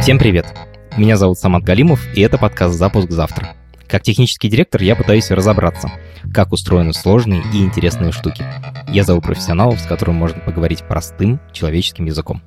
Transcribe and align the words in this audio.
Всем 0.00 0.18
привет! 0.18 0.46
Меня 0.96 1.16
зовут 1.16 1.38
Самат 1.38 1.64
Галимов, 1.64 2.00
и 2.14 2.22
это 2.22 2.38
подкаст 2.38 2.76
«Запуск 2.76 3.10
завтра». 3.10 3.54
Как 3.86 4.02
технический 4.02 4.48
директор 4.48 4.80
я 4.80 4.96
пытаюсь 4.96 5.30
разобраться, 5.30 5.90
как 6.32 6.52
устроены 6.52 6.94
сложные 6.94 7.42
и 7.52 7.62
интересные 7.62 8.12
штуки. 8.12 8.44
Я 8.88 9.02
зову 9.04 9.20
профессионалов, 9.20 9.80
с 9.80 9.86
которыми 9.86 10.16
можно 10.16 10.40
поговорить 10.40 10.82
простым 10.86 11.40
человеческим 11.52 12.06
языком. 12.06 12.40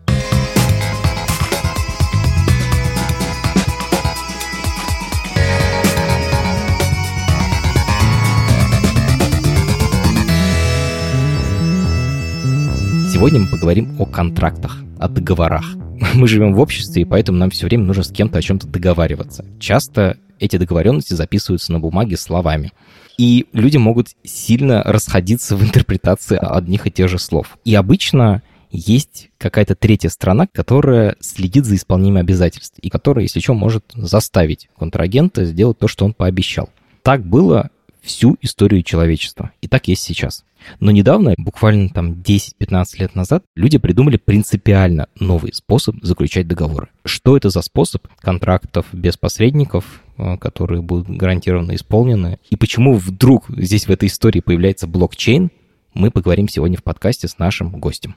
Сегодня 13.12 13.42
мы 13.42 13.48
поговорим 13.48 13.96
о 14.00 14.06
контрактах, 14.06 14.78
о 15.00 15.08
договорах. 15.08 15.66
Мы 16.16 16.28
живем 16.28 16.54
в 16.54 16.60
обществе, 16.60 17.04
и 17.04 17.06
поэтому 17.06 17.38
нам 17.38 17.52
все 17.52 17.68
время 17.68 17.86
нужно 17.86 18.04
с 18.04 18.12
кем-то 18.12 18.40
о 18.40 18.42
чем-то 18.42 18.68
договариваться. 18.68 19.46
Часто 19.60 20.18
эти 20.40 20.58
договоренности 20.58 21.14
записываются 21.14 21.72
на 21.72 21.80
бумаге 21.80 22.18
словами. 22.18 22.72
И 23.18 23.46
люди 23.54 23.78
могут 23.78 24.08
сильно 24.24 24.82
расходиться 24.84 25.56
в 25.56 25.64
интерпретации 25.64 26.40
одних 26.42 26.88
и 26.88 26.92
тех 26.92 27.08
же 27.08 27.20
слов. 27.20 27.58
И 27.66 27.76
обычно 27.76 28.42
есть 28.72 29.30
какая-то 29.38 29.76
третья 29.76 30.10
страна, 30.10 30.48
которая 30.52 31.16
следит 31.20 31.66
за 31.66 31.76
исполнением 31.76 32.18
обязательств 32.18 32.80
и 32.80 32.90
которая, 32.90 33.24
если 33.24 33.40
что, 33.40 33.54
может 33.54 33.84
заставить 33.94 34.70
контрагента 34.78 35.46
сделать 35.46 35.78
то, 35.78 35.88
что 35.88 36.06
он 36.06 36.14
пообещал. 36.14 36.70
Так 37.04 37.24
было 37.24 37.70
всю 38.02 38.38
историю 38.42 38.82
человечества. 38.82 39.52
И 39.62 39.68
так 39.68 39.88
есть 39.88 40.02
сейчас. 40.02 40.44
Но 40.80 40.92
недавно, 40.92 41.36
буквально 41.38 41.90
там 41.90 42.14
10-15 42.14 43.00
лет 43.00 43.16
назад, 43.16 43.44
люди 43.56 43.78
придумали 43.78 44.18
принципиально 44.18 45.08
новый 45.20 45.54
способ 45.54 45.96
заключать 46.02 46.48
договоры. 46.48 46.90
Что 47.06 47.38
это 47.38 47.50
за 47.50 47.62
способ 47.62 48.08
контрактов 48.20 48.86
без 48.92 49.18
посредников, 49.18 50.02
э, 50.18 50.38
которые 50.38 50.82
будут 50.82 51.10
гарантированно 51.10 51.76
исполнены, 51.76 52.40
и 52.50 52.56
почему 52.56 52.96
вдруг 52.96 53.46
здесь 53.50 53.88
в 53.88 53.92
этой 53.92 54.08
истории 54.08 54.40
появляется 54.40 54.88
блокчейн, 54.88 55.52
мы 55.94 56.10
поговорим 56.10 56.48
сегодня 56.48 56.78
в 56.78 56.84
подкасте 56.84 57.28
с 57.28 57.38
нашим 57.38 57.72
гостем. 57.72 58.16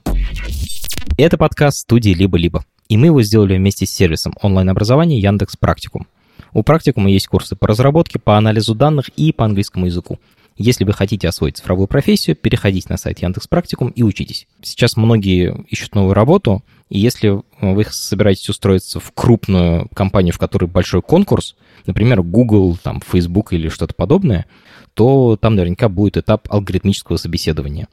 Это 1.19 1.37
подкаст 1.37 1.79
студии 1.79 2.11
«Либо-либо», 2.11 2.65
и 2.89 2.97
мы 2.97 3.07
его 3.07 3.23
сделали 3.23 3.57
вместе 3.57 3.87
с 3.87 3.91
сервисом 3.91 4.35
онлайн-образования 4.41 5.19
Яндекс 5.19 5.57
Практикум. 5.57 6.07
У 6.53 6.63
практикума 6.63 7.11
есть 7.11 7.27
курсы 7.27 7.57
по 7.57 7.67
разработке, 7.67 8.19
по 8.21 8.39
анализу 8.39 8.75
данных 8.75 9.09
и 9.17 9.33
по 9.33 9.45
английскому 9.45 9.87
языку. 9.87 10.19
Если 10.57 10.85
вы 10.85 10.93
хотите 10.93 11.27
освоить 11.27 11.57
цифровую 11.57 11.89
профессию, 11.89 12.37
переходите 12.37 12.87
на 12.89 12.97
сайт 12.97 13.19
Яндекс 13.19 13.49
Практикум 13.49 13.89
и 13.89 14.03
учитесь. 14.03 14.47
Сейчас 14.63 14.97
многие 14.97 15.65
ищут 15.69 15.97
новую 15.97 16.15
работу, 16.15 16.63
и 16.89 16.99
если 16.99 17.41
вы 17.61 17.85
собираетесь 17.91 18.49
устроиться 18.49 19.01
в 19.01 19.11
крупную 19.13 19.89
компанию, 19.95 20.33
в 20.33 20.39
которой 20.39 20.67
большой 20.67 21.03
конкурс, 21.03 21.57
например, 21.87 22.23
Google, 22.23 22.77
там, 22.81 23.01
Facebook 23.05 23.53
или 23.53 23.69
что-то 23.69 23.95
подобное, 23.95 24.47
то 24.95 25.37
там 25.37 25.57
наверняка 25.57 25.89
будет 25.89 26.17
этап 26.17 26.47
алгоритмического 26.53 27.17
собеседования. 27.17 27.89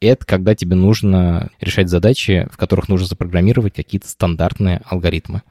Это 0.00 0.26
когда 0.26 0.54
тебе 0.56 0.74
нужно 0.74 1.50
решать 1.60 1.88
задачи, 1.88 2.48
в 2.50 2.56
которых 2.56 2.88
нужно 2.88 3.06
запрограммировать 3.06 3.74
какие-то 3.74 4.08
стандартные 4.08 4.82
алгоритмы. 4.86 5.42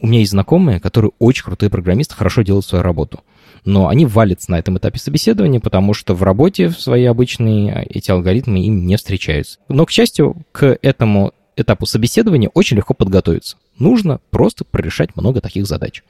У 0.00 0.06
меня 0.06 0.20
есть 0.20 0.30
знакомые, 0.32 0.80
которые 0.80 1.12
очень 1.18 1.44
крутые 1.44 1.70
программисты, 1.70 2.14
хорошо 2.14 2.42
делают 2.42 2.66
свою 2.66 2.82
работу– 2.82 3.20
но 3.64 3.88
они 3.88 4.06
валятся 4.06 4.50
на 4.50 4.58
этом 4.58 4.78
этапе 4.78 4.98
собеседования, 4.98 5.60
потому 5.60 5.94
что 5.94 6.14
в 6.14 6.22
работе 6.22 6.68
в 6.68 6.80
своей 6.80 7.06
обычной 7.06 7.70
а, 7.70 7.84
эти 7.88 8.10
алгоритмы 8.10 8.64
им 8.64 8.86
не 8.86 8.96
встречаются. 8.96 9.58
Но, 9.68 9.84
к 9.86 9.90
счастью, 9.90 10.36
к 10.52 10.78
этому 10.82 11.32
этапу 11.56 11.86
собеседования 11.86 12.50
очень 12.54 12.76
легко 12.76 12.94
подготовиться. 12.94 13.56
Нужно 13.78 14.20
просто 14.30 14.64
прорешать 14.64 15.16
много 15.16 15.40
таких 15.40 15.66
задач. 15.66 16.02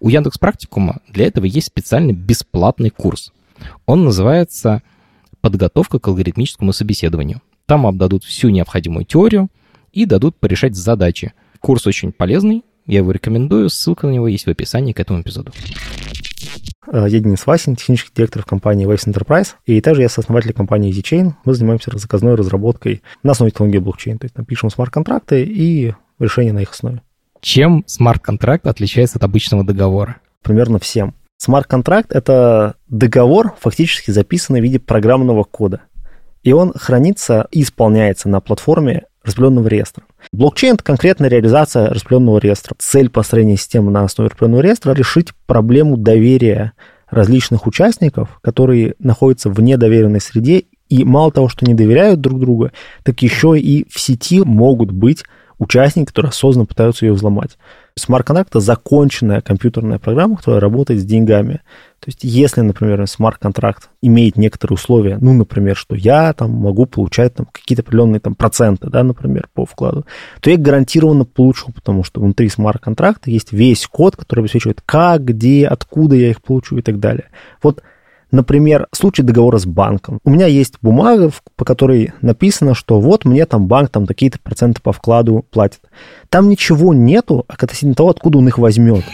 У 0.00 0.08
Яндекс 0.08 0.38
Практикума 0.38 0.98
для 1.08 1.26
этого 1.26 1.46
есть 1.46 1.68
специальный 1.68 2.12
бесплатный 2.12 2.90
курс. 2.90 3.32
Он 3.86 4.04
называется 4.04 4.82
«Подготовка 5.40 5.98
к 5.98 6.08
алгоритмическому 6.08 6.72
собеседованию». 6.72 7.40
Там 7.66 7.86
обдадут 7.86 8.24
всю 8.24 8.50
необходимую 8.50 9.06
теорию 9.06 9.48
и 9.92 10.04
дадут 10.04 10.36
порешать 10.36 10.74
задачи. 10.76 11.32
Курс 11.60 11.86
очень 11.86 12.12
полезный, 12.12 12.62
я 12.90 12.98
его 12.98 13.12
рекомендую, 13.12 13.70
ссылка 13.70 14.06
на 14.06 14.10
него 14.10 14.26
есть 14.26 14.46
в 14.46 14.50
описании 14.50 14.92
к 14.92 15.00
этому 15.00 15.22
эпизоду. 15.22 15.52
Э, 16.92 17.06
я 17.08 17.20
Денис 17.20 17.46
Васин, 17.46 17.76
технический 17.76 18.10
директор 18.14 18.42
в 18.42 18.46
компании 18.46 18.86
Waves 18.86 19.06
Enterprise, 19.06 19.54
и 19.64 19.80
также 19.80 20.02
я 20.02 20.08
сооснователь 20.08 20.52
компании 20.52 20.92
EasyChain. 20.92 21.34
Мы 21.44 21.54
занимаемся 21.54 21.96
заказной 21.96 22.34
разработкой 22.34 23.02
на 23.22 23.32
основе 23.32 23.52
технологии 23.52 23.78
блокчейн, 23.78 24.18
то 24.18 24.24
есть 24.24 24.34
там 24.34 24.44
пишем 24.44 24.70
смарт-контракты 24.70 25.44
и 25.44 25.94
решения 26.18 26.52
на 26.52 26.60
их 26.60 26.72
основе. 26.72 27.02
Чем 27.40 27.84
смарт-контракт 27.86 28.66
отличается 28.66 29.18
от 29.18 29.24
обычного 29.24 29.64
договора? 29.64 30.16
Примерно 30.42 30.78
всем. 30.78 31.14
Смарт-контракт— 31.36 32.10
это 32.12 32.74
договор, 32.88 33.54
фактически 33.60 34.10
записанный 34.10 34.60
в 34.60 34.64
виде 34.64 34.78
программного 34.78 35.44
кода. 35.44 35.82
И 36.42 36.52
он 36.52 36.72
хранится 36.74 37.46
и 37.50 37.62
исполняется 37.62 38.28
на 38.28 38.40
платформе 38.40 39.04
распределенного 39.24 39.68
реестра. 39.68 40.04
Блокчейн— 40.32 40.74
это 40.74 40.84
конкретная 40.84 41.28
реализация 41.28 41.88
распределенного 41.88 42.38
реестра. 42.38 42.74
Цель 42.78 43.10
построения 43.10 43.56
системы 43.56 43.90
на 43.90 44.04
основе 44.04 44.30
распределенного 44.30 44.62
реестра— 44.62 44.92
решить 44.94 45.28
проблему 45.46 45.96
доверия 45.96 46.72
различных 47.10 47.66
участников, 47.66 48.38
которые 48.42 48.94
находятся 48.98 49.50
в 49.50 49.60
недоверенной 49.60 50.20
среде 50.20 50.64
и 50.88 51.04
мало 51.04 51.32
того, 51.32 51.48
что 51.48 51.66
не 51.66 51.74
доверяют 51.74 52.20
друг 52.20 52.40
другу, 52.40 52.70
так 53.04 53.22
еще 53.22 53.58
и 53.58 53.86
в 53.88 53.98
сети 54.00 54.40
могут 54.40 54.90
быть 54.90 55.24
участники, 55.60 56.06
которые 56.06 56.30
осознанно 56.30 56.66
пытаются 56.66 57.06
ее 57.06 57.12
взломать. 57.12 57.58
Смарт-контракт– 57.94 58.50
это 58.50 58.60
законченная 58.60 59.42
компьютерная 59.42 59.98
программа, 59.98 60.36
которая 60.36 60.60
работает 60.60 61.00
с 61.00 61.04
деньгами. 61.04 61.60
То 62.00 62.06
есть, 62.06 62.20
если, 62.22 62.62
например, 62.62 63.06
смарт-контракт 63.06 63.90
имеет 64.00 64.36
некоторые 64.36 64.76
условия, 64.76 65.18
ну, 65.20 65.34
например, 65.34 65.76
что 65.76 65.94
я 65.94 66.32
там 66.32 66.50
могу 66.50 66.86
получать 66.86 67.34
там 67.34 67.46
какие-то 67.52 67.82
определенные 67.82 68.20
там 68.20 68.34
проценты, 68.34 68.88
да, 68.88 69.02
например, 69.02 69.48
по 69.52 69.66
вкладу, 69.66 70.06
то 70.40 70.50
я 70.50 70.56
гарантированно 70.56 71.26
получу, 71.26 71.72
потому 71.72 72.04
что 72.04 72.20
внутри 72.20 72.48
смарт-контракта 72.48 73.30
есть 73.30 73.52
весь 73.52 73.86
код, 73.86 74.16
который 74.16 74.40
обеспечивает 74.40 74.80
как, 74.86 75.24
где, 75.24 75.66
откуда 75.66 76.16
я 76.16 76.30
их 76.30 76.40
получу 76.40 76.78
и 76.78 76.82
так 76.82 77.00
далее. 77.00 77.28
Вот 77.62 77.82
Например, 78.30 78.86
случай 78.92 79.22
договора 79.22 79.58
с 79.58 79.66
банком. 79.66 80.20
У 80.24 80.30
меня 80.30 80.46
есть 80.46 80.74
бумага, 80.82 81.30
по 81.56 81.64
которой 81.64 82.12
написано, 82.20 82.74
что 82.74 83.00
вот 83.00 83.24
мне 83.24 83.44
там 83.46 83.66
банк 83.66 83.90
там 83.90 84.06
такие-то 84.06 84.38
проценты 84.38 84.80
по 84.80 84.92
вкладу 84.92 85.44
платит. 85.50 85.80
Там 86.28 86.48
ничего 86.48 86.94
нету 86.94 87.44
относительно 87.48 87.94
того, 87.94 88.10
откуда 88.10 88.38
он 88.38 88.48
их 88.48 88.58
возьмет. 88.58 89.04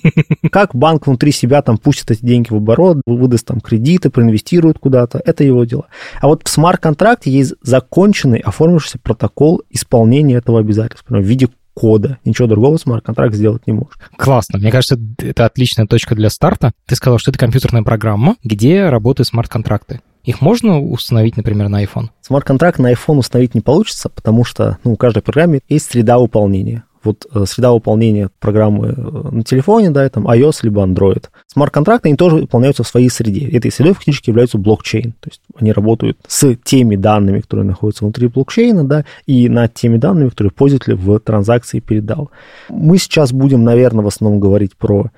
Как 0.50 0.74
банк 0.74 1.06
внутри 1.06 1.32
себя 1.32 1.60
там 1.62 1.76
пустит 1.76 2.10
эти 2.10 2.24
деньги 2.24 2.48
в 2.50 2.56
оборот, 2.56 3.02
выдаст 3.06 3.46
там 3.46 3.60
кредиты, 3.60 4.10
проинвестирует 4.10 4.78
куда-то, 4.78 5.20
это 5.24 5.44
его 5.44 5.64
дело. 5.64 5.86
А 6.20 6.28
вот 6.28 6.42
в 6.44 6.48
смарт-контракте 6.48 7.30
есть 7.30 7.54
законченный, 7.62 8.38
оформившийся 8.38 8.98
протокол 8.98 9.62
исполнения 9.70 10.36
этого 10.36 10.60
обязательства 10.60 11.16
в 11.16 11.22
виде 11.22 11.48
кода. 11.74 12.18
Ничего 12.24 12.48
другого 12.48 12.76
смарт-контракт 12.76 13.34
сделать 13.34 13.66
не 13.66 13.72
может. 13.72 13.94
Классно. 14.16 14.58
Мне 14.58 14.70
кажется, 14.70 14.98
это 15.18 15.46
отличная 15.46 15.86
точка 15.86 16.14
для 16.14 16.30
старта. 16.30 16.72
Ты 16.86 16.94
сказал, 16.94 17.18
что 17.18 17.30
это 17.30 17.38
компьютерная 17.38 17.82
программа, 17.82 18.36
где 18.44 18.88
работают 18.88 19.28
смарт-контракты. 19.28 20.00
Их 20.24 20.40
можно 20.40 20.80
установить, 20.80 21.36
например, 21.36 21.68
на 21.68 21.82
iPhone? 21.82 22.10
Смарт-контракт 22.20 22.78
на 22.78 22.92
iPhone 22.92 23.18
установить 23.18 23.54
не 23.54 23.60
получится, 23.60 24.08
потому 24.08 24.44
что 24.44 24.78
ну, 24.84 24.92
у 24.92 24.96
каждой 24.96 25.22
программы 25.22 25.60
есть 25.68 25.90
среда 25.90 26.18
выполнения 26.18 26.84
вот 27.04 27.26
э, 27.32 27.44
среда 27.46 27.72
выполнения 27.72 28.30
программы 28.38 28.88
э, 28.88 29.28
на 29.30 29.42
телефоне, 29.42 29.90
да, 29.90 30.08
там 30.08 30.26
iOS 30.26 30.60
либо 30.62 30.82
Android. 30.84 31.24
Смарт-контракты, 31.46 32.08
они 32.08 32.16
тоже 32.16 32.36
выполняются 32.36 32.82
в 32.82 32.88
своей 32.88 33.08
среде. 33.08 33.48
Этой 33.48 33.70
средой 33.70 33.94
фактически 33.94 34.30
являются 34.30 34.58
блокчейн. 34.58 35.12
То 35.20 35.28
есть 35.28 35.40
они 35.56 35.72
работают 35.72 36.18
с 36.26 36.56
теми 36.64 36.96
данными, 36.96 37.40
которые 37.40 37.66
находятся 37.66 38.04
внутри 38.04 38.28
блокчейна, 38.28 38.84
да, 38.84 39.04
и 39.26 39.48
над 39.48 39.74
теми 39.74 39.96
данными, 39.96 40.28
которые 40.28 40.50
пользователь 40.50 40.94
в 40.94 41.18
транзакции 41.20 41.80
передал. 41.80 42.30
Мы 42.68 42.98
сейчас 42.98 43.32
будем, 43.32 43.64
наверное, 43.64 44.04
в 44.04 44.08
основном 44.08 44.40
говорить 44.40 44.76
про 44.76 45.10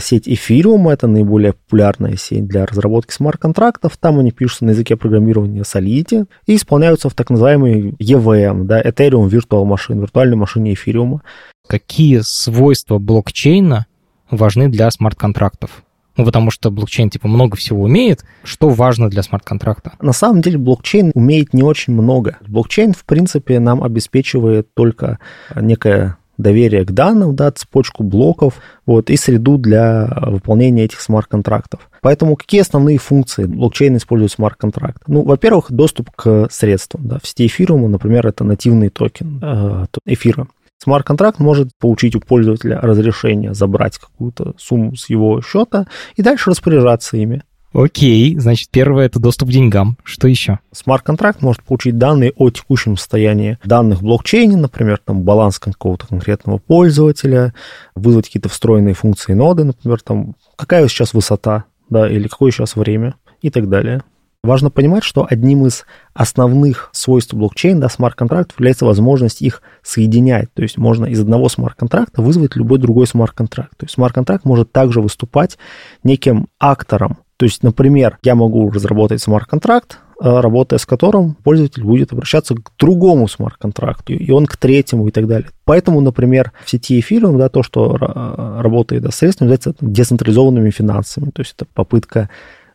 сеть 0.00 0.28
Ethereum, 0.28 0.90
это 0.92 1.08
наиболее 1.08 1.54
популярная 1.54 2.16
сеть 2.16 2.46
для 2.46 2.64
разработки 2.64 3.12
смарт-контрактов. 3.12 3.96
Там 3.98 4.20
они 4.20 4.30
пишутся 4.30 4.64
на 4.66 4.70
языке 4.70 4.96
программирования 4.96 5.62
Solidity 5.62 6.26
и 6.46 6.54
исполняются 6.54 7.08
в 7.08 7.14
так 7.14 7.30
называемый 7.30 7.90
EVM, 7.98 8.64
да, 8.64 8.80
Ethereum 8.80 9.28
Virtual 9.28 9.64
Machine, 9.64 10.00
виртуальной 10.00 10.36
машине 10.36 10.74
Ethereum. 10.74 11.20
Какие 11.66 12.20
свойства 12.22 12.98
блокчейна 12.98 13.86
важны 14.30 14.68
для 14.68 14.90
смарт-контрактов? 14.90 15.82
Ну, 16.16 16.24
потому 16.24 16.52
что 16.52 16.70
блокчейн, 16.70 17.10
типа, 17.10 17.26
много 17.26 17.56
всего 17.56 17.82
умеет. 17.82 18.24
Что 18.44 18.68
важно 18.68 19.10
для 19.10 19.24
смарт-контракта? 19.24 19.94
На 20.00 20.12
самом 20.12 20.42
деле 20.42 20.58
блокчейн 20.58 21.10
умеет 21.12 21.52
не 21.52 21.64
очень 21.64 21.92
много. 21.92 22.38
Блокчейн, 22.46 22.92
в 22.92 23.04
принципе, 23.04 23.58
нам 23.58 23.82
обеспечивает 23.82 24.72
только 24.74 25.18
некое 25.56 26.16
доверие 26.38 26.84
к 26.84 26.92
данным, 26.92 27.34
да, 27.34 27.50
цепочку 27.52 28.02
блоков, 28.02 28.54
вот, 28.86 29.10
и 29.10 29.16
среду 29.16 29.58
для 29.58 30.06
выполнения 30.26 30.84
этих 30.84 31.00
смарт-контрактов. 31.00 31.88
Поэтому 32.00 32.36
какие 32.36 32.60
основные 32.60 32.98
функции 32.98 33.44
блокчейн 33.44 33.96
использует 33.96 34.32
смарт-контракт? 34.32 35.02
Ну, 35.06 35.22
во-первых, 35.22 35.70
доступ 35.70 36.10
к 36.10 36.48
средствам. 36.50 37.08
Да. 37.08 37.18
В 37.22 37.26
сети 37.26 37.46
эфириума, 37.46 37.88
например, 37.88 38.26
это 38.26 38.44
нативный 38.44 38.90
токен 38.90 39.40
э, 39.42 39.86
эфира. 40.06 40.46
Смарт-контракт 40.82 41.38
может 41.38 41.70
получить 41.78 42.14
у 42.14 42.20
пользователя 42.20 42.78
разрешение 42.80 43.54
забрать 43.54 43.96
какую-то 43.98 44.54
сумму 44.58 44.96
с 44.96 45.08
его 45.08 45.40
счета 45.40 45.86
и 46.16 46.22
дальше 46.22 46.50
распоряжаться 46.50 47.16
ими. 47.16 47.42
Окей, 47.74 48.38
значит, 48.38 48.68
первое— 48.70 49.06
это 49.06 49.18
доступ 49.18 49.48
к 49.48 49.52
деньгам. 49.52 49.98
Что 50.04 50.28
еще? 50.28 50.60
Смарт-контракт 50.70 51.42
может 51.42 51.64
получить 51.64 51.98
данные 51.98 52.32
о 52.36 52.48
текущем 52.50 52.96
состоянии 52.96 53.58
данных 53.64 53.98
в 53.98 54.04
блокчейне, 54.04 54.56
например, 54.56 55.00
там 55.04 55.22
баланс 55.22 55.58
какого-то 55.58 56.06
конкретного 56.06 56.58
пользователя, 56.58 57.52
вызвать 57.96 58.26
какие-то 58.26 58.48
встроенные 58.48 58.94
функции 58.94 59.34
ноды, 59.34 59.64
например, 59.64 60.00
там 60.02 60.36
какая 60.54 60.86
сейчас 60.86 61.14
высота, 61.14 61.64
да, 61.90 62.08
или 62.08 62.28
какое 62.28 62.52
сейчас 62.52 62.76
время 62.76 63.16
и 63.42 63.50
так 63.50 63.68
далее. 63.68 64.04
Важно 64.44 64.70
понимать, 64.70 65.02
что 65.02 65.26
одним 65.28 65.66
из 65.66 65.84
основных 66.12 66.90
свойств 66.92 67.34
блокчейна, 67.34 67.80
да, 67.80 67.88
смарт-контрактов 67.88 68.56
является 68.60 68.84
возможность 68.84 69.42
их 69.42 69.62
соединять. 69.82 70.52
То 70.54 70.62
есть 70.62 70.78
можно 70.78 71.06
из 71.06 71.18
одного 71.18 71.48
смарт-контракта 71.48 72.22
вызвать 72.22 72.54
любой 72.54 72.78
другой 72.78 73.08
смарт-контракт. 73.08 73.76
То 73.76 73.86
есть 73.86 73.94
смарт-контракт 73.94 74.44
может 74.44 74.70
также 74.70 75.00
выступать 75.00 75.58
неким 76.04 76.46
актором 76.60 77.23
то 77.36 77.46
есть, 77.46 77.62
например, 77.62 78.18
я 78.22 78.34
могу 78.34 78.70
разработать 78.70 79.20
смарт-контракт, 79.20 79.98
э, 80.22 80.40
работая 80.40 80.78
с 80.78 80.86
которым 80.86 81.34
пользователь 81.34 81.82
будет 81.82 82.12
обращаться 82.12 82.54
к 82.54 82.70
другому 82.78 83.26
смарт-контракту, 83.26 84.12
и 84.12 84.30
он 84.30 84.46
к 84.46 84.56
третьему 84.56 85.08
и 85.08 85.10
так 85.10 85.26
далее. 85.26 85.50
Поэтому, 85.64 86.00
например, 86.00 86.52
в 86.64 86.70
сети 86.70 87.00
эфириум, 87.00 87.38
да, 87.38 87.48
то, 87.48 87.62
что 87.62 87.96
работает 87.96 89.02
да, 89.02 89.10
средствами, 89.10 89.48
является 89.48 89.74
децентрализованными 89.80 90.70
финансами. 90.70 91.30
То 91.30 91.42
есть 91.42 91.54
это 91.56 91.66
попытка 91.74 92.30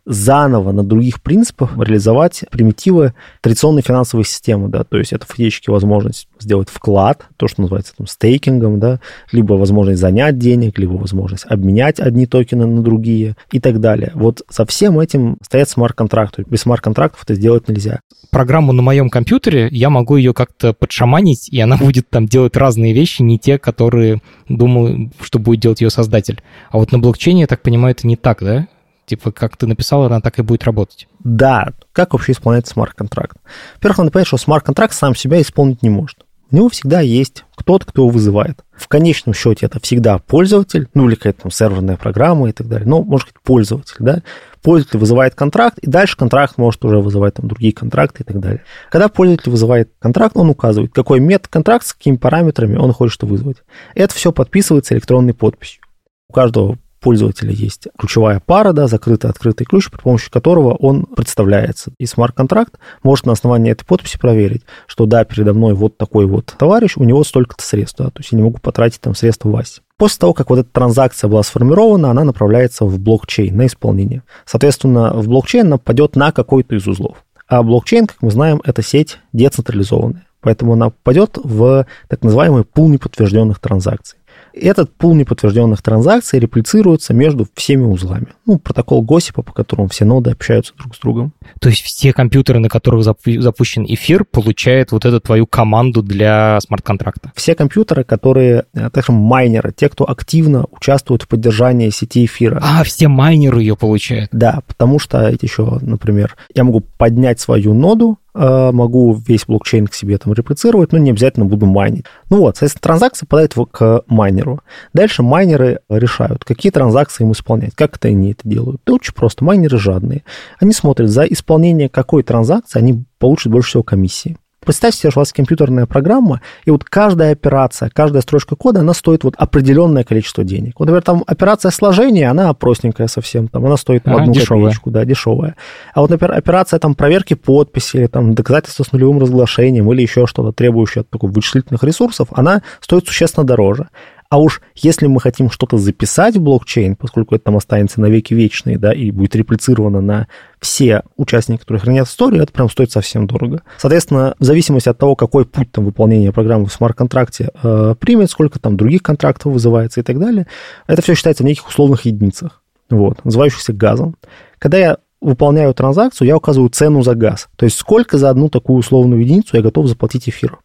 заново 0.10 0.72
на 0.72 0.84
других 0.84 1.22
принципах 1.22 1.78
реализовать 1.78 2.44
примитивы 2.50 3.14
традиционной 3.42 3.84
финансовой 3.84 4.26
системы, 4.26 4.68
да, 4.68 4.84
то 4.84 4.98
есть 4.98 5.14
это 5.14 5.28
фактически 5.28 5.70
возможность 5.70 6.28
сделать 6.40 6.68
вклад, 6.68 7.28
то, 7.38 7.48
что 7.48 7.62
называется 7.62 7.94
там 7.96 8.08
стейкингом, 8.08 8.80
да, 8.80 9.00
либо 9.32 9.54
возможность 9.54 10.02
занять 10.02 10.40
денег, 10.40 10.80
либо 10.80 10.94
возможность 10.94 11.46
обменять 11.46 12.00
одни 12.00 12.26
токены 12.26 12.66
на 12.66 12.82
другие 12.82 13.36
и 13.52 13.60
так 13.60 13.80
далее. 13.80 14.12
Вот 14.16 14.42
со 14.50 14.66
всем 14.66 15.00
этим 15.00 15.38
стоят 15.44 15.70
смарт-контракты. 15.70 16.44
Без 16.50 16.62
смарт-контрактов 16.62 17.22
это 17.24 17.36
сделать 17.36 17.70
нельзя. 17.70 18.00
Программу 18.32 18.74
на 18.74 18.82
моем 18.82 19.12
компьютере, 19.12 19.68
я 19.70 19.92
могу 19.92 20.16
ее 20.16 20.34
как-то 20.34 20.74
подшаманить, 20.74 21.50
и 21.50 21.60
она 21.60 21.78
будет 21.80 22.10
там 22.10 22.26
делать 22.26 22.58
разные 22.58 22.94
вещи, 22.94 23.22
не 23.22 23.38
те, 23.38 23.60
которые 23.60 24.24
думал, 24.48 25.12
что 25.22 25.38
будет 25.38 25.60
делать 25.60 25.82
ее 25.82 25.92
создатель. 25.92 26.42
А 26.72 26.80
вот 26.80 26.92
на 26.92 26.98
блокчейне, 26.98 27.42
я 27.42 27.48
так 27.48 27.62
понимаю, 27.62 27.92
это 27.92 28.08
не 28.08 28.16
так, 28.16 28.40
да? 28.42 28.68
Типа, 29.10 29.32
как 29.32 29.58
ты 29.58 29.66
написал, 29.66 30.04
она 30.04 30.22
так 30.22 30.38
и 30.38 30.44
будет 30.44 30.66
работать. 30.66 31.08
Да. 31.18 31.70
Как 31.94 32.14
вообще 32.14 32.34
исполняется 32.34 32.74
смарт-контракт? 32.74 33.38
Во-первых, 33.78 33.98
надо 33.98 34.12
понять, 34.12 34.28
что 34.28 34.38
смарт-контракт 34.38 34.94
сам 34.94 35.16
себя 35.16 35.42
исполнить 35.42 35.82
не 35.82 35.90
может. 35.90 36.20
У 36.52 36.56
него 36.56 36.70
всегда 36.70 37.00
есть 37.02 37.44
кто-то, 37.56 37.88
кто 37.88 38.04
его 38.04 38.12
вызывает. 38.12 38.64
В 38.76 38.88
конечном 38.88 39.34
счете 39.34 39.66
это 39.66 39.80
всегда 39.80 40.20
пользователь, 40.20 40.90
ну 40.94 41.08
или 41.08 41.16
какая-то 41.16 41.42
там 41.42 41.52
серверная 41.52 41.98
программа 41.98 42.50
и 42.50 42.52
так 42.52 42.68
далее. 42.68 42.88
Но, 42.88 43.02
может 43.02 43.30
быть, 43.30 43.42
пользователь, 43.44 43.96
да. 43.98 44.22
Пользователь 44.62 45.00
вызывает 45.00 45.34
контракт, 45.34 45.80
и 45.80 45.90
дальше 45.90 46.16
контракт 46.16 46.60
может 46.60 46.86
уже 46.86 47.00
вызывать 47.00 47.34
там 47.34 47.48
другие 47.48 47.74
контракты 47.74 48.22
и 48.22 48.26
так 48.28 48.40
далее. 48.40 48.64
Когда 48.92 49.08
пользователь 49.08 49.50
вызывает 49.50 49.90
контракт, 49.98 50.38
он 50.38 50.52
указывает, 50.52 50.94
какой 50.94 51.20
метод 51.20 51.48
контракт, 51.48 51.88
с 51.88 51.96
какими 51.96 52.18
параметрами 52.18 52.78
он 52.78 52.94
хочет 52.94 53.24
вызвать. 53.24 53.58
Это 53.96 54.14
все 54.14 54.32
подписывается 54.32 54.94
электронной 54.94 55.34
подписью. 55.34 55.82
У 56.30 56.34
каждого 56.34 56.78
пользователя 57.00 57.51
есть 57.51 57.88
ключевая 57.98 58.42
пара, 58.46 58.74
да, 58.74 58.88
закрытый, 58.88 59.30
открытый 59.30 59.66
ключ, 59.66 59.90
при 59.90 60.00
помощи 60.00 60.30
которого 60.30 60.74
он 60.75 61.06
представляется. 61.06 61.92
И 61.98 62.06
смарт-контракт 62.06 62.75
может 63.04 63.25
на 63.25 63.31
основании 63.31 63.72
этой 63.72 63.86
подписи 63.86 64.18
проверить, 64.18 64.63
что 64.88 65.06
да, 65.06 65.24
передо 65.24 65.54
мной 65.54 65.74
вот 65.74 65.98
такой 65.98 66.25
вот 66.25 66.54
товарищ, 66.57 66.98
у 66.98 67.04
него 67.04 67.24
столько-то 67.24 67.63
средств, 67.63 67.98
да, 68.00 68.06
то 68.06 68.19
есть 68.19 68.31
я 68.31 68.38
не 68.38 68.44
могу 68.44 68.60
потратить 68.60 69.01
там 69.01 69.16
средства 69.16 69.50
Васи. 69.50 69.81
После 69.98 70.19
того, 70.19 70.34
как 70.34 70.50
вот 70.50 70.60
эта 70.60 70.69
транзакция 70.72 71.28
была 71.28 71.44
сформирована, 71.44 72.10
она 72.12 72.24
направляется 72.24 72.86
в 72.86 72.98
блокчейн 73.00 73.56
на 73.56 73.68
исполнение. 73.68 74.24
Соответственно, 74.46 75.12
в 75.13 75.28
блокчейн 75.28 75.68
она 75.68 75.78
попадет 75.78 76.16
на 76.16 76.31
какой-то 76.31 76.75
из 76.75 76.88
узлов. 76.88 77.18
А 77.48 77.63
блокчейн, 77.63 78.07
как 78.07 78.22
мы 78.22 78.31
знаем, 78.31 78.62
это 78.63 78.81
сеть 78.81 79.19
децентрализованная. 79.34 80.25
Поэтому 80.42 80.74
она 80.74 80.92
попадет 80.92 81.38
в 81.44 81.86
так 82.07 82.24
называемый 82.24 82.63
пул 82.63 82.88
неподтвержденных 82.90 83.60
транзакций. 83.60 84.19
Этот 84.54 84.96
пул 84.96 85.16
неподтвержденных 85.16 85.81
транзакций 85.81 86.40
реплицируется 86.40 87.13
между 87.13 87.48
всеми 87.56 87.84
узлами. 87.84 88.28
Ну, 88.46 88.57
протокол 88.57 89.01
Госипа, 89.01 89.42
по 89.42 89.54
которому 89.54 89.90
все 89.90 90.06
ноды 90.06 90.31
общаются 90.31 90.74
друг 90.78 90.96
с 90.96 91.00
другом. 91.00 91.34
То 91.60 91.69
есть 91.69 91.81
все 91.81 92.13
компьютеры, 92.13 92.60
на 92.60 92.69
которых 92.69 93.04
запущен 93.04 93.86
эфир, 93.86 94.25
получают 94.25 94.92
вот 94.92 95.06
эту 95.06 95.19
твою 95.19 95.46
команду 95.46 96.01
для 96.01 96.60
смарт-контракта? 96.62 97.31
Все 97.36 97.56
компьютеры, 97.56 98.04
которые, 98.04 98.66
э, 98.74 98.90
так 98.90 99.04
скажем, 99.04 99.16
майнеры, 99.16 99.72
те, 99.72 99.90
кто 99.90 100.10
активно 100.10 100.66
участвуют 100.72 101.24
в 101.24 101.28
поддержании 101.28 101.90
сети 101.90 102.25
эфира. 102.25 102.62
А, 102.63 102.84
все 102.84 103.07
майнеры 103.07 103.62
ее 103.62 103.75
получают? 103.75 104.30
Да, 104.31 104.62
потому 104.68 105.00
что 105.00 105.30
еще, 105.42 105.80
например, 105.81 106.36
я 106.54 106.63
могу 106.63 106.81
поднять 106.81 107.40
свою 107.40 107.74
ноду, 107.74 108.18
могу 108.39 109.13
весь 109.27 109.45
блокчейн 109.45 109.88
к 109.88 109.94
себе 109.94 110.18
там 110.18 110.31
реплицировать, 110.31 110.94
но 110.94 110.97
не 110.97 111.12
обязательно 111.12 111.45
буду 111.45 111.65
майнить. 111.65 112.06
Ну 112.30 112.38
вот, 112.38 112.56
соответственно, 112.56 112.81
транзакция 112.83 113.27
попадает 113.27 113.53
к 113.71 114.03
майнеру. 114.07 114.62
Дальше 114.94 115.24
майнеры 115.24 115.81
решают, 115.89 116.45
какие 116.45 116.71
транзакции 116.71 117.25
им 117.25 117.33
исполнять, 117.33 117.75
как 117.75 117.97
это 117.97 118.07
они 118.07 118.31
это 118.31 118.47
делают. 118.47 118.81
Это 118.86 118.94
очень 118.94 119.13
просто, 119.13 119.44
майнеры 119.44 119.77
жадные. 119.77 120.24
Они 120.59 120.71
смотрят, 120.71 121.09
за 121.09 121.24
исполнение 121.24 121.89
какой 121.89 122.24
транзакции 122.24 122.80
они 122.80 123.03
получат 123.18 123.51
больше 123.51 123.69
всего 123.71 123.83
комиссии. 123.83 124.38
Представьте 124.66 125.00
себе, 125.00 125.12
что 125.12 125.20
у 125.20 125.22
вас 125.22 125.32
компьютерная 125.32 125.86
программа, 125.86 126.42
и 126.66 126.72
вот 126.72 126.84
каждая 126.84 127.32
операция, 127.32 127.90
каждая 127.90 128.22
строчка 128.22 128.56
кода, 128.56 128.82
она 128.82 128.94
стоит 128.94 129.24
вот 129.24 129.36
определенное 129.38 130.04
количество 130.04 130.44
денег. 130.44 130.80
Вот, 130.80 130.86
например, 130.86 131.02
там 131.02 131.24
операция 131.26 131.72
сложения, 131.72 132.30
она 132.30 132.54
простенькая 132.54 133.08
совсем, 133.08 133.48
там 133.48 133.66
она 133.66 133.78
стоит 133.78 134.06
а, 134.06 134.16
одну 134.16 134.34
дешевая. 134.34 134.66
копеечку, 134.66 134.92
да, 134.92 135.06
дешевая. 135.06 135.56
А 135.94 136.02
вот, 136.02 136.10
например, 136.10 136.38
операция 136.38 136.78
там 136.78 136.94
проверки 136.94 137.36
подписи, 137.36 137.98
или 137.98 138.08
там 138.08 138.36
доказательства 138.36 138.84
с 138.84 138.92
нулевым 138.92 139.20
разглашением, 139.20 139.92
или 139.94 140.02
еще 140.02 140.28
что-то, 140.28 140.52
требующее 140.52 141.06
таких 141.10 141.30
вычислительных 141.30 141.84
ресурсов, 141.84 142.28
она 142.32 142.62
стоит 142.82 143.08
существенно 143.08 143.46
дороже. 143.46 143.88
А 144.30 144.38
уж 144.38 144.62
если 144.76 145.08
мы 145.08 145.20
хотим 145.20 145.50
что-то 145.50 145.78
записать 145.78 146.36
в 146.36 146.42
блокчейн, 146.42 146.96
поскольку 146.96 147.34
это 147.34 147.46
там 147.46 147.58
останется 147.58 148.00
на 148.00 148.06
веки 148.06 148.36
вечные, 148.36 148.78
да, 148.78 148.94
и 148.94 149.10
будет 149.10 149.36
реплицировано 149.36 150.02
на 150.02 150.28
все 150.60 151.02
участники, 151.18 151.62
которые 151.62 151.81
хранят 151.81 152.08
историю, 152.08 152.44
это 152.44 152.54
прям 152.54 152.70
стоит 152.70 152.92
совсем 152.92 153.26
дорого. 153.26 153.64
Соответственно, 153.80 154.36
в 154.38 154.44
зависимости 154.44 154.88
от 154.88 155.00
того, 155.00 155.16
какой 155.16 155.46
путь 155.46 155.72
там 155.72 155.86
выполнения 155.86 156.31
программы 156.31 156.68
в 156.68 156.74
смарт-контракте 156.74 157.50
э, 157.64 157.96
примет, 158.00 158.30
сколько 158.30 158.60
там 158.60 158.78
других 158.78 159.02
контрактов 159.02 159.52
вызывается 159.52 160.00
и 160.00 160.04
так 160.04 160.20
далее, 160.20 160.46
это 160.86 161.02
все 161.02 161.16
считается 161.16 161.42
в 161.42 161.48
неких 161.48 161.68
условных 161.68 162.06
единицах, 162.06 162.62
вот, 162.92 163.25
называющихся 163.25 163.74
газом. 163.74 164.15
Когда 164.60 164.77
я 164.77 164.98
выполняю 165.22 165.74
транзакцию, 165.74 166.27
я 166.27 166.38
указываю 166.38 166.70
цену 166.70 167.01
за 167.01 167.15
газ. 167.15 167.50
То 167.56 167.65
есть 167.65 167.80
сколько 167.80 168.20
за 168.20 168.30
одну 168.30 168.50
такую 168.50 168.77
условную 168.77 169.22
единицу 169.22 169.58
я 169.58 169.63
готов 169.63 169.88
заплатить 169.88 170.30
эфиру. 170.30 170.60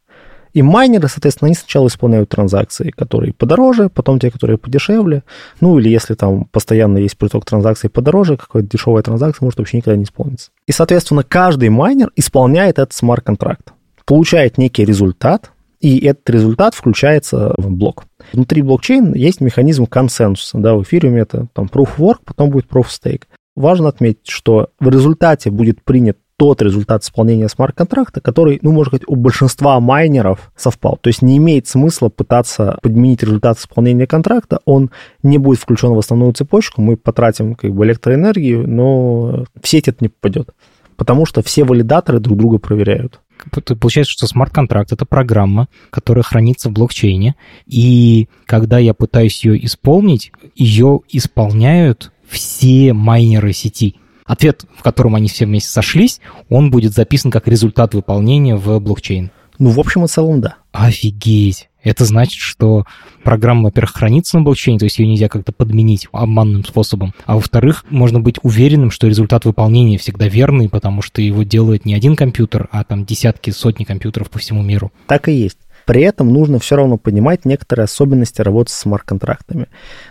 И 0.55 0.63
майнеры, 0.63 1.09
соответственно, 1.09 1.49
они 1.49 1.57
сначала 1.57 1.89
исполняют 1.89 2.31
транзакции, 2.31 2.91
которые 2.91 3.35
подороже, 3.35 3.89
потом 3.89 4.21
те, 4.21 4.31
которые 4.31 4.57
подешевле. 4.57 5.25
Ну, 5.61 5.79
или 5.79 5.89
если 5.89 6.15
там 6.15 6.45
постоянно 6.47 6.99
есть 6.99 7.19
приток 7.19 7.45
транзакций 7.45 7.91
подороже, 7.91 8.37
какая-то 8.37 8.69
дешевая 8.69 9.03
транзакция 9.03 9.45
может 9.45 9.59
вообще 9.59 9.79
никогда 9.79 9.97
не 9.97 10.05
исполниться. 10.05 10.53
И, 10.67 10.73
соответственно, 10.73 11.25
каждый 11.25 11.69
майнер 11.71 12.13
исполняет 12.15 12.79
этот 12.79 12.93
смарт-контракт, 12.93 13.73
получает 14.07 14.57
некий 14.57 14.85
результат, 14.85 15.51
и 15.81 15.99
этот 16.07 16.31
результат 16.31 16.75
включается 16.75 17.53
в 17.59 17.71
блок. 17.71 18.05
Внутри 18.33 18.63
блокчейна 18.63 19.17
есть 19.17 19.41
механизм 19.41 19.87
консенсуса. 19.87 20.57
Да, 20.59 20.77
в 20.77 20.83
эфириуме 20.85 21.23
это 21.23 21.49
там 21.53 21.67
proof 21.67 21.97
work, 21.99 22.19
потом 22.25 22.51
будет 22.51 22.67
proof 22.71 22.87
stake. 22.87 23.25
Важно 23.57 23.89
отметить, 23.89 24.29
что 24.29 24.71
в 24.81 24.89
результате 24.89 25.51
будет 25.51 25.83
принят 25.83 26.17
тот 26.45 26.61
результат 26.61 27.03
исполнения 27.03 27.49
смарт-контракта, 27.49 28.21
который, 28.21 28.59
ну, 28.61 28.71
может 28.71 28.93
быть, 28.93 29.01
у 29.07 29.17
большинства 29.17 29.81
майнеров 29.81 30.53
совпал. 30.55 30.99
То 31.01 31.09
есть 31.09 31.23
не 31.23 31.39
имеет 31.39 31.67
смысла 31.67 32.11
пытаться 32.11 32.77
подменить 32.83 33.23
результат 33.23 33.57
исполнения 33.59 34.07
контракта, 34.07 34.59
он 34.67 34.91
не 35.23 35.39
будет 35.39 35.59
включен 35.59 35.95
в 35.95 35.99
основную 35.99 36.35
цепочку, 36.35 36.83
мы 36.83 36.99
потратим 36.99 37.55
как 37.55 37.73
бы 37.73 37.87
электроэнергию, 37.87 38.69
но 38.69 39.47
в 39.59 39.67
сеть 39.67 39.89
это 39.89 39.97
не 40.05 40.09
попадет, 40.11 40.51
потому 40.99 41.25
что 41.25 41.43
все 41.43 41.65
валидаторы 41.65 42.21
друг 42.21 42.37
друга 42.37 42.59
проверяют. 42.59 43.21
Получается, 43.81 44.13
что 44.13 44.27
смарт-контракт— 44.27 44.93
это 44.93 45.07
программа, 45.07 45.69
которая 45.89 46.25
хранится 46.25 46.69
в 46.69 46.73
блокчейне, 46.73 47.37
и 47.65 48.29
когда 48.45 48.79
я 48.79 48.93
пытаюсь 48.93 49.43
ее 49.47 49.65
исполнить, 49.65 50.31
ее 50.55 51.01
исполняют 51.09 52.13
все 52.29 52.93
майнеры 52.93 53.55
сети— 53.55 53.97
ответ, 54.25 54.65
в 54.77 54.83
котором 54.83 55.15
они 55.15 55.29
все 55.29 55.47
вместе 55.47 55.71
сошлись, 55.71 56.21
он 56.49 56.71
будет 56.71 56.93
записан 56.93 57.31
как 57.31 57.49
результат 57.49 57.95
выполнения 57.95 58.57
в 58.57 58.79
блокчейн. 58.81 59.31
Ну, 59.59 59.71
в 59.71 59.79
общем 59.79 60.05
и 60.05 60.09
целом, 60.09 60.41
да. 60.41 60.57
Офигеть. 60.73 61.69
Это 61.85 62.07
значит, 62.07 62.41
что 62.41 62.87
программа, 63.23 63.65
во-первых, 63.65 63.93
хранится 63.93 64.39
на 64.39 64.43
блокчейне, 64.43 64.79
то 64.79 64.87
есть 64.87 64.99
ее 64.99 65.07
нельзя 65.07 65.29
как-то 65.29 65.53
подменить 65.53 66.09
обманным 66.13 66.65
способом. 66.65 67.13
А 67.27 67.35
во-вторых, 67.35 67.85
можно 67.91 68.21
быть 68.21 68.37
уверенным, 68.43 68.91
что 68.91 69.07
результат 69.07 69.45
выполнения 69.45 69.99
всегда 69.99 70.27
верный, 70.27 70.71
потому 70.71 71.03
что 71.03 71.21
его 71.21 71.43
делает 71.43 71.85
не 71.85 71.95
один 71.95 72.17
компьютер, 72.17 72.69
а 72.73 72.85
там 72.85 73.05
десятки, 73.05 73.51
сотни 73.51 73.85
компьютеров 73.85 74.31
по 74.31 74.39
всему 74.39 74.63
миру. 74.63 74.93
Так 75.07 75.29
и 75.29 75.33
есть. 75.33 75.59
При 75.87 76.03
этом 76.03 76.33
нужно 76.33 76.59
все 76.59 76.77
равно 76.77 76.97
понимать 76.97 77.45
некоторые 77.45 77.85
особенности 77.85 78.41
работы 78.41 78.73
с 78.73 78.77
смарт-контрактами. 78.77 79.69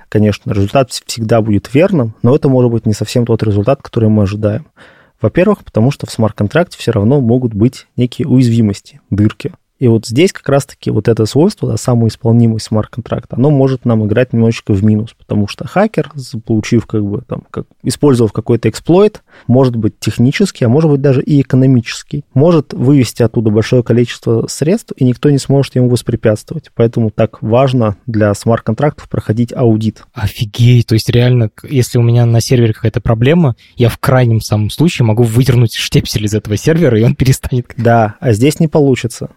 Конечно, 0.09 0.51
результат 0.51 0.91
всегда 0.91 1.41
будет 1.41 1.73
верным, 1.73 2.15
но 2.21 2.35
это 2.35 2.49
может 2.49 2.71
быть 2.71 2.85
не 2.85 2.93
совсем 2.93 3.25
тот 3.25 3.41
результат, 3.43 3.81
который 3.81 4.09
мы 4.09 4.23
ожидаем. 4.23 4.67
Во-первых, 5.21 5.63
потому 5.63 5.89
что 5.89 6.05
в 6.05 6.11
смарт-контракте 6.11 6.77
все 6.77 6.91
равно 6.91 7.21
могут 7.21 7.53
быть 7.53 7.87
некие 7.95 8.27
уязвимости, 8.27 8.99
дырки. 9.09 9.53
И 9.79 9.87
вот 9.87 10.05
здесь 10.05 10.31
как 10.31 10.47
раз-таки 10.47 10.91
вот 10.91 11.07
это 11.07 11.25
свойство, 11.25 11.69
да, 11.69 11.77
самоисполнимость 11.77 12.67
смарт-контракта, 12.67 13.35
оно 13.35 13.49
может 13.49 13.85
нам 13.85 14.05
играть 14.05 14.31
немножечко 14.31 14.73
в 14.73 14.83
минус, 14.83 15.13
потому 15.17 15.47
что 15.47 15.67
хакер, 15.67 16.11
получив 16.45 16.85
как 16.85 17.03
бы 17.03 17.21
там, 17.27 17.43
как, 17.49 17.65
использовав 17.81 18.31
какой-то 18.31 18.69
эксплойт, 18.69 19.23
может 19.47 19.75
быть 19.75 19.99
технический, 19.99 20.65
а 20.65 20.69
может 20.69 20.89
быть 20.89 21.01
даже 21.01 21.21
и 21.21 21.41
экономический, 21.41 22.23
может 22.33 22.73
вывести 22.73 23.23
оттуда 23.23 23.49
большое 23.49 23.83
количество 23.83 24.47
средств, 24.47 24.93
и 24.95 25.03
никто 25.03 25.29
не 25.29 25.37
сможет 25.37 25.75
ему 25.75 25.89
воспрепятствовать. 25.89 26.69
Поэтому 26.75 27.09
так 27.09 27.41
важно 27.41 27.97
для 28.05 28.33
смарт-контрактов 28.33 29.09
проходить 29.09 29.53
аудит. 29.53 30.03
Офигеть, 30.13 30.87
то 30.87 30.93
есть 30.93 31.09
реально, 31.09 31.49
если 31.63 31.97
у 31.97 32.03
меня 32.03 32.25
на 32.25 32.41
сервере 32.41 32.73
какая-то 32.73 33.01
проблема, 33.01 33.55
я 33.75 33.89
в 33.89 33.97
крайнем 33.97 34.39
самом 34.39 34.69
случае 34.69 35.05
могу 35.05 35.23
выдернуть 35.23 35.73
штепсель 35.73 36.25
из 36.25 36.33
этого 36.33 36.57
сервера, 36.57 36.97
и 36.97 37.03
он 37.03 37.15
перестанет... 37.15 37.73
Да, 37.75 38.15
а 38.19 38.33
здесь 38.33 38.59
не 38.59 38.67
получится. 38.67 39.29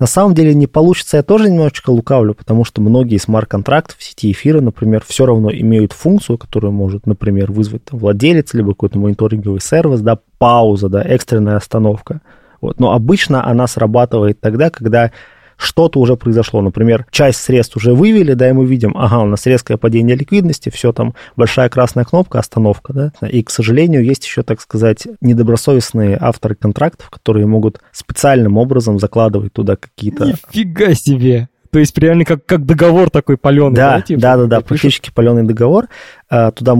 На 0.00 0.06
самом 0.06 0.34
деле 0.34 0.54
не 0.54 0.66
получится, 0.66 1.18
я 1.18 1.22
тоже 1.22 1.50
немножечко 1.50 1.90
лукавлю, 1.90 2.34
потому 2.34 2.64
что 2.64 2.80
многие 2.80 3.18
смарт-контракты 3.18 3.94
в 3.98 4.02
сети 4.02 4.32
эфира, 4.32 4.62
например, 4.62 5.04
все 5.06 5.26
равно 5.26 5.50
имеют 5.52 5.92
функцию, 5.92 6.38
которую 6.38 6.72
может, 6.72 7.06
например, 7.06 7.52
вызвать 7.52 7.84
там, 7.84 7.98
владелец, 7.98 8.54
либо 8.54 8.70
какой-то 8.70 8.98
мониторинговый 8.98 9.60
сервис, 9.60 10.00
да, 10.00 10.18
пауза, 10.38 10.88
да, 10.88 11.02
экстренная 11.02 11.56
остановка. 11.56 12.22
Вот. 12.62 12.80
Но 12.80 12.92
обычно 12.92 13.46
она 13.46 13.66
срабатывает 13.66 14.40
тогда, 14.40 14.70
когда 14.70 15.12
что-то 15.60 16.00
уже 16.00 16.16
произошло. 16.16 16.62
Например, 16.62 17.06
часть 17.10 17.40
средств 17.40 17.76
уже 17.76 17.92
вывели, 17.92 18.32
да, 18.32 18.48
и 18.48 18.52
мы 18.52 18.64
видим, 18.64 18.96
ага, 18.96 19.20
у 19.20 19.26
нас 19.26 19.46
резкое 19.46 19.76
падение 19.76 20.16
ликвидности, 20.16 20.70
все 20.70 20.92
там, 20.92 21.14
большая 21.36 21.68
красная 21.68 22.04
кнопка, 22.04 22.38
остановка, 22.38 22.92
да. 22.92 23.12
И, 23.28 23.42
к 23.42 23.50
сожалению, 23.50 24.04
есть 24.04 24.24
еще, 24.24 24.42
так 24.42 24.60
сказать, 24.60 25.06
недобросовестные 25.20 26.16
авторы 26.20 26.54
контрактов, 26.54 27.10
которые 27.10 27.46
могут 27.46 27.80
специальным 27.92 28.56
образом 28.56 28.98
закладывать 28.98 29.52
туда 29.52 29.76
какие-то... 29.76 30.26
Нифига 30.26 30.94
себе! 30.94 31.48
То 31.70 31.78
есть 31.78 31.96
реально 31.98 32.24
как, 32.24 32.44
как 32.46 32.66
договор 32.66 33.10
такой 33.10 33.36
паленый, 33.36 33.76
да? 33.76 33.96
Да, 33.96 34.02
типа, 34.02 34.20
да, 34.20 34.36
да, 34.36 34.44
да, 34.46 34.60
практически 34.60 35.12
паленый 35.14 35.44
договор. 35.44 35.86
А, 36.32 36.52
туда 36.52 36.72
а, 36.74 36.76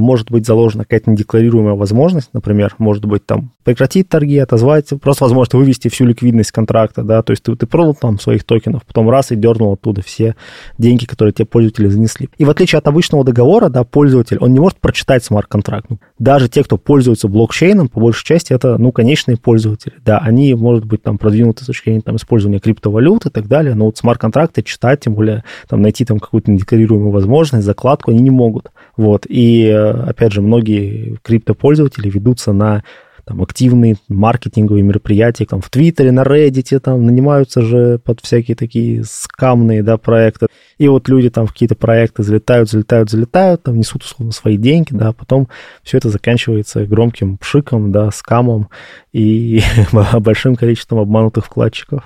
может 0.00 0.30
быть 0.30 0.46
заложена 0.46 0.84
какая-то 0.84 1.10
недекларируемая 1.10 1.74
возможность, 1.74 2.30
например, 2.32 2.74
может 2.78 3.04
быть 3.04 3.26
там 3.26 3.50
прекратить 3.62 4.08
торги, 4.08 4.38
отозвать, 4.38 4.88
просто 5.02 5.24
возможность 5.24 5.52
вывести 5.52 5.88
всю 5.88 6.06
ликвидность 6.06 6.52
контракта, 6.52 7.02
да, 7.02 7.22
то 7.22 7.32
есть 7.32 7.42
ты, 7.42 7.54
ты 7.54 7.66
продал 7.66 7.94
там 7.94 8.18
своих 8.18 8.44
токенов, 8.44 8.82
потом 8.86 9.10
раз 9.10 9.30
и 9.30 9.36
дернул 9.36 9.74
оттуда 9.74 10.00
все 10.00 10.36
деньги, 10.78 11.04
которые 11.04 11.34
тебе 11.34 11.44
пользователи 11.44 11.88
занесли. 11.88 12.30
И 12.38 12.46
в 12.46 12.50
отличие 12.50 12.78
от 12.78 12.88
обычного 12.88 13.24
договора, 13.24 13.68
да, 13.68 13.84
пользователь, 13.84 14.38
он 14.38 14.54
не 14.54 14.60
может 14.60 14.80
прочитать 14.80 15.22
смарт-контракт. 15.22 15.90
Даже 16.18 16.48
те, 16.48 16.64
кто 16.64 16.78
пользуется 16.78 17.28
блокчейном, 17.28 17.88
по 17.88 18.00
большей 18.00 18.24
части 18.24 18.54
это, 18.54 18.78
ну, 18.78 18.90
конечные 18.90 19.36
пользователи, 19.36 19.92
да, 20.02 20.16
они, 20.16 20.54
может 20.54 20.86
быть, 20.86 21.02
там 21.02 21.18
продвинуты 21.18 21.64
с 21.64 21.66
точки 21.66 21.90
зрения 21.90 22.00
там, 22.00 22.16
использования 22.16 22.58
криптовалют 22.58 23.26
и 23.26 23.30
так 23.30 23.48
далее, 23.48 23.74
но 23.74 23.84
вот 23.84 23.98
смарт-контракты 23.98 24.62
читать, 24.62 25.00
тем 25.00 25.14
более 25.14 25.44
там 25.68 25.82
найти 25.82 26.06
там 26.06 26.20
какую-то 26.20 26.50
недекларируемую 26.50 27.10
возможность, 27.10 27.66
закладку, 27.66 28.10
они 28.10 28.20
не 28.20 28.30
могут. 28.30 28.70
Вот. 28.96 29.26
И, 29.28 29.68
опять 29.68 30.32
же, 30.32 30.42
многие 30.42 31.18
криптопользователи 31.22 32.08
ведутся 32.08 32.52
на 32.52 32.82
там, 33.24 33.42
активные 33.42 33.96
маркетинговые 34.08 34.82
мероприятия 34.82 35.46
там, 35.46 35.60
в 35.60 35.70
Твиттере, 35.70 36.12
на 36.12 36.22
Reddit, 36.22 36.78
там, 36.80 37.04
нанимаются 37.04 37.62
же 37.62 37.98
под 37.98 38.20
всякие 38.20 38.54
такие 38.56 39.02
скамные 39.04 39.82
да, 39.82 39.96
проекты. 39.96 40.46
И 40.78 40.88
вот 40.88 41.08
люди 41.08 41.30
там 41.30 41.46
в 41.46 41.52
какие-то 41.52 41.74
проекты 41.74 42.22
залетают, 42.22 42.70
залетают, 42.70 43.10
залетают, 43.10 43.62
там 43.62 43.76
несут 43.76 44.02
условно 44.02 44.32
свои 44.32 44.56
деньги, 44.56 44.88
да, 44.92 45.08
а 45.08 45.12
потом 45.12 45.48
все 45.82 45.98
это 45.98 46.10
заканчивается 46.10 46.84
громким 46.84 47.38
пшиком, 47.38 47.92
да, 47.92 48.10
скамом 48.10 48.68
и 49.12 49.62
большим 50.20 50.56
количеством 50.56 50.98
обманутых 50.98 51.46
вкладчиков. 51.46 52.04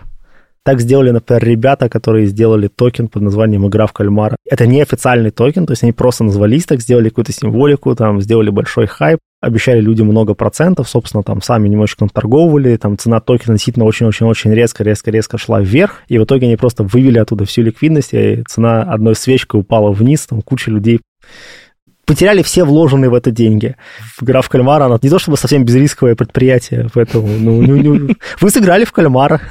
Так 0.64 0.80
сделали, 0.80 1.10
например, 1.10 1.44
ребята, 1.44 1.88
которые 1.88 2.26
сделали 2.26 2.68
токен 2.68 3.08
под 3.08 3.22
названием 3.22 3.66
«Игра 3.66 3.86
в 3.86 3.92
кальмара». 3.92 4.36
Это 4.44 4.66
не 4.66 4.82
официальный 4.82 5.30
токен, 5.30 5.66
то 5.66 5.72
есть 5.72 5.82
они 5.82 5.92
просто 5.92 6.24
назвались 6.24 6.66
так, 6.66 6.80
сделали 6.80 7.08
какую-то 7.08 7.32
символику, 7.32 7.94
там, 7.94 8.20
сделали 8.20 8.50
большой 8.50 8.86
хайп, 8.86 9.18
обещали 9.40 9.80
людям 9.80 10.08
много 10.08 10.34
процентов, 10.34 10.88
собственно, 10.88 11.22
там 11.22 11.40
сами 11.40 11.68
немножечко 11.68 12.06
торговали, 12.12 12.76
там 12.76 12.98
цена 12.98 13.20
токена 13.20 13.54
действительно 13.54 13.86
очень-очень-очень 13.86 14.52
резко-резко-резко 14.52 15.38
шла 15.38 15.60
вверх, 15.60 16.02
и 16.08 16.18
в 16.18 16.24
итоге 16.24 16.46
они 16.46 16.56
просто 16.56 16.82
вывели 16.82 17.18
оттуда 17.18 17.44
всю 17.44 17.62
ликвидность, 17.62 18.10
и 18.12 18.42
цена 18.46 18.82
одной 18.82 19.14
свечкой 19.14 19.60
упала 19.60 19.90
вниз, 19.90 20.26
там 20.26 20.42
куча 20.42 20.70
людей 20.70 21.00
потеряли 22.04 22.42
все 22.42 22.64
вложенные 22.64 23.10
в 23.10 23.14
это 23.14 23.30
деньги. 23.30 23.76
Игра 24.20 24.40
в 24.40 24.48
кальмара, 24.48 24.86
она 24.86 24.98
не 25.02 25.10
то 25.10 25.18
чтобы 25.18 25.36
совсем 25.36 25.64
безрисковое 25.64 26.14
предприятие, 26.14 26.88
поэтому 26.94 27.28
ну, 27.28 27.60
ну, 27.60 27.76
ну, 27.82 28.14
вы 28.40 28.50
сыграли 28.50 28.84
в 28.84 28.92
кальмара. 28.92 29.42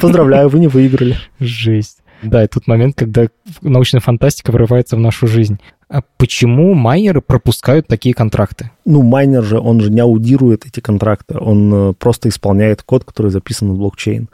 Поздравляю, 0.00 0.48
вы 0.48 0.58
не 0.58 0.68
выиграли. 0.68 1.16
Жесть. 1.40 1.98
Да, 2.22 2.42
и 2.42 2.46
тут 2.48 2.66
момент, 2.66 2.96
когда 2.96 3.26
научная 3.60 4.00
фантастика 4.00 4.50
врывается 4.50 4.96
в 4.96 5.00
нашу 5.00 5.26
жизнь. 5.26 5.58
А 5.88 6.00
почему 6.16 6.74
майнеры 6.74 7.20
пропускают 7.20 7.86
такие 7.86 8.14
контракты? 8.14 8.70
Ну, 8.84 9.02
майнер 9.02 9.42
же, 9.42 9.58
он 9.58 9.80
же 9.80 9.90
не 9.90 10.00
аудирует 10.00 10.66
эти 10.66 10.80
контракты, 10.80 11.38
он 11.38 11.90
э, 11.90 11.92
просто 11.92 12.28
исполняет 12.30 12.82
код, 12.82 13.04
который 13.04 13.30
записан 13.30 13.72
в 13.72 13.76
блокчейн. 13.76 14.28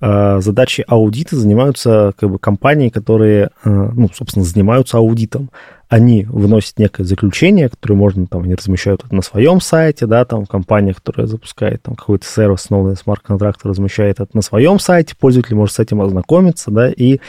А, 0.00 0.40
задачи 0.40 0.84
аудита 0.86 1.36
занимаются 1.36 2.12
как 2.18 2.30
бы 2.30 2.38
компании, 2.38 2.88
которые, 2.88 3.50
э, 3.64 3.70
ну, 3.94 4.10
собственно, 4.12 4.44
занимаются 4.44 4.98
аудитом 4.98 5.50
они 5.92 6.24
выносят 6.24 6.78
некое 6.78 7.04
заключение, 7.04 7.68
которое 7.68 7.96
можно, 7.96 8.26
там, 8.26 8.44
они 8.44 8.54
размещают 8.54 9.04
это 9.04 9.14
на 9.14 9.20
своем 9.20 9.60
сайте, 9.60 10.06
да, 10.06 10.24
там, 10.24 10.46
компания, 10.46 10.94
которая 10.94 11.26
запускает 11.26 11.82
там 11.82 11.96
какой-то 11.96 12.24
сервис, 12.24 12.60
основанный 12.60 12.96
смарт-контракт, 12.96 13.60
размещает 13.64 14.18
это 14.18 14.30
на 14.32 14.40
своем 14.40 14.78
сайте, 14.78 15.14
пользователь 15.14 15.54
может 15.54 15.74
с 15.74 15.80
этим 15.80 16.00
ознакомиться, 16.00 16.70
да, 16.70 16.88
и 16.88 17.20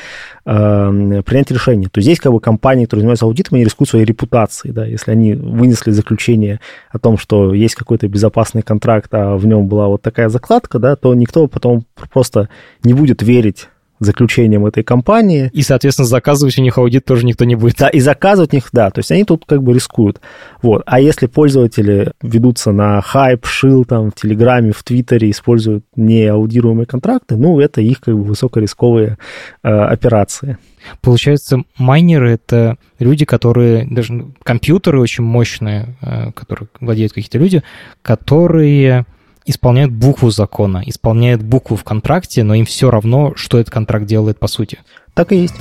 э, 0.45 1.21
принять 1.25 1.51
решение. 1.51 1.89
То 1.89 1.97
есть 1.97 2.05
здесь 2.05 2.21
как 2.21 2.31
бы 2.31 2.39
компании, 2.39 2.85
которые 2.85 3.01
занимаются 3.01 3.25
аудитом, 3.25 3.55
они 3.55 3.65
рискуют 3.65 3.89
своей 3.89 4.05
репутацией, 4.05 4.71
да, 4.71 4.85
если 4.85 5.11
они 5.11 5.33
вынесли 5.33 5.91
заключение 5.91 6.61
о 6.89 6.99
том, 6.99 7.17
что 7.17 7.53
есть 7.53 7.75
какой-то 7.75 8.07
безопасный 8.07 8.61
контракт, 8.61 9.13
а 9.13 9.35
в 9.35 9.45
нем 9.45 9.67
была 9.67 9.89
вот 9.89 10.01
такая 10.01 10.29
закладка, 10.29 10.79
да, 10.79 10.95
то 10.95 11.13
никто 11.13 11.47
потом 11.47 11.83
просто 12.13 12.47
не 12.81 12.93
будет 12.93 13.23
верить 13.23 13.67
заключением 14.05 14.65
этой 14.65 14.83
компании. 14.83 15.49
И, 15.53 15.61
соответственно, 15.61 16.07
заказывать 16.07 16.57
у 16.57 16.61
них 16.61 16.77
аудит 16.77 17.05
тоже 17.05 17.25
никто 17.25 17.45
не 17.45 17.55
будет. 17.55 17.77
Да, 17.77 17.89
и 17.89 17.99
заказывать 17.99 18.53
у 18.53 18.55
них, 18.55 18.69
да, 18.71 18.89
то 18.89 18.99
есть 18.99 19.11
они 19.11 19.23
тут 19.23 19.45
как 19.45 19.63
бы 19.63 19.73
рискуют. 19.73 20.21
Вот. 20.61 20.83
А 20.85 20.99
если 20.99 21.27
пользователи 21.27 22.11
ведутся 22.21 22.71
на 22.71 23.01
хайп, 23.01 23.45
шил 23.45 23.85
там 23.85 24.11
в 24.11 24.15
Телеграме, 24.15 24.71
в 24.71 24.83
Твиттере, 24.83 25.29
используют 25.29 25.85
неаудируемые 25.95 26.85
контракты, 26.85 27.35
ну, 27.35 27.59
это 27.59 27.81
их 27.81 28.01
как 28.01 28.15
бы 28.15 28.23
высокорисковые 28.23 29.17
э, 29.63 29.69
операции. 29.69 30.57
Получается, 31.01 31.63
майнеры— 31.77 32.31
это 32.33 32.77
люди, 32.99 33.25
которые, 33.25 33.87
даже 33.89 34.27
компьютеры 34.43 34.99
очень 34.99 35.23
мощные, 35.23 35.95
э, 36.01 36.31
которые 36.33 36.67
владеют 36.79 37.13
какие-то 37.13 37.37
люди, 37.37 37.63
которые 38.01 39.05
исполняют 39.45 39.91
букву 39.91 40.31
закона, 40.31 40.83
исполняют 40.85 41.43
букву 41.43 41.75
в 41.75 41.83
контракте, 41.83 42.43
но 42.43 42.55
им 42.55 42.65
все 42.65 42.89
равно, 42.89 43.33
что 43.35 43.59
этот 43.59 43.73
контракт 43.73 44.05
делает 44.05 44.39
по 44.39 44.47
сути. 44.47 44.79
Так 45.13 45.31
и 45.31 45.37
есть. 45.37 45.55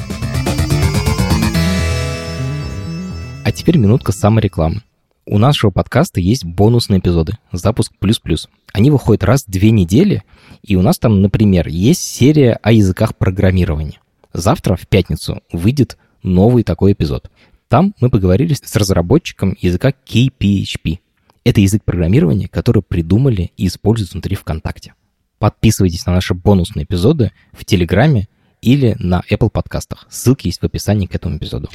А 3.44 3.52
теперь 3.52 3.76
минутка 3.76 4.12
саморекламы. 4.12 4.82
У 5.24 5.38
нашего 5.38 5.70
подкаста 5.70 6.20
есть 6.20 6.44
бонусные 6.44 6.98
эпизоды 6.98 7.38
«Запуск 7.52 7.92
плюс-плюс». 7.98 8.48
Они 8.72 8.90
выходят 8.90 9.22
раз 9.22 9.44
в 9.44 9.50
две 9.50 9.70
недели, 9.70 10.24
и 10.62 10.74
у 10.74 10.82
нас 10.82 10.98
там, 10.98 11.22
например, 11.22 11.68
есть 11.68 12.02
серия 12.02 12.58
о 12.62 12.72
языках 12.72 13.16
программирования. 13.16 14.00
Завтра, 14.32 14.76
в 14.76 14.88
пятницу, 14.88 15.42
выйдет 15.52 15.96
новый 16.22 16.64
такой 16.64 16.92
эпизод. 16.92 17.30
Там 17.68 17.94
мы 18.00 18.10
поговорили 18.10 18.54
с 18.54 18.76
разработчиком 18.76 19.56
языка 19.60 19.92
KPHP. 20.06 20.98
Это 21.44 21.60
язык 21.60 21.82
программирования, 21.84 22.48
который 22.48 22.82
придумали 22.82 23.52
и 23.56 23.66
используют 23.66 24.12
внутри 24.12 24.36
ВКонтакте. 24.36 24.94
Подписывайтесь 25.38 26.06
на 26.06 26.12
наши 26.12 26.34
бонусные 26.34 26.84
эпизоды 26.84 27.32
в 27.52 27.64
Телеграме 27.64 28.28
или 28.60 28.94
на 29.00 29.22
Apple 29.28 29.50
подкастах. 29.50 30.06
Ссылки 30.08 30.46
есть 30.46 30.60
в 30.60 30.64
описании 30.64 31.06
к 31.06 31.14
этому 31.16 31.38
эпизоду. 31.38 31.68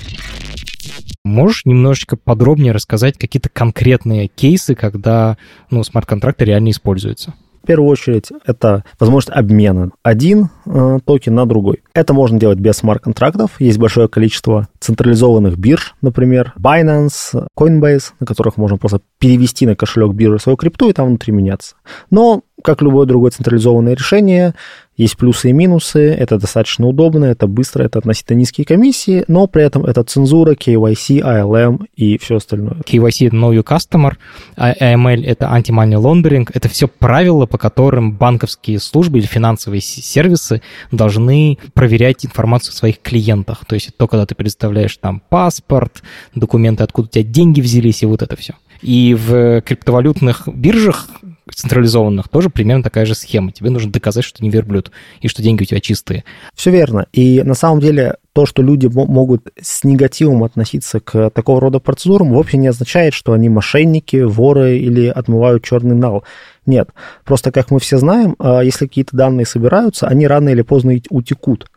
Можешь 1.26 1.66
немножечко 1.66 2.16
подробнее 2.16 2.72
рассказать 2.72 3.18
какие-то 3.18 3.50
конкретные 3.50 4.30
кейсы, 4.30 4.74
когда 4.74 5.38
ну, 5.70 5.84
смарт-контракты 5.84 6.46
реально 6.46 6.70
используются? 6.70 7.34
В 7.64 7.68
первую 7.68 7.90
очередь, 7.90 8.30
это 8.46 8.84
возможность 9.00 9.38
обмена 9.38 9.92
один 10.04 10.50
э, 10.66 11.00
токен 11.06 11.36
на 11.36 11.46
другой. 11.46 11.82
Это 11.94 12.14
можно 12.14 12.40
делать 12.40 12.60
без 12.60 12.78
смарт-контрактов. 12.78 13.52
Есть 13.60 13.78
большое 13.78 14.08
количество 14.08 14.68
централизованных 14.80 15.58
бирж, 15.58 15.96
например, 16.02 16.54
Binance, 16.58 17.48
Coinbase, 17.58 18.14
на 18.20 18.26
которых 18.26 18.58
можно 18.58 18.78
просто 18.78 19.02
перевести 19.20 19.66
на 19.66 19.76
кошелек 19.76 20.14
биржи 20.14 20.40
свою 20.40 20.58
крипту 20.58 20.90
и 20.90 20.94
там 20.94 21.08
внутри 21.08 21.34
меняться. 21.34 21.76
Но, 22.10 22.42
как 22.64 22.82
любое 22.82 23.06
другое 23.06 23.32
централизованное 23.32 23.96
решение, 23.96 24.54
есть 24.98 25.16
плюсы 25.16 25.50
и 25.50 25.54
минусы, 25.54 26.12
это 26.12 26.38
достаточно 26.38 26.88
удобно, 26.88 27.26
это 27.26 27.48
быстро, 27.48 27.84
это 27.84 28.00
относительно 28.00 28.38
низкие 28.38 28.66
комиссии, 28.66 29.24
но 29.28 29.48
при 29.48 29.64
этом 29.64 29.86
это 29.86 30.04
цензура, 30.04 30.54
KYC, 30.54 31.22
ALM 31.22 31.86
и 31.96 32.18
все 32.18 32.38
остальное. 32.38 32.78
KYC— 32.86 33.28
это 33.28 33.36
Know 33.36 33.56
Your 33.56 33.64
Customer, 33.64 34.14
а 34.56 34.74
AML— 34.74 35.24
это 35.26 35.46
Anti-Money 35.46 36.02
Laundering. 36.02 36.50
Это 36.54 36.68
все 36.68 36.88
правила, 36.88 37.46
по 37.46 37.58
которым 37.58 38.14
банковские 38.14 38.80
службы 38.80 39.20
или 39.20 39.26
финансовые 39.26 39.82
сервисы 39.82 40.62
должны 40.92 41.60
проверять 41.74 42.26
информацию 42.26 42.74
о 42.74 42.76
своих 42.76 43.00
клиентах. 43.02 43.66
То 43.66 43.76
есть 43.76 43.96
то, 43.96 44.08
когда 44.08 44.26
ты 44.26 44.34
предоставляешь 44.36 44.98
там 44.98 45.22
паспорт, 45.30 46.02
документы, 46.34 46.84
откуда 46.84 47.08
у 47.08 47.12
тебя 47.12 47.24
деньги 47.24 47.62
взялись, 47.62 48.02
и 48.02 48.06
вот 48.08 48.24
это 48.24 48.36
все. 48.36 48.56
И 48.82 49.16
в 49.16 49.62
криптовалютных 49.62 50.48
биржах 50.48 51.08
централизованных 51.54 52.28
тоже 52.28 52.50
примерно 52.50 52.84
такая 52.84 53.06
же 53.06 53.16
схема. 53.16 53.52
Тебе 53.52 53.70
нужно 53.70 53.92
доказать, 53.92 54.24
что 54.24 54.40
ты 54.40 54.44
не 54.44 54.50
верблюд 54.50 54.92
и 55.22 55.28
что 55.28 55.42
деньги 55.42 55.64
у 55.64 55.66
тебя 55.66 55.80
чистые. 55.80 56.24
Все 56.54 56.72
верно. 56.72 57.08
И 57.14 57.42
на 57.44 57.54
самом 57.54 57.80
деле 57.80 58.18
то, 58.34 58.46
что 58.46 58.62
люди 58.62 58.88
могут 58.88 59.48
с 59.60 59.84
негативом 59.84 60.44
относиться 60.44 61.00
к 61.00 61.30
такого 61.32 61.60
рода 61.60 61.80
процедурам, 61.80 62.30
вовсе 62.30 62.58
не 62.58 62.68
означает, 62.68 63.14
что 63.14 63.34
они 63.34 63.50
мошенники, 63.50 64.18
воры 64.18 64.78
или 64.78 65.08
отмывают 65.08 65.64
черный 65.64 65.96
нал. 65.96 66.24
Нет. 66.66 66.90
Просто, 67.24 67.52
как 67.52 67.72
мы 67.72 67.80
все 67.80 67.98
знаем, 67.98 68.36
а, 68.40 68.62
если 68.62 68.86
какие-то 68.86 69.16
данные 69.16 69.46
собираются, 69.46 70.08
они 70.08 70.28
рано 70.28 70.50
или 70.50 70.62
поздно 70.62 70.94
утекут. 71.10 71.68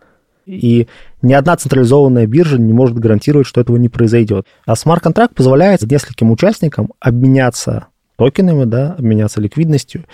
И 0.56 0.88
ни 1.22 1.32
одна 1.32 1.56
централизованная 1.56 2.26
биржа 2.26 2.58
не 2.58 2.72
может 2.72 2.98
гарантировать, 2.98 3.46
что 3.46 3.60
этого 3.60 3.76
не 3.76 3.88
произойдет. 3.88 4.46
А 4.66 4.76
смарт-контракт 4.76 5.34
позволяет 5.34 5.82
нескольким 5.82 6.30
участникам 6.30 6.92
обменяться 7.00 7.86
токенами, 8.16 8.64
да, 8.64 8.94
обменяться 8.98 9.40
ликвидностью, 9.40 10.04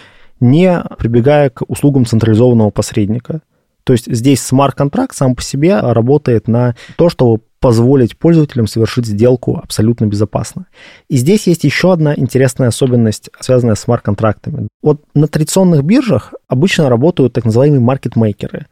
не 0.40 0.82
прибегая 0.98 1.50
к 1.50 1.62
услугам 1.68 2.06
централизованного 2.06 2.70
посредника. 2.70 3.42
То 3.84 3.92
есть 3.92 4.12
здесь 4.12 4.42
смарт-контракт 4.42 5.14
сам 5.14 5.34
по 5.34 5.42
себе 5.42 5.78
работает 5.78 6.48
на 6.48 6.74
то, 6.96 7.08
чтобы 7.08 7.40
позволить 7.60 8.16
пользователям 8.16 8.66
совершить 8.66 9.06
сделку 9.06 9.58
абсолютно 9.62 10.06
безопасно. 10.06 10.66
И 11.08 11.16
здесь 11.16 11.46
есть 11.46 11.64
еще 11.64 11.92
одна 11.92 12.14
интересная 12.14 12.68
особенность, 12.68 13.30
связанная 13.40 13.74
с 13.74 13.80
смарт-контрактами. 13.80 14.68
Вот 14.82 15.02
на 15.14 15.26
традиционных 15.26 15.82
биржах 15.82 16.34
обычно 16.48 16.88
работают 16.88 17.32
так 17.32 17.44
называемые 17.44 17.80
маркетмейкеры. 17.80 18.66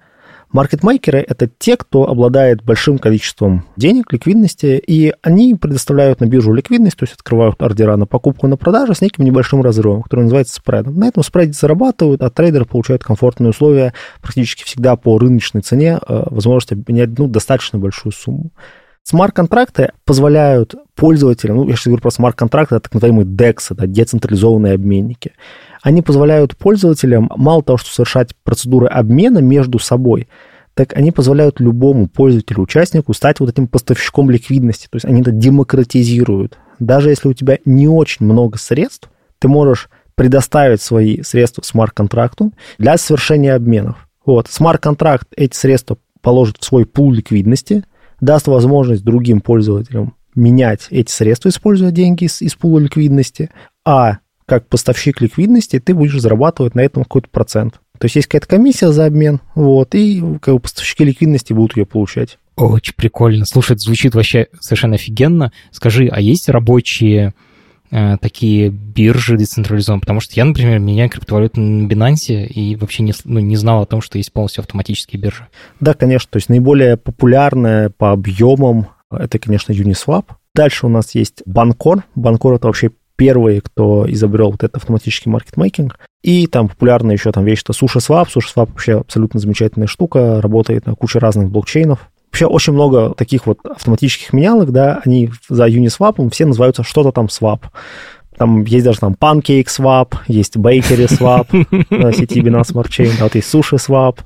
Маркетмейкеры— 0.52 1.18
это 1.28 1.48
те, 1.58 1.76
кто 1.76 2.08
обладает 2.08 2.62
большим 2.62 2.98
количеством 2.98 3.64
денег, 3.76 4.12
ликвидности, 4.12 4.82
и 4.86 5.12
они 5.22 5.54
предоставляют 5.54 6.20
на 6.20 6.26
биржу 6.26 6.52
ликвидность, 6.52 6.96
то 6.96 7.04
есть 7.04 7.14
открывают 7.14 7.60
ордера 7.62 7.96
на 7.96 8.06
покупку, 8.06 8.46
на 8.46 8.56
продажу 8.56 8.94
с 8.94 9.00
неким 9.00 9.24
небольшим 9.24 9.62
разрывом, 9.62 10.02
который 10.02 10.22
называется 10.22 10.54
спредом. 10.54 10.98
На 10.98 11.08
этом 11.08 11.22
спреде 11.22 11.52
зарабатывают, 11.52 12.22
а 12.22 12.30
трейдеры 12.30 12.64
получают 12.64 13.02
комфортные 13.02 13.50
условия 13.50 13.94
практически 14.22 14.64
всегда 14.64 14.96
по 14.96 15.18
рыночной 15.18 15.62
цене, 15.62 15.98
э, 16.06 16.22
возможность 16.30 16.72
обменять 16.72 17.18
ну, 17.18 17.26
достаточно 17.26 17.78
большую 17.78 18.12
сумму. 18.12 18.50
Смарт-контракты 19.04 19.92
позволяют 20.06 20.74
пользователям, 20.94 21.56
ну, 21.56 21.68
я 21.68 21.76
сейчас 21.76 21.88
говорю 21.88 22.00
про 22.00 22.10
смарт-контракты, 22.10 22.76
это 22.76 22.84
так 22.84 22.94
называемые 22.94 23.26
DEX, 23.26 23.74
да, 23.74 23.86
децентрализованные 23.86 24.72
обменники. 24.72 25.32
Они 25.82 26.00
позволяют 26.00 26.56
пользователям 26.56 27.30
мало 27.36 27.62
того, 27.62 27.76
что 27.76 27.92
совершать 27.92 28.34
процедуры 28.44 28.86
обмена 28.86 29.40
между 29.40 29.78
собой, 29.78 30.28
так 30.72 30.96
они 30.96 31.12
позволяют 31.12 31.60
любому 31.60 32.08
пользователю, 32.08 32.62
участнику 32.62 33.12
стать 33.12 33.40
вот 33.40 33.50
этим 33.50 33.68
поставщиком 33.68 34.30
ликвидности. 34.30 34.88
То 34.90 34.96
есть 34.96 35.04
они 35.04 35.20
это 35.20 35.32
демократизируют. 35.32 36.58
Даже 36.78 37.10
если 37.10 37.28
у 37.28 37.34
тебя 37.34 37.58
не 37.66 37.86
очень 37.86 38.24
много 38.24 38.56
средств, 38.56 39.10
ты 39.38 39.48
можешь 39.48 39.90
предоставить 40.14 40.80
свои 40.80 41.22
средства 41.22 41.60
смарт-контракту 41.60 42.52
для 42.78 42.96
совершения 42.96 43.54
обменов. 43.54 44.08
Вот, 44.24 44.48
смарт-контракт 44.48 45.28
эти 45.36 45.54
средства 45.54 45.98
положит 46.22 46.56
в 46.58 46.64
свой 46.64 46.86
пул 46.86 47.12
ликвидности, 47.12 47.84
даст 48.24 48.46
возможность 48.46 49.04
другим 49.04 49.40
пользователям 49.40 50.14
менять 50.34 50.86
эти 50.90 51.10
средства, 51.10 51.48
используя 51.48 51.90
деньги 51.90 52.24
из, 52.24 52.42
из 52.42 52.54
пула 52.54 52.80
ликвидности, 52.80 53.50
а 53.84 54.18
как 54.46 54.68
поставщик 54.68 55.20
ликвидности, 55.20 55.78
ты 55.78 55.94
будешь 55.94 56.20
зарабатывать 56.20 56.74
на 56.74 56.80
этом 56.80 57.04
какой-то 57.04 57.28
процент. 57.30 57.80
То 57.98 58.06
есть 58.06 58.16
есть 58.16 58.28
какая-то 58.28 58.48
комиссия 58.48 58.92
за 58.92 59.06
обмен, 59.06 59.40
вот, 59.54 59.94
и 59.94 60.22
как 60.40 60.54
бы 60.54 60.60
поставщики 60.60 61.04
ликвидности 61.04 61.52
будут 61.52 61.76
ее 61.76 61.86
получать. 61.86 62.38
Очень 62.56 62.94
прикольно. 62.94 63.46
Слушай, 63.46 63.72
это 63.72 63.82
звучит 63.82 64.14
вообще 64.14 64.48
совершенно 64.60 64.94
офигенно. 64.94 65.52
Скажи, 65.70 66.08
а 66.10 66.20
есть 66.20 66.48
рабочие 66.48 67.34
такие 67.90 68.70
биржи 68.70 69.36
децентрализованные? 69.36 70.00
Потому 70.00 70.20
что 70.20 70.34
я, 70.36 70.44
например, 70.44 70.78
меняю 70.78 71.10
криптовалюту 71.10 71.60
на 71.60 71.86
Binance 71.86 72.46
и 72.46 72.76
вообще 72.76 73.02
не, 73.02 73.12
ну, 73.24 73.40
не 73.40 73.56
знал 73.56 73.82
о 73.82 73.86
том, 73.86 74.00
что 74.00 74.18
есть 74.18 74.32
полностью 74.32 74.62
автоматические 74.62 75.20
биржи. 75.20 75.46
Да, 75.80 75.94
конечно. 75.94 76.28
То 76.30 76.36
есть 76.38 76.48
наиболее 76.48 76.96
популярная 76.96 77.90
по 77.90 78.12
объемам 78.12 78.88
это, 79.10 79.38
конечно, 79.38 79.72
Uniswap. 79.72 80.26
Дальше 80.54 80.86
у 80.86 80.88
нас 80.88 81.14
есть 81.14 81.42
Банкор. 81.46 82.04
Банкор— 82.14 82.54
это 82.56 82.66
вообще 82.66 82.90
первый, 83.16 83.60
кто 83.60 84.10
изобрел 84.10 84.50
вот 84.50 84.62
этот 84.62 84.76
автоматический 84.76 85.30
маркетмейкинг. 85.30 85.98
И 86.22 86.46
там 86.46 86.68
популярная 86.68 87.14
еще 87.14 87.32
там 87.32 87.44
вещь-то 87.44 87.72
SushiSwap. 87.72 88.26
SushiSwap 88.26 88.70
вообще 88.70 89.00
абсолютно 89.00 89.40
замечательная 89.40 89.86
штука, 89.86 90.40
работает 90.40 90.86
на 90.86 90.94
куче 90.94 91.18
разных 91.18 91.50
блокчейнов. 91.50 92.10
Вообще 92.34 92.46
очень 92.46 92.72
много 92.72 93.14
таких 93.14 93.46
вот 93.46 93.60
автоматических 93.64 94.32
менялок, 94.32 94.72
да, 94.72 95.00
они 95.04 95.30
за 95.48 95.68
Uniswap 95.68 96.28
все 96.32 96.46
называются 96.46 96.82
что-то 96.82 97.12
там 97.12 97.26
swap. 97.26 97.60
Там 98.36 98.64
есть 98.64 98.84
даже 98.84 98.98
там 98.98 99.12
Pancake 99.12 99.66
Swap, 99.66 100.16
есть 100.26 100.56
Bakery 100.56 101.06
Swap 101.06 101.46
на 101.90 102.12
сети 102.12 102.40
Binance 102.40 102.72
Smart 102.72 102.88
Chain, 102.88 103.12
да, 103.20 103.26
вот 103.26 103.36
есть 103.36 103.54
Sushi 103.54 103.76
Swap. 103.76 104.18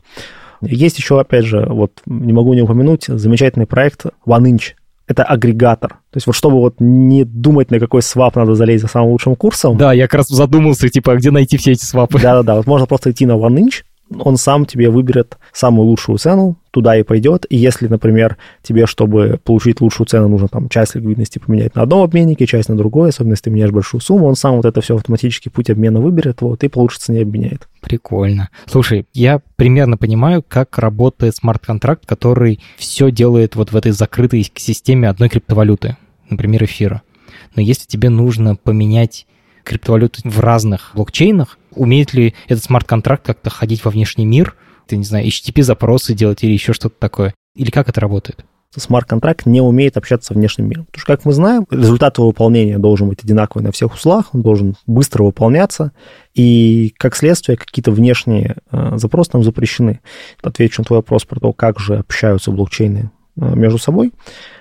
Есть 0.63 0.97
еще, 0.97 1.21
опять 1.21 1.45
же, 1.45 1.67
вот 1.69 2.01
не 2.07 2.33
могу 2.33 2.55
не 2.55 2.63
упомянуть, 2.63 3.05
замечательный 3.09 3.67
проект 3.67 4.07
OneInch 4.27 4.73
это 5.07 5.25
агрегатор. 5.25 5.91
То 5.91 6.17
есть 6.17 6.27
вот 6.27 6.37
чтобы 6.37 6.61
вот 6.61 6.77
не 6.79 7.25
думать, 7.25 7.71
на 7.71 7.81
какой 7.81 8.03
свап 8.03 8.37
надо 8.37 8.55
залезть 8.55 8.83
за 8.83 8.89
самым 8.89 9.11
лучшим 9.11 9.37
курсом. 9.37 9.77
Да, 9.77 9.93
я 9.93 10.05
как 10.05 10.19
раз 10.19 10.29
задумался, 10.29 10.89
типа, 10.89 11.17
где 11.17 11.31
найти 11.31 11.57
все 11.57 11.73
эти 11.73 11.85
свапы. 11.85 12.21
Да-да-да, 12.21 12.57
вот 12.57 12.67
можно 12.67 12.87
просто 12.87 13.11
идти 13.11 13.25
на 13.27 13.33
OneInch, 13.33 13.85
он 14.17 14.37
сам 14.37 14.65
тебе 14.65 14.91
выберет 14.91 15.39
самую 15.53 15.87
лучшую 15.87 16.19
цену, 16.19 16.57
туда 16.71 16.97
и 16.97 17.03
пойдет. 17.03 17.47
И 17.51 17.57
если, 17.57 17.89
например, 17.89 18.37
тебе, 18.63 18.87
чтобы 18.87 19.41
получить 19.43 19.81
лучшую 19.81 20.07
цену, 20.07 20.29
нужно 20.29 20.49
там 20.49 20.69
часть 20.69 20.95
ликвидности 20.95 21.39
поменять 21.39 21.75
на 21.75 21.83
одном 21.83 22.03
обменнике, 22.03 22.47
часть 22.47 22.69
на 22.69 22.77
другой, 22.77 23.11
особенно 23.11 23.33
если 23.33 23.45
ты 23.45 23.51
меняешь 23.51 23.71
большую 23.71 24.01
сумму, 24.01 24.27
он 24.27 24.37
сам 24.37 24.57
вот 24.57 24.65
это 24.65 24.81
все 24.81 24.97
автоматически 24.97 25.49
путь 25.49 25.71
обмена 25.71 26.01
выберет, 26.01 26.41
вот, 26.41 26.63
и 26.65 26.69
по 26.69 26.79
лучшей 26.79 27.01
цене 27.01 27.23
обменяет. 27.23 27.69
Прикольно. 27.81 28.51
Слушай, 28.67 29.07
я 29.13 29.41
примерно 29.57 29.97
понимаю, 29.97 30.45
как 30.47 30.79
работает 30.79 31.37
смарт-контракт, 31.37 32.07
который 32.07 32.61
все 32.77 33.11
делает 33.11 33.57
вот 33.57 33.73
в 33.73 33.77
этой 33.77 33.93
закрытой 33.93 34.51
системе 34.55 35.09
одной 35.09 35.29
криптовалюты, 35.29 35.97
например, 36.31 36.65
эфира. 36.65 37.03
Но 37.55 37.63
если 37.63 37.87
тебе 37.87 38.09
нужно 38.09 38.57
поменять 38.57 39.27
криптовалюты 39.65 40.23
в 40.25 40.41
разных 40.41 40.93
блокчейнах, 40.95 41.59
умеет 41.79 42.13
ли 42.15 42.35
этот 42.47 42.65
смарт-контракт 42.65 43.25
как-то 43.25 43.51
ходить 43.51 43.85
во 43.85 43.91
внешний 43.91 44.27
мир, 44.27 44.57
ты, 44.87 44.97
не 44.97 45.05
знаю, 45.05 45.27
HTTP-запросы 45.27 46.15
делать 46.15 46.43
или 46.43 46.53
еще 46.53 46.73
что-то 46.73 46.97
такое? 46.99 47.35
Или 47.55 47.71
как 47.71 47.89
это 47.89 48.01
работает? 48.01 48.45
смарт-контракт 48.77 49.47
не 49.47 49.61
умеет 49.61 49.97
общаться 49.97 50.33
с 50.33 50.37
внешним 50.37 50.69
миром. 50.69 50.85
Потому 50.87 51.01
что, 51.01 51.17
как 51.17 51.25
мы 51.25 51.33
знаем, 51.33 51.67
результат 51.71 52.19
его 52.19 52.29
выполнения 52.29 52.79
должен 52.79 53.09
быть 53.09 53.25
одинаковый 53.25 53.65
на 53.65 53.73
всех 53.73 53.95
узлах, 53.95 54.35
он 54.35 54.43
должен 54.43 54.77
быстро 54.87 55.23
выполняться, 55.25 55.93
и, 56.35 56.95
как 56.99 57.17
следствие, 57.17 57.57
какие-то 57.57 57.91
внешние 57.91 58.57
э, 58.71 58.93
запросы 58.97 59.31
там 59.31 59.43
запрещены. 59.43 60.01
Отвечу 60.43 60.83
на 60.83 60.85
твой 60.85 60.99
вопрос 60.99 61.25
про 61.25 61.41
то, 61.41 61.53
как 61.53 61.79
же 61.79 61.97
общаются 61.97 62.51
блокчейны 62.51 63.11
э, 63.37 63.55
между 63.55 63.79
собой. 63.79 64.13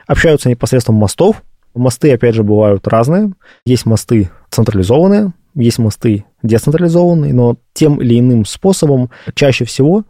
Общаются 0.07 0.49
они 0.49 0.55
посредством 0.55 0.95
мостов. 0.95 1.43
Мосты, 1.75 2.11
опять 2.11 2.33
же, 2.33 2.43
бывают 2.43 2.87
разные. 2.87 3.33
Есть 3.65 3.85
мосты 3.85 4.31
централизованные, 4.49 5.33
есть 5.57 5.79
мосты 5.79 6.25
децентрализованные, 6.43 7.33
но 7.33 7.57
тем 7.73 8.01
или 8.01 8.19
иным 8.19 8.45
способом 8.45 9.09
чаще 9.33 9.65
всего 9.65 10.03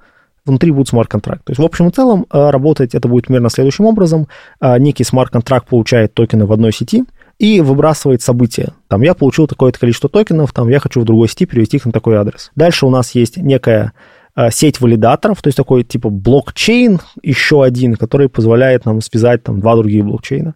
внутри 0.45 0.71
будет 0.71 0.87
смарт-контракт. 0.87 1.43
То 1.43 1.51
есть 1.51 1.59
в 1.59 1.65
общем 1.65 1.87
и 1.87 1.91
целом 1.91 2.25
э, 2.31 2.49
работать 2.49 2.95
это 2.95 3.07
будет 3.07 3.27
примерно 3.27 3.49
следующим 3.49 3.85
образом. 3.85 4.27
Э, 4.61 4.77
некий 4.79 5.03
смарт-контракт 5.03 5.67
получает 5.67 6.13
токены 6.13 6.45
в 6.45 6.53
одной 6.53 6.71
сети 6.71 7.03
и 7.37 7.61
выбрасывает 7.61 8.21
события. 8.21 8.73
Там 8.87 9.01
я 9.01 9.13
получил 9.13 9.47
такое-то 9.47 9.79
количество 9.79 10.09
токенов, 10.09 10.53
там 10.53 10.69
я 10.69 10.79
хочу 10.79 11.01
в 11.01 11.05
другой 11.05 11.29
сети 11.29 11.45
перевести 11.45 11.77
их 11.77 11.85
на 11.85 11.91
такой 11.91 12.15
адрес. 12.15 12.51
Дальше 12.55 12.85
у 12.85 12.89
нас 12.89 13.11
есть 13.11 13.37
некая 13.37 13.93
сеть 14.51 14.79
валидаторов, 14.79 15.41
то 15.41 15.47
есть 15.47 15.57
такой 15.57 15.83
типа 15.83 16.09
блокчейн 16.09 16.99
еще 17.23 17.63
один, 17.63 17.95
который 17.95 18.29
позволяет 18.29 18.85
нам 18.85 19.01
связать 19.01 19.43
там 19.43 19.59
два 19.59 19.75
других 19.75 20.05
блокчейна. 20.05 20.53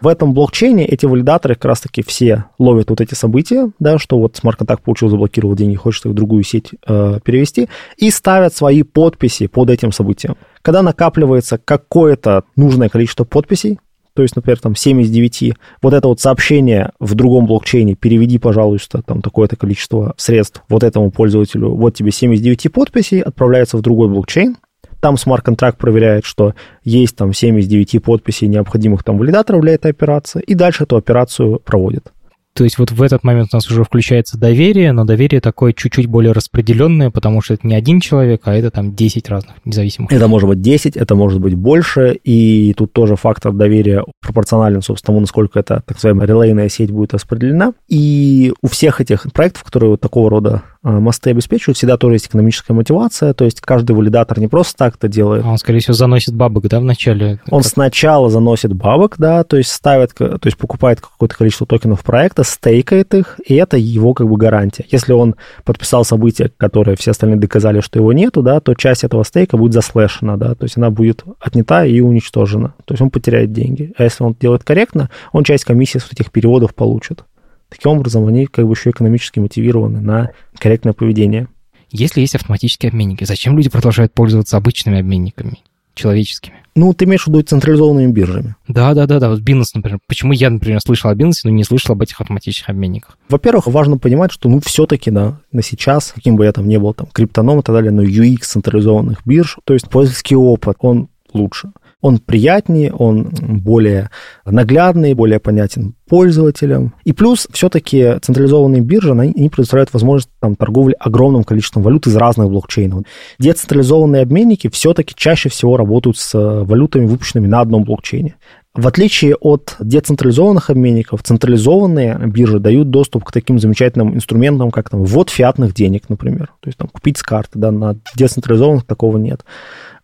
В 0.00 0.06
этом 0.06 0.34
блокчейне 0.34 0.86
эти 0.86 1.06
валидаторы 1.06 1.54
как 1.54 1.64
раз-таки 1.64 2.02
все 2.02 2.44
ловят 2.58 2.90
вот 2.90 3.00
эти 3.00 3.14
события, 3.14 3.72
да, 3.78 3.98
что 3.98 4.18
вот 4.18 4.36
смарт-контракт 4.36 4.82
получил, 4.84 5.08
заблокировал 5.08 5.56
деньги, 5.56 5.74
хочет 5.74 6.06
их 6.06 6.12
в 6.12 6.14
другую 6.14 6.44
сеть 6.44 6.70
э, 6.86 7.18
перевести, 7.24 7.68
и 7.96 8.10
ставят 8.10 8.54
свои 8.54 8.82
подписи 8.82 9.46
под 9.46 9.70
этим 9.70 9.92
событием. 9.92 10.36
Когда 10.62 10.82
накапливается 10.82 11.58
какое-то 11.58 12.44
нужное 12.56 12.88
количество 12.88 13.24
подписей, 13.24 13.78
то 14.14 14.22
есть, 14.22 14.36
например, 14.36 14.60
там 14.60 14.76
7 14.76 15.02
из 15.02 15.10
9, 15.10 15.54
вот 15.82 15.92
это 15.92 16.08
вот 16.08 16.20
сообщение 16.20 16.92
в 17.00 17.14
другом 17.14 17.46
блокчейне, 17.46 17.94
переведи, 17.94 18.38
пожалуйста, 18.38 19.02
там 19.02 19.22
такое-то 19.22 19.56
количество 19.56 20.14
средств 20.16 20.62
вот 20.68 20.84
этому 20.84 21.10
пользователю, 21.10 21.74
вот 21.74 21.94
тебе 21.94 22.12
7 22.12 22.34
из 22.34 22.40
9 22.40 22.72
подписей, 22.72 23.20
отправляется 23.20 23.76
в 23.76 23.82
другой 23.82 24.08
блокчейн, 24.08 24.56
там 25.00 25.18
смарт-контракт 25.18 25.76
проверяет, 25.78 26.24
что 26.24 26.54
есть 26.82 27.16
там 27.16 27.32
7 27.32 27.58
из 27.58 27.66
9 27.66 28.02
подписей 28.02 28.48
необходимых 28.48 29.02
там 29.02 29.18
валидаторов 29.18 29.60
для 29.62 29.74
этой 29.74 29.90
операции, 29.90 30.40
и 30.46 30.54
дальше 30.54 30.84
эту 30.84 30.96
операцию 30.96 31.58
проводит. 31.58 32.12
То 32.54 32.62
есть 32.62 32.78
вот 32.78 32.92
в 32.92 33.02
этот 33.02 33.24
момент 33.24 33.50
у 33.52 33.56
нас 33.56 33.68
уже 33.68 33.82
включается 33.82 34.38
доверие, 34.38 34.92
но 34.92 35.04
доверие 35.04 35.40
такое 35.40 35.72
чуть-чуть 35.72 36.06
более 36.06 36.32
распределенное, 36.32 37.10
потому 37.10 37.42
что 37.42 37.54
это 37.54 37.66
не 37.66 37.74
один 37.74 38.00
человек, 38.00 38.42
а 38.44 38.54
это 38.54 38.70
там 38.70 38.94
10 38.94 39.28
разных 39.28 39.56
независимых. 39.64 40.12
Это 40.12 40.28
может 40.28 40.48
быть 40.48 40.62
10, 40.62 40.96
это 40.96 41.16
может 41.16 41.40
быть 41.40 41.54
больше, 41.54 42.18
и 42.22 42.72
тут 42.76 42.92
тоже 42.92 43.16
фактор 43.16 43.52
доверия 43.52 44.04
пропорционален, 44.20 44.82
собственно, 44.82 45.06
тому, 45.06 45.20
насколько 45.20 45.58
эта 45.58 45.82
так 45.84 45.96
называемая 45.96 46.28
релейная 46.28 46.68
сеть 46.68 46.92
будет 46.92 47.12
распределена. 47.12 47.72
И 47.88 48.52
у 48.62 48.68
всех 48.68 49.00
этих 49.00 49.26
проектов, 49.32 49.64
которые 49.64 49.90
вот 49.90 50.00
такого 50.00 50.30
рода 50.30 50.62
мосты 50.84 51.30
обеспечивают, 51.30 51.78
всегда 51.78 51.96
тоже 51.96 52.16
есть 52.16 52.26
экономическая 52.26 52.74
мотивация, 52.74 53.32
то 53.32 53.44
есть 53.44 53.60
каждый 53.60 53.96
валидатор 53.96 54.38
не 54.38 54.48
просто 54.48 54.76
так 54.76 54.96
это 54.96 55.08
делает. 55.08 55.44
А 55.44 55.50
он, 55.50 55.58
скорее 55.58 55.80
всего, 55.80 55.94
заносит 55.94 56.34
бабок, 56.34 56.68
да, 56.68 56.78
вначале? 56.78 57.40
Он 57.50 57.62
как... 57.62 57.72
сначала 57.72 58.28
заносит 58.28 58.74
бабок, 58.74 59.14
да, 59.18 59.44
то 59.44 59.56
есть 59.56 59.72
ставит, 59.72 60.14
то 60.14 60.38
есть 60.44 60.58
покупает 60.58 61.00
какое-то 61.00 61.36
количество 61.36 61.66
токенов 61.66 62.04
проекта, 62.04 62.44
стейкает 62.44 63.14
их, 63.14 63.40
и 63.46 63.54
это 63.54 63.76
его 63.76 64.12
как 64.12 64.28
бы 64.28 64.36
гарантия. 64.36 64.84
Если 64.90 65.12
он 65.12 65.36
подписал 65.64 66.04
событие, 66.04 66.50
которое 66.56 66.96
все 66.96 67.12
остальные 67.12 67.38
доказали, 67.40 67.80
что 67.80 67.98
его 67.98 68.12
нету, 68.12 68.42
да, 68.42 68.60
то 68.60 68.74
часть 68.74 69.04
этого 69.04 69.22
стейка 69.22 69.56
будет 69.56 69.72
заслэшена, 69.72 70.36
да, 70.36 70.54
то 70.54 70.64
есть 70.64 70.76
она 70.76 70.90
будет 70.90 71.24
отнята 71.40 71.86
и 71.86 72.00
уничтожена, 72.00 72.74
то 72.84 72.92
есть 72.92 73.00
он 73.00 73.10
потеряет 73.10 73.52
деньги. 73.52 73.92
А 73.96 74.04
если 74.04 74.22
он 74.22 74.36
делает 74.38 74.64
корректно, 74.64 75.08
он 75.32 75.44
часть 75.44 75.64
комиссии 75.64 75.98
с 75.98 76.12
этих 76.12 76.30
переводов 76.30 76.74
получит. 76.74 77.24
Таким 77.70 77.92
образом, 77.92 78.26
они 78.26 78.46
как 78.46 78.66
бы 78.66 78.72
еще 78.72 78.90
экономически 78.90 79.40
мотивированы 79.40 80.00
на 80.00 80.30
корректное 80.58 80.92
поведение. 80.92 81.48
Если 81.90 82.20
есть 82.20 82.34
автоматические 82.34 82.90
обменники, 82.90 83.24
зачем 83.24 83.56
люди 83.56 83.70
продолжают 83.70 84.12
пользоваться 84.12 84.56
обычными 84.56 84.98
обменниками, 84.98 85.58
человеческими? 85.94 86.56
Ну, 86.74 86.92
ты 86.92 87.04
имеешь 87.04 87.24
в 87.24 87.28
виду 87.28 87.40
централизованными 87.42 88.10
биржами. 88.10 88.56
Да, 88.66 88.94
да, 88.94 89.06
да, 89.06 89.20
да. 89.20 89.30
Вот 89.30 89.40
Binance, 89.40 89.70
например. 89.74 90.00
Почему 90.08 90.32
я, 90.32 90.50
например, 90.50 90.80
слышал 90.80 91.10
о 91.10 91.14
Binance, 91.14 91.42
но 91.44 91.50
не 91.50 91.62
слышал 91.62 91.92
об 91.92 92.02
этих 92.02 92.20
автоматических 92.20 92.68
обменниках? 92.68 93.16
Во-первых, 93.28 93.68
важно 93.68 93.96
понимать, 93.96 94.32
что, 94.32 94.48
ну, 94.48 94.60
все-таки, 94.60 95.12
да, 95.12 95.40
на 95.52 95.62
сейчас, 95.62 96.10
каким 96.12 96.34
бы 96.34 96.46
я 96.46 96.52
там 96.52 96.66
ни 96.66 96.76
был, 96.78 96.94
там, 96.94 97.06
криптоном 97.06 97.60
и 97.60 97.62
так 97.62 97.76
далее, 97.76 97.92
но 97.92 98.02
UX 98.02 98.40
централизованных 98.40 99.20
бирж, 99.24 99.58
то 99.64 99.74
есть 99.74 99.88
пользовательский 99.88 100.36
опыт, 100.36 100.76
он 100.80 101.08
лучше 101.32 101.70
он 102.04 102.18
приятнее, 102.18 102.92
он 102.92 103.30
более 103.40 104.10
наглядный, 104.44 105.14
более 105.14 105.40
понятен 105.40 105.94
пользователям. 106.06 106.92
И 107.04 107.14
плюс 107.14 107.48
все-таки 107.50 108.18
централизованные 108.20 108.82
биржи, 108.82 109.12
они 109.12 109.48
предоставляют 109.48 109.90
возможность 109.94 110.28
там, 110.38 110.54
торговли 110.54 110.94
огромным 111.00 111.44
количеством 111.44 111.82
валют 111.82 112.06
из 112.06 112.14
разных 112.14 112.50
блокчейнов. 112.50 113.04
Децентрализованные 113.38 114.20
обменники 114.20 114.68
все-таки 114.68 115.14
чаще 115.16 115.48
всего 115.48 115.78
работают 115.78 116.18
с 116.18 116.34
валютами, 116.34 117.06
выпущенными 117.06 117.46
на 117.46 117.62
одном 117.62 117.84
блокчейне. 117.84 118.34
В 118.74 118.88
отличие 118.88 119.36
от 119.36 119.76
децентрализованных 119.78 120.68
обменников, 120.68 121.22
централизованные 121.22 122.18
биржи 122.26 122.58
дают 122.58 122.90
доступ 122.90 123.24
к 123.24 123.30
таким 123.30 123.60
замечательным 123.60 124.14
инструментам, 124.14 124.72
как 124.72 124.90
там 124.90 125.04
ввод 125.04 125.30
фиатных 125.30 125.74
денег, 125.74 126.08
например. 126.08 126.52
То 126.60 126.68
есть 126.68 126.78
там 126.78 126.88
купить 126.88 127.18
с 127.18 127.22
карты, 127.22 127.58
да, 127.58 127.70
на 127.70 127.96
децентрализованных 128.16 128.84
такого 128.84 129.16
нет 129.16 129.44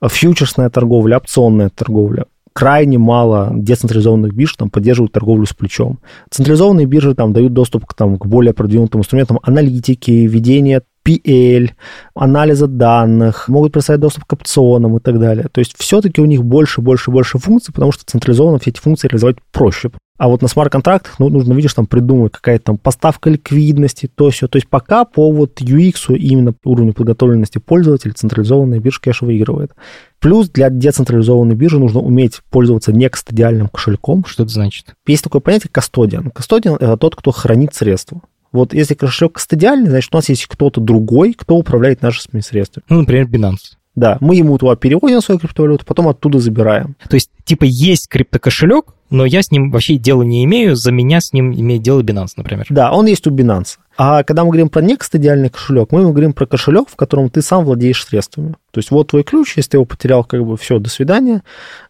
фьючерсная 0.09 0.71
торговля, 0.71 1.19
опционная 1.19 1.69
торговля. 1.69 2.25
Крайне 2.53 2.99
мало 2.99 3.51
децентрализованных 3.55 4.35
бирж 4.35 4.57
там 4.57 4.71
поддерживают 4.71 5.13
торговлю 5.13 5.47
с 5.47 5.53
плечом. 5.53 6.01
Централизованные 6.31 6.87
биржи 6.87 7.15
там 7.15 7.33
дают 7.33 7.53
доступ 7.53 7.87
к, 7.87 7.95
там, 7.95 8.19
к 8.19 8.27
более 8.27 8.53
продвинутым 8.53 9.01
инструментам 9.01 9.39
аналитики, 9.43 10.11
ведения 10.11 10.83
PL, 11.07 11.71
анализа 12.15 12.67
данных, 12.67 13.49
могут 13.49 13.73
представить 13.73 14.01
доступ 14.01 14.25
к 14.25 14.33
опционам 14.33 14.97
и 14.97 15.01
так 15.01 15.19
далее. 15.19 15.49
То 15.51 15.61
есть 15.61 15.75
все-таки 15.79 16.21
у 16.21 16.27
них 16.27 16.45
больше, 16.45 16.81
больше, 16.81 17.11
больше 17.11 17.39
функций, 17.39 17.73
потому 17.73 17.93
что 17.93 18.05
централизованно 18.05 18.59
все 18.59 18.71
эти 18.71 18.81
функции 18.81 19.09
реализовать 19.09 19.37
проще. 19.53 19.91
А 20.21 20.29
вот 20.29 20.43
на 20.43 20.49
смарт-контрактах 20.49 21.19
ну, 21.19 21.31
нужно, 21.31 21.55
видишь, 21.55 21.73
там 21.73 21.87
придумать 21.87 22.33
какая-то 22.33 22.65
там 22.67 22.77
поставка 22.77 23.31
ликвидности, 23.31 24.07
то 24.15 24.29
все. 24.29 24.49
То 24.49 24.57
есть 24.57 24.69
пока 24.69 25.07
по 25.07 25.33
вот 25.33 25.63
UX 25.63 26.15
именно 26.15 26.53
уровню 26.63 26.93
подготовленности 26.93 27.57
пользователя 27.57 28.13
централизованная 28.13 28.81
биржа, 28.81 29.01
конечно, 29.01 29.27
выигрывает. 29.27 29.73
Плюс 30.19 30.51
для 30.51 30.69
децентрализованной 30.69 31.55
биржи 31.55 31.79
нужно 31.79 32.01
уметь 32.01 32.43
пользоваться 32.51 32.93
некостадиальным 32.93 33.69
кошельком. 33.69 34.27
Что 34.27 34.43
это 34.43 34.53
значит? 34.53 34.93
Есть 35.07 35.25
такое 35.25 35.41
понятие 35.41 35.71
кастодиан. 35.73 36.31
Кастодиан– 36.33 36.75
это 36.81 36.99
тот, 36.99 37.17
кто 37.17 37.31
хранит 37.31 37.75
средства. 37.75 38.21
Вот 38.53 38.75
если 38.75 38.93
кошелек 38.93 39.37
кастодиальный, 39.37 39.89
значит, 39.89 40.13
у 40.13 40.19
нас 40.19 40.29
есть 40.29 40.45
кто-то 40.45 40.83
другой, 40.83 41.33
кто 41.33 41.57
управляет 41.57 42.03
нашими 42.03 42.41
средствами. 42.41 42.85
Ну, 42.91 43.01
например, 43.01 43.25
Binance. 43.27 43.80
Да, 44.01 44.17
мы 44.21 44.35
ему 44.35 44.57
туда 44.57 44.77
переводим 44.77 45.21
свою 45.21 45.39
криптовалюту, 45.39 45.85
потом 45.85 46.09
оттуда 46.09 46.39
забираем. 46.39 46.97
То 47.07 47.17
есть, 47.17 47.31
типа, 47.45 47.65
есть 47.65 48.09
криптокошелек, 48.09 48.87
но 49.11 49.27
я 49.27 49.43
с 49.43 49.51
ним 49.51 49.71
вообще 49.71 49.97
дела 49.97 50.23
не 50.23 50.43
имею, 50.45 50.75
за 50.75 50.91
меня 50.91 51.21
с 51.21 51.35
ним 51.35 51.53
имеет 51.53 51.83
дело 51.83 52.01
Binance, 52.01 52.31
например. 52.37 52.65
Да, 52.71 52.93
он 52.93 53.05
есть 53.05 53.27
у 53.27 53.31
Binance. 53.31 53.77
А 53.99 54.23
когда 54.23 54.45
мы 54.45 54.51
говорим 54.51 54.71
про 54.71 54.81
некостадиальный 54.81 55.51
кошелек, 55.51 55.93
мы 55.93 56.01
говорим 56.01 56.33
про 56.33 56.47
кошелек, 56.47 56.89
в 56.89 56.97
котором 56.97 57.29
ты 57.29 57.43
сам 57.43 57.67
владеешь 57.67 58.03
средствами. 58.03 58.55
То 58.71 58.79
есть 58.79 58.91
вот 58.91 59.09
твой 59.09 59.23
ключ, 59.23 59.59
если 59.59 59.73
ты 59.73 59.77
его 59.77 59.85
потерял, 59.85 60.25
как 60.25 60.43
бы 60.43 60.57
все, 60.57 60.79
до 60.79 60.89
свидания, 60.89 61.43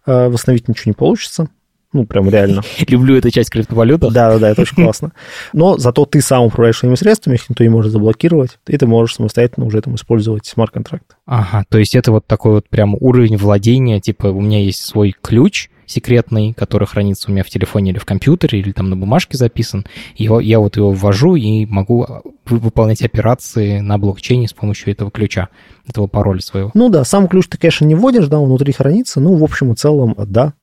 э, 0.05 0.29
восстановить 0.29 0.66
ничего 0.66 0.90
не 0.90 0.94
получится. 0.94 1.49
Ну, 1.92 2.07
прям 2.07 2.29
реально. 2.29 2.62
Люблю 2.88 3.16
эту 3.16 3.31
часть 3.31 3.50
криптовалюты. 3.50 4.11
Да, 4.11 4.33
да, 4.33 4.38
да, 4.38 4.50
это 4.50 4.62
очень 4.62 4.76
классно. 4.76 5.12
Но 5.53 5.76
зато 5.76 6.05
ты 6.05 6.20
сам 6.20 6.44
управляешь 6.44 6.79
своими 6.79 6.94
средствами, 6.94 7.35
их 7.35 7.48
никто 7.48 7.64
не 7.64 7.70
может 7.70 7.90
заблокировать, 7.92 8.59
и 8.66 8.76
ты 8.76 8.87
можешь 8.87 9.16
самостоятельно 9.16 9.66
уже 9.66 9.81
там 9.81 9.96
использовать 9.96 10.46
смарт-контракт. 10.46 11.16
Ага, 11.26 11.64
то 11.68 11.79
есть 11.79 11.94
это 11.94 12.12
вот 12.12 12.26
такой 12.26 12.53
вот 12.53 12.68
прям 12.68 12.94
уровень 12.98 13.37
владения, 13.37 14.00
типа 14.00 14.29
у 14.29 14.40
меня 14.40 14.62
есть 14.62 14.85
свой 14.85 15.14
ключ, 15.20 15.68
секретный, 15.90 16.53
который 16.53 16.87
хранится 16.87 17.29
у 17.29 17.33
меня 17.33 17.42
в 17.42 17.48
телефоне 17.48 17.90
или 17.90 17.98
в 17.98 18.05
компьютере, 18.05 18.61
или 18.61 18.72
там 18.72 18.88
на 18.88 18.96
бумажке 18.96 19.37
записан. 19.37 19.85
Его, 20.14 20.40
я 20.40 20.61
вот 20.61 20.76
его 20.76 20.92
ввожу 20.92 21.35
и 21.35 21.66
могу 21.66 22.07
выполнять 22.46 23.03
операции 23.03 23.81
на 23.81 23.98
блокчейне 23.98 24.48
с 24.48 24.53
помощью 24.53 24.92
этого 24.92 25.11
ключа, 25.11 25.48
этого 25.88 26.07
пароля 26.07 26.40
своего. 26.40 26.70
Ну 26.74 26.88
да, 26.88 27.05
сам 27.05 27.29
ключ 27.29 27.48
ты, 27.48 27.59
конечно, 27.59 27.85
не 27.85 27.94
вводишь, 27.94 28.29
да, 28.29 28.38
он 28.38 28.48
внутри 28.48 28.72
хранится, 28.72 29.20
ну, 29.20 29.35
в 29.35 29.42
общем 29.42 29.72
и 29.72 29.76
целом, 29.76 30.14
да, 30.16 30.55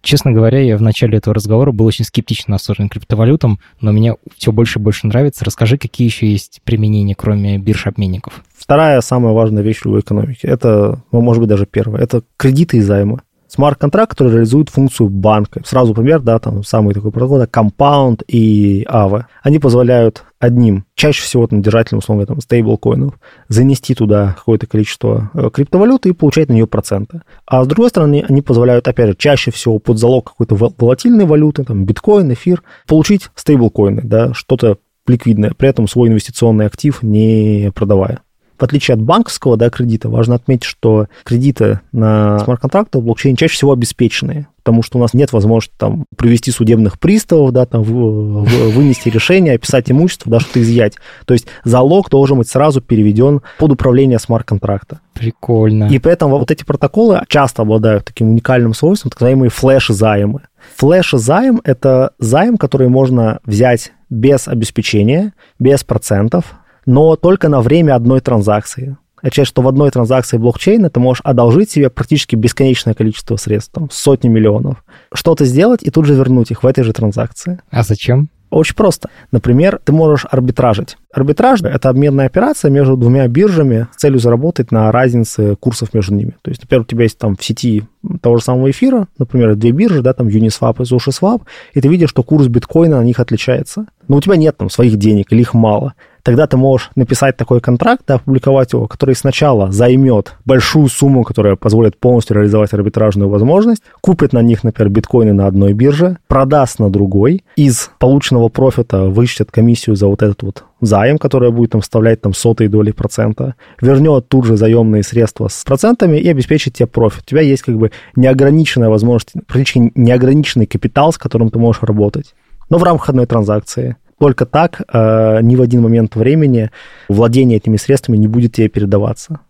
Честно 0.00 0.32
говоря, 0.32 0.60
я 0.60 0.76
в 0.76 0.82
начале 0.82 1.18
этого 1.18 1.34
разговора 1.34 1.72
был 1.72 1.86
очень 1.86 2.04
скептичен 2.04 2.46
настроен 2.48 2.88
к 2.88 2.92
криптовалютам, 2.92 3.58
но 3.80 3.92
мне 3.92 4.16
все 4.36 4.52
больше 4.52 4.78
и 4.78 4.82
больше 4.82 5.06
нравится. 5.06 5.44
Расскажи, 5.44 5.78
какие 5.78 6.06
еще 6.06 6.30
есть 6.30 6.60
применения, 6.64 7.14
кроме 7.14 7.58
бирж-обменников? 7.58 8.42
Вторая 8.56 9.00
самая 9.00 9.32
важная 9.32 9.62
вещь 9.62 9.80
в 9.80 9.86
любой 9.86 10.00
экономике, 10.00 10.48
это, 10.48 11.02
ну, 11.10 11.20
может 11.20 11.40
быть, 11.40 11.48
даже 11.48 11.66
первая, 11.66 12.02
это 12.02 12.22
кредиты 12.36 12.78
и 12.78 12.80
займы 12.80 13.20
смарт-контракт, 13.52 14.12
который 14.12 14.32
реализует 14.32 14.70
функцию 14.70 15.10
банка. 15.10 15.60
Сразу 15.64 15.92
пример, 15.92 16.20
да, 16.20 16.38
там 16.38 16.64
самый 16.64 16.94
такой 16.94 17.10
это 17.10 17.44
Compound 17.44 18.22
и 18.26 18.84
AVE. 18.84 19.24
Они 19.42 19.58
позволяют 19.58 20.24
одним, 20.38 20.86
чаще 20.94 21.22
всего 21.22 21.46
там, 21.46 21.60
держателям, 21.60 21.98
условно, 21.98 22.24
там, 22.24 22.40
стейблкоинов, 22.40 23.18
занести 23.48 23.94
туда 23.94 24.34
какое-то 24.38 24.66
количество 24.66 25.30
э, 25.34 25.50
криптовалюты 25.52 26.08
и 26.08 26.12
получать 26.12 26.48
на 26.48 26.54
нее 26.54 26.66
проценты. 26.66 27.22
А 27.46 27.62
с 27.62 27.66
другой 27.66 27.90
стороны, 27.90 28.24
они 28.26 28.40
позволяют, 28.40 28.88
опять 28.88 29.10
же, 29.10 29.16
чаще 29.16 29.50
всего 29.50 29.78
под 29.78 29.98
залог 29.98 30.30
какой-то 30.30 30.56
волатильной 30.78 31.26
валюты, 31.26 31.64
там, 31.64 31.84
биткоин, 31.84 32.32
эфир, 32.32 32.62
получить 32.88 33.28
стейблкоины, 33.34 34.00
да, 34.02 34.32
что-то 34.32 34.78
ликвидное, 35.06 35.52
при 35.56 35.68
этом 35.68 35.88
свой 35.88 36.08
инвестиционный 36.08 36.66
актив 36.66 37.02
не 37.02 37.70
продавая. 37.74 38.20
В 38.62 38.64
отличие 38.64 38.94
от 38.94 39.02
банковского 39.02 39.56
да, 39.56 39.70
кредита, 39.70 40.08
важно 40.08 40.36
отметить, 40.36 40.62
что 40.62 41.08
кредиты 41.24 41.80
на 41.90 42.38
смарт-контракты 42.38 42.98
в 42.98 43.02
блокчейне 43.02 43.36
чаще 43.36 43.54
всего 43.54 43.72
обеспеченные, 43.72 44.46
потому 44.58 44.84
что 44.84 44.98
у 44.98 45.00
нас 45.00 45.14
нет 45.14 45.32
возможности 45.32 45.74
там 45.76 46.04
привести 46.16 46.52
судебных 46.52 47.00
приставов, 47.00 47.50
да, 47.50 47.66
там 47.66 47.82
вынести 47.82 49.08
решение, 49.08 49.54
описать 49.54 49.90
имущество, 49.90 50.30
да, 50.30 50.38
что-то 50.38 50.62
изъять. 50.62 50.94
То 51.26 51.34
есть 51.34 51.48
залог 51.64 52.08
должен 52.08 52.38
быть 52.38 52.48
сразу 52.48 52.80
переведен 52.80 53.40
под 53.58 53.72
управление 53.72 54.20
смарт-контракта. 54.20 55.00
Прикольно. 55.14 55.88
И 55.90 55.98
поэтому 55.98 56.38
вот 56.38 56.52
эти 56.52 56.62
протоколы 56.62 57.22
часто 57.26 57.62
обладают 57.62 58.04
таким 58.04 58.28
уникальным 58.28 58.74
свойством, 58.74 59.10
так 59.10 59.22
называемые 59.22 59.50
флеш-займы. 59.50 60.42
Флеш-займ– 60.76 61.60
это 61.64 62.12
займ, 62.20 62.58
который 62.58 62.88
можно 62.88 63.40
взять 63.44 63.92
без 64.08 64.46
обеспечения, 64.46 65.32
без 65.58 65.82
процентов, 65.82 66.54
но 66.86 67.16
только 67.16 67.48
на 67.48 67.60
время 67.60 67.94
одной 67.94 68.20
транзакции. 68.20 68.96
Означает, 69.22 69.46
что 69.46 69.62
в 69.62 69.68
одной 69.68 69.90
транзакции 69.90 70.36
блокчейна 70.36 70.90
ты 70.90 70.98
можешь 70.98 71.20
одолжить 71.22 71.70
себе 71.70 71.90
практически 71.90 72.34
бесконечное 72.34 72.94
количество 72.94 73.36
средств, 73.36 73.72
там, 73.72 73.88
сотни 73.90 74.28
миллионов, 74.28 74.84
что-то 75.14 75.44
сделать 75.44 75.82
и 75.82 75.90
тут 75.90 76.06
же 76.06 76.14
вернуть 76.14 76.50
их 76.50 76.64
в 76.64 76.66
этой 76.66 76.82
же 76.82 76.92
транзакции. 76.92 77.60
А 77.70 77.84
зачем? 77.84 78.30
Очень 78.52 78.74
просто. 78.74 79.08
Например, 79.30 79.80
ты 79.82 79.92
можешь 79.92 80.26
арбитражить. 80.30 80.98
Арбитраж– 81.10 81.62
это 81.62 81.88
обменная 81.88 82.26
операция 82.26 82.70
между 82.70 82.98
двумя 82.98 83.26
биржами 83.26 83.86
с 83.96 84.00
целью 84.00 84.18
заработать 84.18 84.70
на 84.70 84.92
разнице 84.92 85.56
курсов 85.56 85.94
между 85.94 86.14
ними. 86.14 86.34
То 86.42 86.50
есть, 86.50 86.60
например, 86.60 86.82
у 86.82 86.84
тебя 86.84 87.04
есть 87.04 87.16
там 87.16 87.34
в 87.34 87.42
сети 87.42 87.84
того 88.20 88.36
же 88.36 88.44
самого 88.44 88.70
эфира, 88.70 89.08
например, 89.16 89.54
две 89.54 89.70
биржи, 89.70 90.02
да, 90.02 90.12
там 90.12 90.26
Uniswap 90.26 90.76
и 90.80 90.82
SushiSwap, 90.82 91.42
и 91.72 91.80
ты 91.80 91.88
видишь, 91.88 92.10
что 92.10 92.22
курс 92.22 92.48
биткоина 92.48 92.98
на 92.98 93.04
них 93.04 93.20
отличается. 93.20 93.86
Но 94.06 94.16
у 94.16 94.20
тебя 94.20 94.36
нет 94.36 94.58
там 94.58 94.68
своих 94.68 94.96
денег 94.96 95.32
или 95.32 95.40
их 95.40 95.54
мало 95.54 95.94
тогда 96.22 96.46
ты 96.46 96.56
можешь 96.56 96.90
написать 96.94 97.36
такой 97.36 97.60
контракт, 97.60 98.02
да, 98.06 98.16
опубликовать 98.16 98.72
его, 98.72 98.86
который 98.86 99.14
сначала 99.14 99.70
займет 99.70 100.34
большую 100.44 100.88
сумму, 100.88 101.24
которая 101.24 101.56
позволит 101.56 101.98
полностью 101.98 102.36
реализовать 102.36 102.72
арбитражную 102.72 103.28
возможность, 103.28 103.82
купит 104.00 104.32
на 104.32 104.40
них, 104.40 104.64
например, 104.64 104.90
биткоины 104.90 105.32
на 105.32 105.46
одной 105.46 105.72
бирже, 105.72 106.18
продаст 106.26 106.78
на 106.78 106.90
другой, 106.90 107.44
из 107.56 107.90
полученного 107.98 108.48
профита 108.48 109.04
вычтет 109.04 109.50
комиссию 109.50 109.96
за 109.96 110.06
вот 110.06 110.22
этот 110.22 110.42
вот 110.42 110.64
займ, 110.80 111.18
который 111.18 111.50
будет 111.50 111.70
там 111.70 111.80
вставлять 111.80 112.20
там 112.20 112.34
сотые 112.34 112.68
доли 112.68 112.90
процента, 112.90 113.54
вернет 113.80 114.28
тут 114.28 114.46
же 114.46 114.56
заемные 114.56 115.02
средства 115.02 115.48
с 115.48 115.64
процентами 115.64 116.18
и 116.18 116.28
обеспечит 116.28 116.74
тебе 116.74 116.86
профит. 116.86 117.22
У 117.22 117.30
тебя 117.30 117.40
есть 117.40 117.62
как 117.62 117.76
бы 117.76 117.92
неограниченная 118.16 118.88
возможность, 118.88 119.32
практически 119.46 119.92
неограниченный 119.94 120.66
капитал, 120.66 121.12
с 121.12 121.18
которым 121.18 121.50
ты 121.50 121.58
можешь 121.58 121.82
работать 121.82 122.34
но 122.72 122.78
в 122.78 122.84
рамках 122.84 123.10
одной 123.10 123.26
транзакции. 123.26 123.96
Только 124.22 124.46
так 124.46 124.80
э, 124.80 125.40
ни 125.42 125.56
в 125.56 125.60
один 125.60 125.82
момент 125.82 126.14
времени 126.14 126.70
владение 127.08 127.56
этими 127.56 127.76
средствами 127.76 128.16
не 128.16 128.28
будет 128.28 128.52
тебе 128.52 128.68
передаваться. 128.68 129.40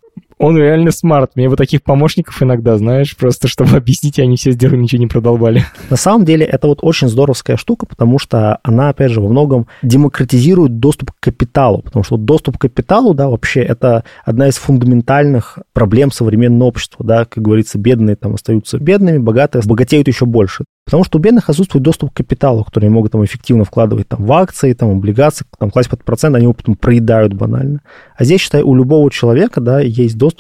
Он 0.43 0.57
реально 0.57 0.91
смарт. 0.91 1.37
Мне 1.37 1.49
вот 1.49 1.57
таких 1.57 1.85
помощников 1.85 2.43
иногда, 2.43 2.77
знаешь, 2.77 3.17
просто 3.17 3.47
чтобы 3.47 3.77
объяснить, 3.77 4.19
они 4.19 4.37
все 4.37 4.51
сделали, 4.51 4.79
ничего 4.79 5.01
не 5.01 5.07
продолбали. 5.07 5.65
На 5.89 5.97
самом 5.97 6.25
деле 6.25 6.45
это 6.45 6.67
вот 6.67 6.81
очень 6.83 7.09
здоровская 7.09 7.57
штука, 7.57 7.87
потому 7.87 8.19
что 8.19 8.59
она, 8.65 8.89
опять 8.89 9.13
же, 9.13 9.21
во 9.21 9.29
многом 9.29 9.69
демократизирует 9.83 10.81
доступ 10.81 11.13
к 11.13 11.21
капиталу, 11.21 11.83
потому 11.83 12.03
что 12.03 12.17
доступ 12.17 12.59
к 12.59 12.63
капиталу, 12.63 13.15
да, 13.15 13.29
вообще 13.29 13.61
это 13.61 14.03
одна 14.25 14.49
из 14.49 14.57
фундаментальных 14.57 15.61
проблем 15.73 16.11
современного 16.11 16.71
общества, 16.71 17.07
да, 17.07 17.25
как 17.25 17.41
говорится, 17.41 17.79
бедные 17.79 18.17
там 18.17 18.35
остаются 18.35 18.79
бедными, 18.79 19.19
богатые 19.19 19.63
богатеют 19.65 20.09
еще 20.09 20.27
больше. 20.27 20.65
Потому 20.85 21.05
что 21.05 21.19
у 21.19 21.21
бедных 21.21 21.49
отсутствует 21.49 21.85
доступ 21.85 22.11
к 22.11 22.17
капиталу, 22.17 22.65
который 22.65 22.87
они 22.87 22.95
могут 22.95 23.13
там 23.13 23.25
эффективно 23.25 23.65
вкладывать 23.65 24.09
там, 24.09 24.25
в 24.25 24.33
акции, 24.33 24.73
там, 24.73 24.91
облигации, 24.91 25.47
там, 25.59 25.71
класть 25.71 25.89
под 25.89 26.03
процент, 26.03 26.35
они 26.35 26.45
его 26.45 26.55
потом 26.55 26.75
проедают 26.75 27.35
банально. 27.35 27.81
А 28.17 28.25
здесь, 28.25 28.41
считай, 28.41 28.63
у 28.63 28.75
любого 28.75 29.09
человека, 29.11 29.61
да, 29.61 29.81
есть 29.81 30.19
доступ 30.19 30.32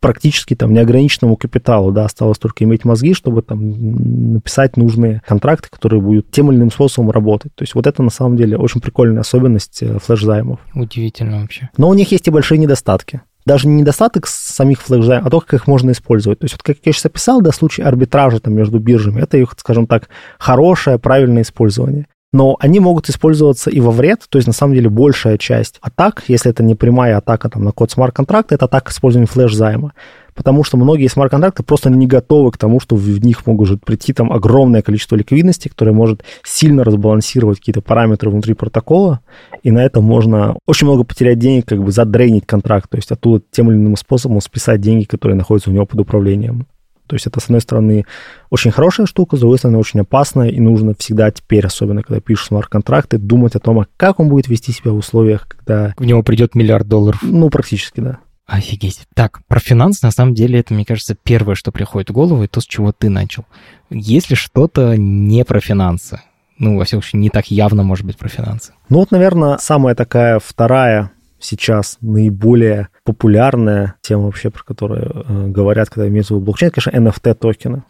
практически 0.00 0.54
там 0.54 0.72
неограниченному 0.72 1.36
капиталу, 1.36 1.92
да, 1.92 2.04
осталось 2.04 2.38
только 2.38 2.64
иметь 2.64 2.84
мозги, 2.84 3.14
чтобы 3.14 3.42
там 3.42 4.34
написать 4.34 4.76
нужные 4.76 5.22
контракты, 5.26 5.68
которые 5.70 6.00
будут 6.00 6.30
тем 6.30 6.50
или 6.50 6.58
иным 6.58 6.70
способом 6.70 7.10
работать. 7.10 7.54
То 7.54 7.62
есть 7.62 7.74
вот 7.74 7.86
это 7.86 8.02
на 8.02 8.10
самом 8.10 8.36
деле 8.36 8.56
очень 8.56 8.80
прикольная 8.80 9.20
особенность 9.20 9.82
э, 9.82 9.98
флеш-займов. 9.98 10.60
Удивительно 10.74 11.40
вообще. 11.40 11.70
Но 11.76 11.88
у 11.88 11.94
них 11.94 12.10
есть 12.12 12.26
и 12.28 12.30
большие 12.30 12.58
недостатки 12.58 13.22
даже 13.46 13.68
не 13.68 13.76
недостаток 13.76 14.26
самих 14.26 14.82
флэш, 14.82 15.06
а 15.08 15.30
то, 15.30 15.40
как 15.40 15.54
их 15.54 15.66
можно 15.68 15.92
использовать. 15.92 16.40
То 16.40 16.46
есть 16.46 16.54
вот 16.54 16.64
как 16.64 16.78
я 16.84 16.92
сейчас 16.92 17.06
описал, 17.06 17.40
да, 17.40 17.52
случай 17.52 17.80
арбитража 17.80 18.40
там 18.40 18.54
между 18.54 18.80
биржами, 18.80 19.22
это 19.22 19.38
их, 19.38 19.54
скажем 19.56 19.86
так, 19.86 20.08
хорошее, 20.38 20.98
правильное 20.98 21.42
использование. 21.42 22.08
Но 22.36 22.54
они 22.60 22.80
могут 22.80 23.08
использоваться 23.08 23.70
и 23.70 23.80
во 23.80 23.90
вред, 23.90 24.26
то 24.28 24.36
есть 24.36 24.46
на 24.46 24.52
самом 24.52 24.74
деле 24.74 24.90
большая 24.90 25.38
часть 25.38 25.78
атак, 25.80 26.24
если 26.28 26.50
это 26.50 26.62
не 26.62 26.74
прямая 26.74 27.16
атака 27.16 27.48
там, 27.48 27.64
на 27.64 27.72
код 27.72 27.90
смарт-контракта, 27.90 28.54
это 28.54 28.66
атака 28.66 28.90
использования 28.90 29.26
флеш-займа 29.26 29.94
потому 30.34 30.62
что 30.64 30.76
многие 30.76 31.08
смарт-контракты 31.08 31.62
просто 31.62 31.88
не 31.88 32.06
готовы 32.06 32.50
к 32.50 32.58
тому, 32.58 32.78
что 32.78 32.94
в 32.94 33.24
них 33.24 33.46
могут 33.46 33.82
прийти 33.82 34.12
там 34.12 34.30
огромное 34.30 34.82
количество 34.82 35.16
ликвидности, 35.16 35.68
которое 35.68 35.92
может 35.92 36.24
сильно 36.44 36.84
разбалансировать 36.84 37.58
какие-то 37.58 37.80
параметры 37.80 38.28
внутри 38.28 38.52
протокола, 38.52 39.20
и 39.62 39.70
на 39.70 39.82
этом 39.82 40.04
можно 40.04 40.58
очень 40.66 40.86
много 40.86 41.04
потерять 41.04 41.38
денег, 41.38 41.64
как 41.64 41.82
бы 41.82 41.90
задрейнить 41.90 42.44
контракт, 42.44 42.90
то 42.90 42.98
есть 42.98 43.10
оттуда 43.10 43.42
тем 43.50 43.70
или 43.70 43.78
иным 43.78 43.96
способом 43.96 44.42
списать 44.42 44.82
деньги, 44.82 45.04
которые 45.04 45.38
находятся 45.38 45.70
у 45.70 45.72
него 45.72 45.86
под 45.86 46.00
управлением. 46.00 46.66
То 47.06 47.14
есть 47.14 47.26
это, 47.26 47.40
с 47.40 47.44
одной 47.44 47.60
стороны, 47.60 48.04
очень 48.50 48.70
хорошая 48.70 49.06
штука, 49.06 49.36
с 49.36 49.40
другой 49.40 49.58
стороны, 49.58 49.78
очень 49.78 50.00
опасная, 50.00 50.48
и 50.48 50.60
нужно 50.60 50.94
всегда 50.98 51.30
теперь, 51.30 51.66
особенно 51.66 52.02
когда 52.02 52.20
пишешь 52.20 52.46
смарт-контракты, 52.46 53.18
думать 53.18 53.54
о 53.56 53.60
том, 53.60 53.80
а 53.80 53.86
как 53.96 54.20
он 54.20 54.28
будет 54.28 54.48
вести 54.48 54.72
себя 54.72 54.92
в 54.92 54.96
условиях, 54.96 55.46
когда... 55.48 55.94
В 55.96 56.04
него 56.04 56.22
придет 56.22 56.54
миллиард 56.54 56.88
долларов. 56.88 57.20
Ну, 57.22 57.50
практически, 57.50 58.00
да. 58.00 58.18
Офигеть. 58.46 59.00
Так, 59.14 59.40
про 59.48 59.58
финансы, 59.58 60.00
на 60.04 60.12
самом 60.12 60.34
деле, 60.34 60.60
это, 60.60 60.72
мне 60.72 60.84
кажется, 60.84 61.16
первое, 61.20 61.56
что 61.56 61.72
приходит 61.72 62.10
в 62.10 62.12
голову, 62.12 62.44
и 62.44 62.46
то, 62.46 62.60
с 62.60 62.64
чего 62.64 62.92
ты 62.92 63.08
начал. 63.08 63.44
Если 63.90 64.34
что-то 64.34 64.96
не 64.96 65.44
про 65.44 65.60
финансы, 65.60 66.20
ну, 66.58 66.78
во 66.78 66.84
всяком 66.84 67.02
случае, 67.02 67.20
не 67.20 67.30
так 67.30 67.50
явно 67.50 67.82
может 67.82 68.06
быть 68.06 68.16
про 68.16 68.28
финансы. 68.28 68.72
Ну, 68.88 68.98
вот, 68.98 69.10
наверное, 69.10 69.58
самая 69.58 69.94
такая 69.94 70.38
вторая 70.38 71.10
сейчас 71.38 71.98
наиболее 72.00 72.88
популярная 73.04 73.94
тема 74.00 74.24
вообще, 74.24 74.50
про 74.50 74.62
которую 74.64 75.02
э, 75.02 75.46
говорят, 75.48 75.90
когда 75.90 76.08
имеется 76.08 76.34
в 76.34 76.36
виду 76.36 76.46
блокчейн, 76.46 76.70
конечно, 76.70 76.90
NFT-токены. 76.90 77.84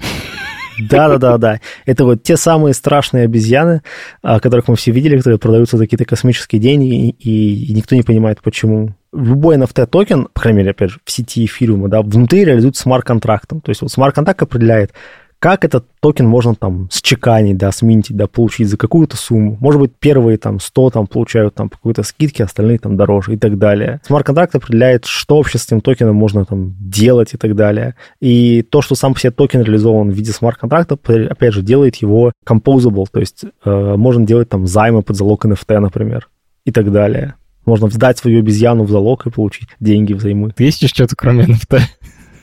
Да-да-да-да. 0.79 1.61
Это 1.87 2.05
вот 2.05 2.23
те 2.23 2.37
самые 2.37 2.75
страшные 2.75 3.25
обезьяны, 3.25 3.83
которых 4.23 4.69
мы 4.69 4.77
все 4.77 4.91
видели, 4.91 5.17
которые 5.17 5.39
продаются 5.39 5.77
за 5.77 5.85
какие-то 5.85 6.05
космические 6.05 6.61
деньги, 6.61 7.09
и, 7.09 7.71
и 7.71 7.75
никто 7.75 7.95
не 7.95 8.03
понимает, 8.03 8.41
почему 8.43 8.95
любой 9.13 9.57
NFT-токен, 9.57 10.29
по 10.33 10.41
крайней 10.41 10.59
мере, 10.59 10.71
опять 10.71 10.91
же, 10.91 11.01
в 11.05 11.11
сети 11.11 11.45
эфириума, 11.45 11.89
да, 11.89 12.03
внутри 12.03 12.45
реализуется 12.45 12.83
смарт-контрактом. 12.83 13.61
То 13.61 13.71
есть 13.71 13.83
вот 13.83 13.91
смарт-контракт 13.91 14.43
определяет, 14.43 14.93
как 15.39 15.65
этот 15.65 15.87
токен 16.01 16.27
можно 16.27 16.55
там 16.55 16.89
счеканить, 16.91 17.59
да, 17.59 17.71
сминтить, 17.71 18.17
да, 18.17 18.27
получить 18.27 18.69
за 18.69 18.77
какую-то 18.77 19.17
сумму. 19.17 19.57
Может 19.61 19.81
быть, 19.81 19.93
первые 19.99 20.39
там 20.39 20.61
100 20.61 20.91
там 20.91 21.07
получают 21.07 21.55
там 21.55 21.69
по 21.69 21.77
какой-то 21.77 22.03
скидке, 22.03 22.45
остальные 22.45 22.79
там 22.79 22.97
дороже 22.97 23.35
и 23.35 23.37
так 23.37 23.59
далее. 23.59 24.01
Смарт-контракт 24.07 24.55
определяет, 24.55 25.05
что 25.05 25.37
вообще 25.37 25.59
с 25.59 25.67
этим 25.67 25.81
токеном 25.81 26.17
можно 26.17 26.45
там 26.45 26.75
делать 26.81 27.35
и 27.35 27.37
так 27.37 27.55
далее. 27.55 27.95
И 28.21 28.63
то, 28.63 28.81
что 28.83 28.95
сам 28.95 29.15
по 29.15 29.21
себе 29.21 29.31
токен 29.31 29.63
реализован 29.63 30.11
в 30.11 30.15
виде 30.15 30.33
смарт-контракта, 30.33 30.99
опять 31.31 31.53
же, 31.53 31.63
делает 31.63 31.97
его 31.97 32.33
composable, 32.47 33.07
то 33.11 33.21
есть 33.21 33.45
э, 33.65 33.95
можно 33.97 34.25
делать 34.25 34.49
там 34.49 34.67
займы 34.67 35.03
под 35.03 35.17
залог 35.17 35.45
NFT, 35.45 35.79
например, 35.79 36.29
и 36.65 36.73
так 36.73 36.91
далее. 36.91 37.35
Можно 37.67 37.91
сдать 37.91 38.17
свою 38.17 38.39
обезьяну 38.39 38.85
в 38.85 38.91
залог 38.91 39.27
и 39.27 39.31
получить 39.31 39.69
деньги 39.81 40.13
взаймы. 40.13 40.55
Есть 40.57 40.83
еще 40.83 40.95
что-то 40.95 41.17
кроме 41.17 41.45
NFT? 41.45 41.81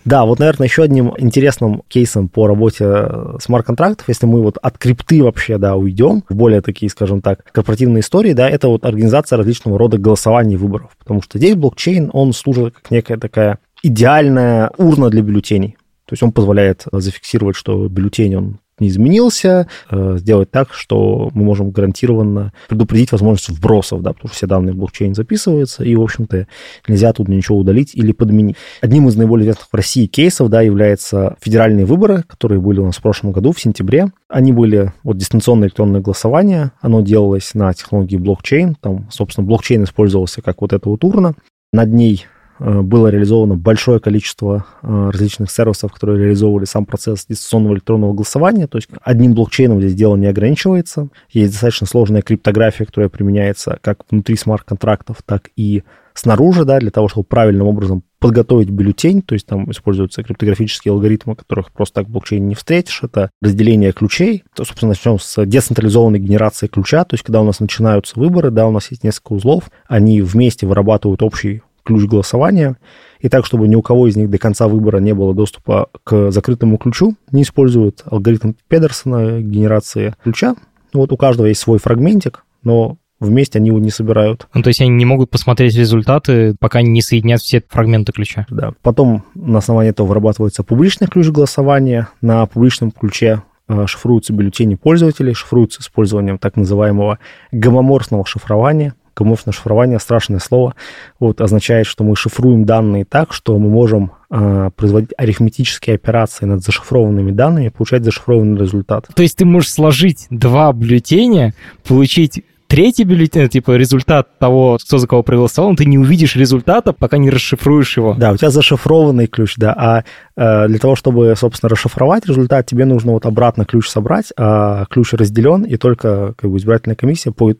Да, 0.05 0.25
вот, 0.25 0.39
наверное, 0.39 0.67
еще 0.67 0.83
одним 0.83 1.13
интересным 1.17 1.83
кейсом 1.87 2.27
по 2.27 2.47
работе 2.47 3.07
смарт-контрактов, 3.39 4.07
если 4.09 4.25
мы 4.25 4.41
вот 4.41 4.57
от 4.61 4.77
крипты 4.77 5.23
вообще, 5.23 5.57
да, 5.57 5.75
уйдем 5.75 6.23
в 6.27 6.35
более 6.35 6.61
такие, 6.61 6.89
скажем 6.89 7.21
так, 7.21 7.45
корпоративные 7.51 8.01
истории, 8.01 8.33
да, 8.33 8.49
это 8.49 8.67
вот 8.67 8.85
организация 8.85 9.37
различного 9.37 9.77
рода 9.77 9.97
голосований 9.97 10.57
выборов. 10.57 10.91
Потому 10.99 11.21
что 11.21 11.37
здесь 11.37 11.55
блокчейн, 11.55 12.09
он 12.13 12.33
служит 12.33 12.73
как 12.75 12.91
некая 12.91 13.17
такая 13.17 13.59
идеальная 13.81 14.71
урна 14.77 15.09
для 15.09 15.21
бюллетеней. 15.21 15.77
То 16.05 16.13
есть 16.13 16.23
он 16.23 16.31
позволяет 16.31 16.85
зафиксировать, 16.91 17.55
что 17.55 17.87
бюллетень, 17.87 18.35
он 18.35 18.57
не 18.79 18.87
изменился, 18.87 19.67
э, 19.89 20.17
сделать 20.17 20.51
так, 20.51 20.73
что 20.73 21.29
мы 21.33 21.43
можем 21.43 21.71
гарантированно 21.71 22.53
предупредить 22.67 23.11
возможность 23.11 23.49
вбросов, 23.49 24.01
да, 24.01 24.13
потому 24.13 24.29
что 24.29 24.37
все 24.37 24.47
данные 24.47 24.73
в 24.73 24.77
блокчейн 24.77 25.15
записываются, 25.15 25.83
и, 25.83 25.95
в 25.95 26.01
общем-то, 26.01 26.47
нельзя 26.87 27.13
тут 27.13 27.27
ничего 27.27 27.57
удалить 27.57 27.95
или 27.95 28.11
подменить. 28.11 28.55
Одним 28.81 29.07
из 29.07 29.15
наиболее 29.15 29.45
известных 29.45 29.67
в 29.71 29.75
России 29.75 30.05
кейсов, 30.05 30.49
да, 30.49 30.61
являются 30.61 31.35
федеральные 31.41 31.85
выборы, 31.85 32.23
которые 32.23 32.59
были 32.59 32.79
у 32.79 32.85
нас 32.85 32.97
в 32.97 33.01
прошлом 33.01 33.31
году, 33.31 33.51
в 33.51 33.59
сентябре. 33.59 34.11
Они 34.27 34.51
были, 34.51 34.93
вот, 35.03 35.17
дистанционное 35.17 35.67
электронное 35.67 36.01
голосование, 36.01 36.71
оно 36.81 37.01
делалось 37.01 37.53
на 37.53 37.73
технологии 37.73 38.17
блокчейн, 38.17 38.75
там, 38.79 39.07
собственно, 39.11 39.45
блокчейн 39.45 39.83
использовался 39.83 40.41
как 40.41 40.61
вот 40.61 40.73
эта 40.73 40.89
вот 40.89 41.03
урна, 41.03 41.35
над 41.71 41.91
ней 41.91 42.27
было 42.59 43.07
реализовано 43.07 43.55
большое 43.55 43.99
количество 43.99 44.65
э, 44.81 45.09
различных 45.11 45.51
сервисов, 45.51 45.91
которые 45.91 46.19
реализовывали 46.23 46.65
сам 46.65 46.85
процесс 46.85 47.25
дистанционного 47.27 47.73
электронного 47.73 48.13
голосования. 48.13 48.67
То 48.67 48.77
есть 48.77 48.89
одним 49.01 49.33
блокчейном 49.33 49.79
здесь 49.81 49.95
дело 49.95 50.15
не 50.15 50.27
ограничивается. 50.27 51.09
Есть 51.29 51.53
достаточно 51.53 51.87
сложная 51.87 52.21
криптография, 52.21 52.85
которая 52.85 53.09
применяется 53.09 53.79
как 53.81 53.99
внутри 54.09 54.35
смарт-контрактов, 54.35 55.17
так 55.25 55.49
и 55.55 55.83
снаружи, 56.13 56.65
да, 56.65 56.79
для 56.79 56.91
того, 56.91 57.07
чтобы 57.07 57.25
правильным 57.25 57.67
образом 57.67 58.03
подготовить 58.19 58.69
бюллетень, 58.69 59.21
то 59.21 59.33
есть 59.33 59.45
там 59.45 59.69
используются 59.69 60.23
криптографические 60.23 60.93
алгоритмы, 60.93 61.35
которых 61.35 61.71
просто 61.71 61.95
так 61.95 62.07
в 62.07 62.11
блокчейне 62.11 62.47
не 62.47 62.55
встретишь, 62.55 63.01
это 63.03 63.31
разделение 63.41 63.91
ключей. 63.91 64.43
То, 64.55 64.63
собственно, 64.63 64.91
начнем 64.91 65.19
с 65.19 65.45
децентрализованной 65.45 66.19
генерации 66.19 66.67
ключа, 66.67 67.03
то 67.03 67.15
есть 67.15 67.23
когда 67.25 67.41
у 67.41 67.43
нас 67.43 67.59
начинаются 67.59 68.17
выборы, 68.17 68.49
да, 68.49 68.67
у 68.67 68.71
нас 68.71 68.91
есть 68.91 69.03
несколько 69.03 69.33
узлов, 69.33 69.69
они 69.87 70.21
вместе 70.21 70.65
вырабатывают 70.65 71.21
общий 71.21 71.63
ключ 71.83 72.05
голосования, 72.05 72.77
и 73.19 73.29
так, 73.29 73.45
чтобы 73.45 73.67
ни 73.67 73.75
у 73.75 73.81
кого 73.81 74.07
из 74.07 74.15
них 74.15 74.29
до 74.29 74.37
конца 74.37 74.67
выбора 74.67 74.97
не 74.99 75.13
было 75.13 75.33
доступа 75.33 75.89
к 76.03 76.31
закрытому 76.31 76.77
ключу, 76.77 77.15
не 77.31 77.43
используют 77.43 78.03
алгоритм 78.05 78.53
Педерсона 78.67 79.41
генерации 79.41 80.15
ключа. 80.23 80.55
Вот 80.93 81.11
у 81.11 81.17
каждого 81.17 81.47
есть 81.47 81.61
свой 81.61 81.79
фрагментик, 81.79 82.43
но 82.63 82.97
вместе 83.23 83.59
они 83.59 83.69
его 83.69 83.79
не 83.79 83.89
собирают. 83.89 84.47
Ну, 84.53 84.61
то 84.61 84.67
есть 84.67 84.81
они 84.81 84.91
не 84.91 85.05
могут 85.05 85.29
посмотреть 85.29 85.75
результаты, 85.75 86.55
пока 86.59 86.81
не 86.81 87.01
соединят 87.01 87.41
все 87.41 87.63
фрагменты 87.67 88.11
ключа. 88.11 88.45
Да. 88.49 88.73
Потом 88.81 89.23
на 89.33 89.59
основании 89.59 89.91
этого 89.91 90.07
вырабатывается 90.07 90.63
публичный 90.63 91.07
ключ 91.07 91.29
голосования. 91.29 92.09
На 92.21 92.45
публичном 92.45 92.91
ключе 92.91 93.43
э, 93.67 93.85
шифруются 93.87 94.33
бюллетени 94.33 94.75
пользователей, 94.75 95.33
шифруются 95.33 95.81
с 95.81 95.85
использованием 95.85 96.37
так 96.37 96.55
называемого 96.55 97.19
гомоморфного 97.51 98.25
шифрования. 98.25 98.93
Гомоморфное 99.15 99.53
шифрование, 99.53 99.99
страшное 99.99 100.39
слово, 100.39 100.75
вот, 101.19 101.41
означает, 101.41 101.85
что 101.85 102.03
мы 102.03 102.15
шифруем 102.15 102.65
данные 102.65 103.05
так, 103.05 103.33
что 103.33 103.57
мы 103.57 103.69
можем 103.69 104.11
э, 104.29 104.69
производить 104.75 105.11
арифметические 105.17 105.95
операции 105.95 106.45
над 106.45 106.63
зашифрованными 106.63 107.31
данными 107.31 107.67
и 107.67 107.69
получать 107.69 108.03
зашифрованный 108.03 108.59
результат. 108.59 109.07
То 109.13 109.21
есть 109.21 109.37
ты 109.37 109.45
можешь 109.45 109.71
сложить 109.71 110.27
два 110.29 110.71
бюллетеня, 110.73 111.53
получить 111.87 112.43
третий 112.73 113.03
бюллетень, 113.03 113.49
типа 113.49 113.75
результат 113.75 114.39
того, 114.39 114.79
кто 114.83 114.97
за 114.97 115.07
кого 115.07 115.21
проголосовал, 115.21 115.75
ты 115.75 115.85
не 115.85 115.99
увидишь 115.99 116.35
результата, 116.35 116.91
пока 116.91 117.19
не 117.19 117.29
расшифруешь 117.29 117.97
его. 117.97 118.15
Да, 118.17 118.31
у 118.31 118.37
тебя 118.37 118.49
зашифрованный 118.49 119.27
ключ, 119.27 119.57
да, 119.57 119.75
а 119.77 120.03
э, 120.35 120.67
для 120.67 120.79
того, 120.79 120.95
чтобы, 120.95 121.35
собственно, 121.37 121.69
расшифровать 121.69 122.25
результат, 122.25 122.65
тебе 122.65 122.85
нужно 122.85 123.11
вот 123.11 123.27
обратно 123.27 123.65
ключ 123.65 123.87
собрать, 123.87 124.33
а 124.37 124.85
ключ 124.89 125.13
разделен, 125.13 125.61
и 125.61 125.77
только 125.77 126.33
как 126.35 126.49
бы, 126.49 126.57
избирательная 126.57 126.95
комиссия 126.95 127.29
будет 127.29 127.59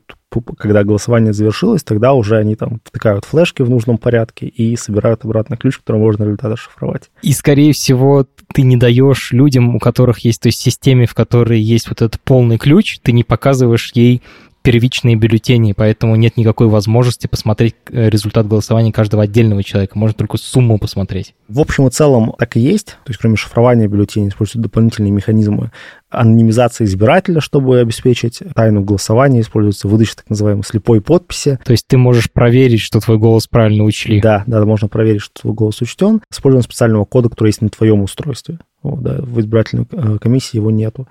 когда 0.58 0.82
голосование 0.82 1.32
завершилось, 1.32 1.84
тогда 1.84 2.12
уже 2.12 2.38
они 2.38 2.56
там 2.56 2.80
втыкают 2.84 3.24
флешки 3.24 3.62
в 3.62 3.70
нужном 3.70 3.98
порядке 3.98 4.46
и 4.46 4.74
собирают 4.74 5.24
обратно 5.24 5.56
ключ, 5.56 5.78
который 5.78 6.00
можно 6.00 6.24
результат 6.24 6.50
расшифровать. 6.50 7.10
И, 7.22 7.32
скорее 7.32 7.72
всего, 7.72 8.26
ты 8.52 8.62
не 8.62 8.76
даешь 8.76 9.30
людям, 9.30 9.76
у 9.76 9.78
которых 9.78 10.18
есть, 10.24 10.42
то 10.42 10.48
есть 10.48 10.58
системе, 10.58 11.06
в 11.06 11.14
которой 11.14 11.60
есть 11.60 11.88
вот 11.88 12.02
этот 12.02 12.20
полный 12.20 12.58
ключ, 12.58 12.98
ты 13.00 13.12
не 13.12 13.22
показываешь 13.22 13.92
ей 13.94 14.22
первичные 14.64 15.14
бюллетени, 15.14 15.72
поэтому 15.72 16.16
нет 16.16 16.38
никакой 16.38 16.68
возможности 16.68 17.26
посмотреть 17.26 17.76
э, 17.90 18.08
результат 18.08 18.48
голосования 18.48 18.92
каждого 18.92 19.22
отдельного 19.22 19.62
человека. 19.62 19.98
Можно 19.98 20.14
только 20.14 20.38
сумму 20.38 20.78
посмотреть. 20.78 21.34
В 21.48 21.60
общем 21.60 21.86
и 21.86 21.90
целом 21.90 22.32
так 22.38 22.56
и 22.56 22.60
есть. 22.60 22.86
То 22.86 23.10
есть 23.10 23.20
кроме 23.20 23.36
шифрования 23.36 23.86
бюллетеней 23.86 24.28
используют 24.28 24.62
дополнительные 24.62 25.12
механизмы 25.12 25.70
анонимизации 26.14 26.84
избирателя, 26.84 27.40
чтобы 27.40 27.80
обеспечить 27.80 28.40
тайну 28.54 28.82
голосования. 28.82 29.40
Используется 29.40 29.88
выдача 29.88 30.16
так 30.16 30.30
называемой 30.30 30.64
слепой 30.64 31.00
подписи. 31.00 31.58
То 31.64 31.72
есть 31.72 31.86
ты 31.86 31.96
можешь 31.96 32.30
проверить, 32.30 32.80
что 32.80 33.00
твой 33.00 33.18
голос 33.18 33.46
правильно 33.46 33.84
учли? 33.84 34.20
Да, 34.20 34.44
да, 34.46 34.64
можно 34.64 34.88
проверить, 34.88 35.22
что 35.22 35.42
твой 35.42 35.54
голос 35.54 35.80
учтен. 35.80 36.20
Используем 36.30 36.62
специального 36.62 37.04
кода, 37.04 37.28
который 37.28 37.48
есть 37.48 37.62
на 37.62 37.68
твоем 37.68 38.02
устройстве. 38.02 38.58
Вот, 38.82 39.02
да, 39.02 39.16
в 39.20 39.40
избирательной 39.40 39.86
э, 39.90 40.18
комиссии 40.20 40.56
его 40.56 40.70
нету. 40.70 41.08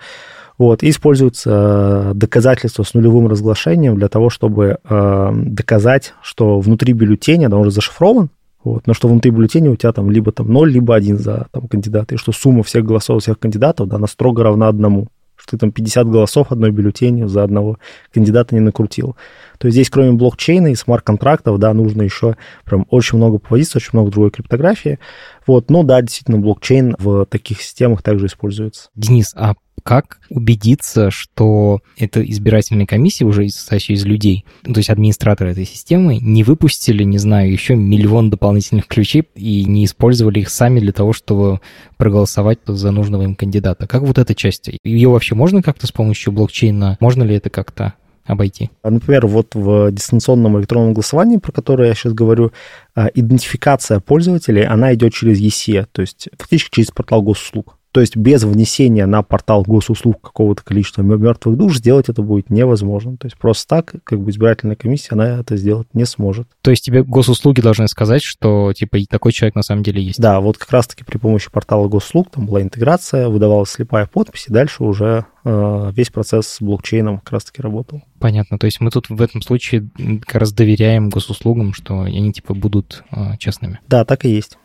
Вот, 0.57 0.83
и 0.83 0.89
используется 0.89 2.11
э, 2.11 2.11
доказательство 2.13 2.83
с 2.83 2.93
нулевым 2.93 3.27
разглашением 3.27 3.97
для 3.97 4.07
того, 4.07 4.29
чтобы 4.29 4.77
э, 4.83 5.31
доказать, 5.33 6.13
что 6.21 6.59
внутри 6.59 6.93
бюллетеня, 6.93 7.49
да, 7.49 7.57
он 7.57 7.63
уже 7.63 7.71
зашифрован, 7.71 8.29
вот, 8.63 8.87
но 8.87 8.93
что 8.93 9.07
внутри 9.07 9.31
бюллетеня 9.31 9.71
у 9.71 9.75
тебя 9.75 9.91
там 9.91 10.09
либо 10.09 10.31
там 10.31 10.51
0, 10.51 10.71
либо 10.71 10.95
1 10.95 11.17
за 11.17 11.47
там, 11.51 11.67
кандидата, 11.67 12.15
и 12.15 12.17
что 12.17 12.31
сумма 12.31 12.63
всех 12.63 12.85
голосов 12.85 13.21
всех 13.21 13.39
кандидатов, 13.39 13.87
да, 13.87 13.97
она 13.97 14.07
строго 14.07 14.43
равна 14.43 14.67
одному 14.67 15.09
что 15.35 15.51
ты 15.51 15.57
там 15.57 15.71
50 15.71 16.07
голосов 16.07 16.51
одной 16.51 16.71
бюллетенью 16.71 17.27
за 17.27 17.43
одного 17.43 17.77
кандидата 18.13 18.55
не 18.55 18.61
накрутил. 18.61 19.17
То 19.57 19.67
есть 19.67 19.75
здесь 19.75 19.89
кроме 19.89 20.13
блокчейна 20.13 20.67
и 20.67 20.75
смарт-контрактов, 20.75 21.59
да, 21.59 21.73
нужно 21.73 22.03
еще 22.03 22.37
прям 22.63 22.85
очень 22.89 23.17
много 23.17 23.39
повозиться, 23.39 23.77
очень 23.77 23.89
много 23.93 24.11
другой 24.11 24.31
криптографии. 24.31 24.99
Вот, 25.45 25.69
но 25.69 25.83
да, 25.83 26.01
действительно, 26.01 26.37
блокчейн 26.37 26.95
в 26.97 27.25
таких 27.25 27.61
системах 27.61 28.01
также 28.01 28.27
используется. 28.27 28.89
Денис, 28.95 29.33
а 29.35 29.55
как 29.83 30.19
убедиться, 30.29 31.11
что 31.11 31.81
эта 31.97 32.23
избирательная 32.23 32.85
комиссия, 32.85 33.25
уже 33.25 33.47
состоящая 33.49 33.93
из 33.93 34.05
людей, 34.05 34.45
то 34.63 34.77
есть 34.77 34.89
администраторы 34.89 35.51
этой 35.51 35.65
системы, 35.65 36.17
не 36.17 36.43
выпустили, 36.43 37.03
не 37.03 37.17
знаю, 37.17 37.51
еще 37.51 37.75
миллион 37.75 38.29
дополнительных 38.29 38.87
ключей 38.87 39.25
и 39.35 39.65
не 39.65 39.85
использовали 39.85 40.39
их 40.39 40.49
сами 40.49 40.79
для 40.79 40.93
того, 40.93 41.13
чтобы 41.13 41.59
проголосовать 41.97 42.59
за 42.65 42.91
нужного 42.91 43.23
им 43.23 43.35
кандидата? 43.35 43.85
Как 43.87 44.01
вот 44.01 44.17
эта 44.17 44.33
часть? 44.33 44.69
Ее 44.83 45.09
вообще 45.09 45.35
можно 45.35 45.61
как-то 45.61 45.85
с 45.85 45.91
помощью 45.91 46.33
блокчейна? 46.33 46.97
Можно 46.99 47.23
ли 47.23 47.35
это 47.35 47.49
как-то 47.49 47.93
обойти? 48.25 48.69
А, 48.81 48.89
например, 48.89 49.27
вот 49.27 49.53
в 49.53 49.91
дистанционном 49.91 50.57
электронном 50.59 50.93
голосовании, 50.93 51.37
про 51.37 51.51
которое 51.51 51.89
я 51.89 51.93
сейчас 51.93 52.13
говорю, 52.13 52.51
а, 52.95 53.07
идентификация 53.13 53.99
пользователей, 53.99 54.65
она 54.65 54.93
идет 54.93 55.13
через 55.13 55.39
ЕСЕ, 55.39 55.87
то 55.91 56.01
есть 56.01 56.29
фактически 56.37 56.75
через 56.75 56.91
портал 56.91 57.21
госуслуг. 57.21 57.77
То 57.93 58.01
есть 58.01 58.17
без 58.17 58.43
внесения 58.43 59.05
на 59.05 59.21
портал 59.21 59.61
госуслуг 59.61 60.19
какого-то 60.19 60.63
количества 60.63 61.03
мертвых 61.03 61.55
душ 61.55 61.77
сделать 61.77 62.09
это 62.09 62.23
будет 62.23 62.49
невозможно. 62.49 63.17
То 63.17 63.27
есть 63.27 63.37
просто 63.37 63.67
так, 63.67 63.93
как 64.03 64.19
бы 64.19 64.31
избирательная 64.31 64.75
комиссия, 64.75 65.09
она 65.11 65.39
это 65.39 65.55
сделать 65.57 65.87
не 65.93 66.05
сможет. 66.05 66.47
То 66.63 66.71
есть 66.71 66.83
тебе 66.83 67.03
госуслуги 67.03 67.61
должны 67.61 67.87
сказать, 67.87 68.23
что 68.23 68.73
типа 68.73 68.97
такой 69.07 69.31
человек 69.31 69.53
на 69.53 69.61
самом 69.61 69.83
деле 69.83 70.01
есть? 70.01 70.19
Да, 70.19 70.41
вот 70.41 70.57
как 70.57 70.71
раз-таки 70.71 71.03
при 71.03 71.19
помощи 71.19 71.51
портала 71.51 71.87
госуслуг 71.87 72.31
там 72.31 72.47
была 72.47 72.63
интеграция, 72.63 73.29
выдавалась 73.29 73.69
слепая 73.69 74.07
подпись, 74.07 74.47
и 74.47 74.51
дальше 74.51 74.83
уже 74.83 75.27
э, 75.45 75.91
весь 75.95 76.09
процесс 76.09 76.47
с 76.47 76.61
блокчейном 76.61 77.19
как 77.19 77.33
раз-таки 77.33 77.61
работал. 77.61 78.01
Понятно. 78.19 78.57
То 78.57 78.65
есть 78.65 78.81
мы 78.81 78.89
тут 78.89 79.09
в 79.09 79.21
этом 79.21 79.43
случае 79.43 79.87
как 80.25 80.41
раз 80.41 80.51
доверяем 80.51 81.09
госуслугам, 81.09 81.75
что 81.75 82.01
они 82.01 82.33
типа 82.33 82.55
будут 82.55 83.03
э, 83.11 83.37
честными. 83.37 83.79
Да, 83.87 84.03
так 84.03 84.25
и 84.25 84.29
есть 84.29 84.57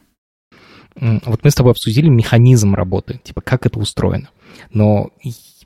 вот 1.00 1.44
мы 1.44 1.50
с 1.50 1.54
тобой 1.54 1.72
обсудили 1.72 2.08
механизм 2.08 2.74
работы, 2.74 3.20
типа 3.22 3.40
как 3.40 3.66
это 3.66 3.78
устроено. 3.78 4.28
Но 4.72 5.10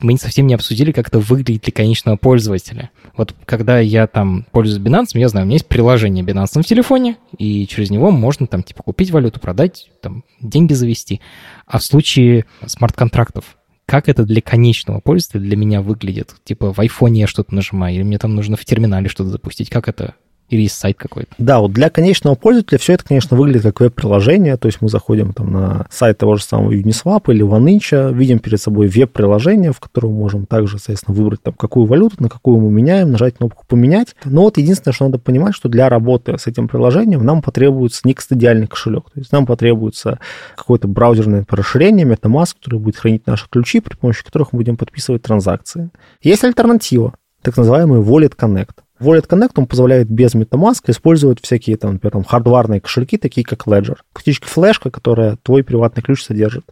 мы 0.01 0.17
совсем 0.17 0.47
не 0.47 0.53
обсудили, 0.53 0.91
как 0.91 1.07
это 1.07 1.19
выглядит 1.19 1.63
для 1.63 1.71
конечного 1.71 2.17
пользователя. 2.17 2.91
Вот 3.15 3.33
когда 3.45 3.79
я 3.79 4.07
там 4.07 4.45
пользуюсь 4.51 4.81
Binance, 4.81 5.09
я 5.13 5.29
знаю, 5.29 5.45
у 5.45 5.47
меня 5.47 5.55
есть 5.55 5.67
приложение 5.67 6.23
Binance 6.23 6.61
в 6.61 6.65
телефоне, 6.65 7.17
и 7.37 7.65
через 7.67 7.89
него 7.89 8.11
можно 8.11 8.47
там 8.47 8.63
типа 8.63 8.83
купить 8.83 9.11
валюту, 9.11 9.39
продать, 9.39 9.89
там 10.01 10.23
деньги 10.41 10.73
завести. 10.73 11.21
А 11.65 11.79
в 11.79 11.83
случае 11.83 12.45
смарт-контрактов, 12.65 13.57
как 13.85 14.09
это 14.09 14.23
для 14.23 14.41
конечного 14.41 14.99
пользователя 14.99 15.41
для 15.41 15.57
меня 15.57 15.81
выглядит? 15.81 16.35
Типа 16.43 16.73
в 16.73 16.79
айфоне 16.79 17.21
я 17.21 17.27
что-то 17.27 17.53
нажимаю, 17.55 17.95
или 17.95 18.03
мне 18.03 18.17
там 18.17 18.35
нужно 18.35 18.57
в 18.57 18.65
терминале 18.65 19.09
что-то 19.09 19.29
запустить? 19.29 19.69
Как 19.69 19.87
это 19.87 20.15
или 20.53 20.63
есть 20.63 20.75
сайт 20.75 20.97
какой-то? 20.97 21.33
Да, 21.37 21.59
вот 21.59 21.73
для 21.73 21.89
конечного 21.89 22.35
пользователя 22.35 22.77
все 22.77 22.93
это, 22.93 23.03
конечно, 23.05 23.35
выглядит 23.35 23.63
как 23.63 23.79
веб-приложение. 23.79 24.57
То 24.57 24.67
есть 24.67 24.81
мы 24.81 24.89
заходим 24.89 25.33
там 25.33 25.51
на 25.51 25.87
сайт 25.89 26.17
того 26.19 26.35
же 26.35 26.43
самого 26.43 26.71
Uniswap 26.71 27.23
или 27.27 27.43
OneInch, 27.43 28.13
видим 28.13 28.39
перед 28.39 28.61
собой 28.61 28.87
веб-приложение, 28.87 29.71
в 29.71 29.79
котором 29.79 30.13
можем 30.13 30.45
также, 30.45 30.77
соответственно, 30.77 31.17
выбрать 31.17 31.41
там 31.41 31.53
какую 31.53 31.85
валюту, 31.85 32.17
на 32.19 32.29
какую 32.29 32.59
мы 32.59 32.71
меняем, 32.71 33.11
нажать 33.11 33.37
кнопку 33.37 33.65
«Поменять». 33.67 34.15
Но 34.25 34.43
вот 34.43 34.57
единственное, 34.57 34.93
что 34.93 35.05
надо 35.05 35.17
понимать, 35.17 35.55
что 35.55 35.69
для 35.69 35.89
работы 35.89 36.37
с 36.37 36.47
этим 36.47 36.67
приложением 36.67 37.25
нам 37.25 37.41
потребуется 37.41 38.01
некстадиальный 38.05 38.67
кошелек. 38.67 39.05
То 39.13 39.19
есть 39.19 39.31
нам 39.31 39.45
потребуется 39.45 40.19
какое-то 40.55 40.87
браузерное 40.87 41.45
расширение 41.49 42.05
MetaMask, 42.05 42.55
которое 42.59 42.77
будет 42.77 42.97
хранить 42.97 43.25
наши 43.27 43.47
ключи, 43.49 43.79
при 43.79 43.95
помощи 43.95 44.23
которых 44.23 44.53
мы 44.53 44.57
будем 44.57 44.77
подписывать 44.77 45.23
транзакции. 45.23 45.89
Есть 46.21 46.43
альтернатива, 46.43 47.13
так 47.41 47.57
называемый 47.57 48.01
Wallet 48.01 48.35
Connect. 48.37 48.82
Wallet 48.99 49.27
Connect 49.27 49.65
позволяет 49.65 50.09
без 50.09 50.35
MetaMask 50.35 50.83
использовать 50.87 51.39
всякие 51.41 51.77
там, 51.77 51.93
например, 51.93 52.13
там, 52.13 52.23
хардварные 52.23 52.81
кошельки, 52.81 53.17
такие 53.17 53.45
как 53.45 53.67
Ledger. 53.67 53.97
Фактически 54.13 54.47
флешка, 54.47 54.91
которая 54.91 55.37
твой 55.37 55.63
приватный 55.63 56.03
ключ 56.03 56.23
содержит. 56.23 56.65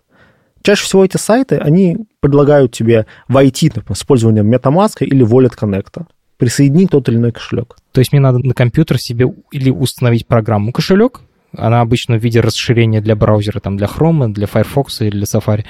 Чаще 0.64 0.84
всего 0.84 1.04
эти 1.04 1.18
сайты, 1.18 1.58
они 1.58 1.98
предлагают 2.20 2.72
тебе 2.72 3.08
войти 3.28 3.72
например, 3.74 3.96
с 3.96 4.00
использованием 4.00 4.54
MetaMask 4.54 4.98
или 5.00 5.26
Wallet 5.26 5.58
Connect, 5.60 6.06
присоединить 6.38 6.92
тот 6.92 7.10
или 7.10 7.18
иной 7.18 7.32
кошелек. 7.32 7.78
То 7.92 8.00
есть 8.00 8.12
мне 8.12 8.22
надо 8.22 8.40
на 8.40 8.54
компьютер 8.54 9.00
себе 9.00 9.26
или 9.52 9.72
установить 9.72 10.28
программу 10.28 10.72
кошелек, 10.72 11.22
она 11.58 11.82
обычно 11.82 12.18
в 12.18 12.24
виде 12.24 12.40
расширения 12.40 13.02
для 13.02 13.16
браузера, 13.16 13.60
там, 13.60 13.76
для 13.78 13.88
Chrome, 13.88 14.32
для 14.32 14.48
Firefox 14.48 15.02
или 15.02 15.12
для 15.12 15.24
Safari, 15.24 15.66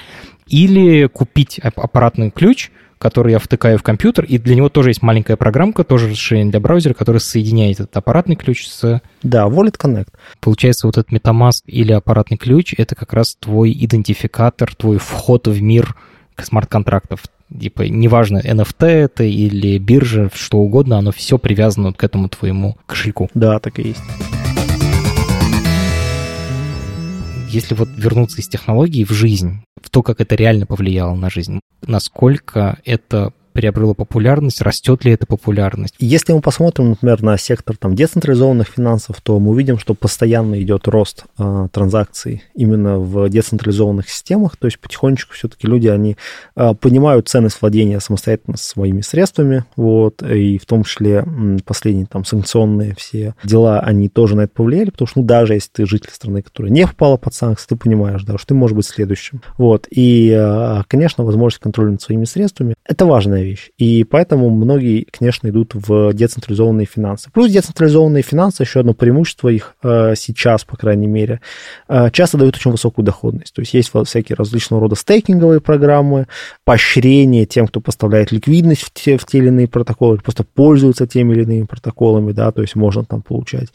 или 0.46 1.06
купить 1.06 1.58
аппаратный 1.58 2.30
ключ, 2.30 2.70
который 3.02 3.32
я 3.32 3.40
втыкаю 3.40 3.78
в 3.78 3.82
компьютер, 3.82 4.24
и 4.24 4.38
для 4.38 4.54
него 4.54 4.68
тоже 4.68 4.90
есть 4.90 5.02
маленькая 5.02 5.34
программка, 5.36 5.82
тоже 5.82 6.08
расширение 6.08 6.52
для 6.52 6.60
браузера, 6.60 6.94
которая 6.94 7.18
соединяет 7.18 7.80
этот 7.80 7.96
аппаратный 7.96 8.36
ключ 8.36 8.68
с... 8.68 9.02
Да, 9.24 9.46
Wallet 9.46 9.76
Connect. 9.76 10.10
Получается, 10.38 10.86
вот 10.86 10.98
этот 10.98 11.12
MetaMask 11.12 11.62
или 11.66 11.90
аппаратный 11.90 12.36
ключ— 12.36 12.74
это 12.78 12.94
как 12.94 13.12
раз 13.12 13.34
твой 13.34 13.72
идентификатор, 13.72 14.72
твой 14.76 14.98
вход 14.98 15.48
в 15.48 15.60
мир 15.60 15.96
смарт-контрактов. 16.40 17.24
Типа, 17.60 17.82
неважно, 17.82 18.38
NFT 18.38 18.86
это 18.86 19.24
или 19.24 19.78
биржа, 19.78 20.30
что 20.32 20.58
угодно, 20.58 20.98
оно 20.98 21.10
все 21.10 21.38
привязано 21.38 21.92
к 21.92 22.04
этому 22.04 22.28
твоему 22.28 22.78
кошельку. 22.86 23.28
Да, 23.34 23.58
так 23.58 23.80
и 23.80 23.88
есть. 23.88 24.41
Если 27.52 27.74
вот 27.74 27.90
вернуться 27.96 28.40
из 28.40 28.48
технологий 28.48 29.04
в 29.04 29.10
жизнь, 29.10 29.62
в 29.78 29.90
то, 29.90 30.02
как 30.02 30.22
это 30.22 30.34
реально 30.34 30.64
повлияло 30.64 31.14
на 31.14 31.28
жизнь, 31.28 31.60
насколько 31.82 32.78
это 32.86 33.34
приобрело 33.52 33.94
популярность, 33.94 34.60
растет 34.60 35.04
ли 35.04 35.12
эта 35.12 35.26
популярность? 35.26 35.94
Если 35.98 36.32
мы 36.32 36.40
посмотрим, 36.40 36.90
например, 36.90 37.22
на 37.22 37.36
сектор 37.38 37.76
там, 37.76 37.94
децентрализованных 37.94 38.68
финансов, 38.68 39.20
то 39.20 39.38
мы 39.38 39.50
увидим, 39.50 39.78
что 39.78 39.94
постоянно 39.94 40.60
идет 40.62 40.88
рост 40.88 41.24
э, 41.38 41.68
транзакций 41.72 42.42
именно 42.54 42.98
в 42.98 43.28
децентрализованных 43.28 44.08
системах, 44.08 44.56
то 44.56 44.66
есть 44.66 44.78
потихонечку 44.78 45.34
все-таки 45.34 45.66
люди, 45.66 45.88
они 45.88 46.16
э, 46.56 46.74
понимают 46.74 47.28
ценность 47.28 47.60
владения 47.60 48.00
самостоятельно 48.00 48.56
своими 48.56 49.00
средствами, 49.00 49.64
вот, 49.76 50.22
и 50.22 50.58
в 50.58 50.66
том 50.66 50.84
числе 50.84 51.24
последние 51.64 52.06
там 52.06 52.24
санкционные 52.24 52.94
все 52.96 53.34
дела, 53.44 53.80
они 53.80 54.08
тоже 54.08 54.36
на 54.36 54.42
это 54.42 54.52
повлияли, 54.54 54.90
потому 54.90 55.08
что, 55.08 55.20
ну, 55.20 55.26
даже 55.26 55.54
если 55.54 55.70
ты 55.72 55.86
житель 55.86 56.10
страны, 56.10 56.42
которая 56.42 56.72
не 56.72 56.86
попала 56.86 57.16
под 57.16 57.34
санкции, 57.34 57.66
ты 57.68 57.76
понимаешь, 57.76 58.22
да, 58.24 58.38
что 58.38 58.48
ты 58.48 58.54
можешь 58.54 58.76
быть 58.76 58.86
следующим. 58.86 59.42
Вот, 59.58 59.86
и, 59.90 60.30
э, 60.36 60.82
конечно, 60.88 61.24
возможность 61.24 61.62
контроля 61.62 61.92
над 61.92 62.02
своими 62.02 62.24
средствами– 62.24 62.74
это 62.84 63.06
важная 63.06 63.41
вещь, 63.42 63.70
и 63.78 64.04
поэтому 64.04 64.50
многие, 64.50 65.06
конечно, 65.10 65.48
идут 65.48 65.74
в 65.74 66.12
децентрализованные 66.12 66.86
финансы. 66.86 67.30
Плюс 67.32 67.50
децентрализованные 67.50 68.22
финансы, 68.22 68.62
еще 68.62 68.80
одно 68.80 68.94
преимущество 68.94 69.48
их 69.48 69.76
э, 69.82 70.14
сейчас, 70.16 70.64
по 70.64 70.76
крайней 70.76 71.06
мере, 71.06 71.40
э, 71.88 72.10
часто 72.10 72.38
дают 72.38 72.56
очень 72.56 72.70
высокую 72.70 73.04
доходность. 73.04 73.54
То 73.54 73.60
есть 73.60 73.74
есть 73.74 73.92
всякие 74.04 74.36
различного 74.36 74.82
рода 74.82 74.94
стейкинговые 74.94 75.60
программы, 75.60 76.26
поощрение 76.64 77.46
тем, 77.46 77.66
кто 77.66 77.80
поставляет 77.80 78.32
ликвидность 78.32 78.82
в 78.82 78.92
те, 78.92 79.16
в 79.18 79.26
те 79.26 79.38
или 79.38 79.48
иные 79.48 79.68
протоколы, 79.68 80.18
просто 80.18 80.44
пользуются 80.44 81.06
теми 81.06 81.34
или 81.34 81.42
иными 81.42 81.64
протоколами, 81.64 82.32
да, 82.32 82.52
то 82.52 82.62
есть 82.62 82.76
можно 82.76 83.04
там 83.04 83.22
получать 83.22 83.68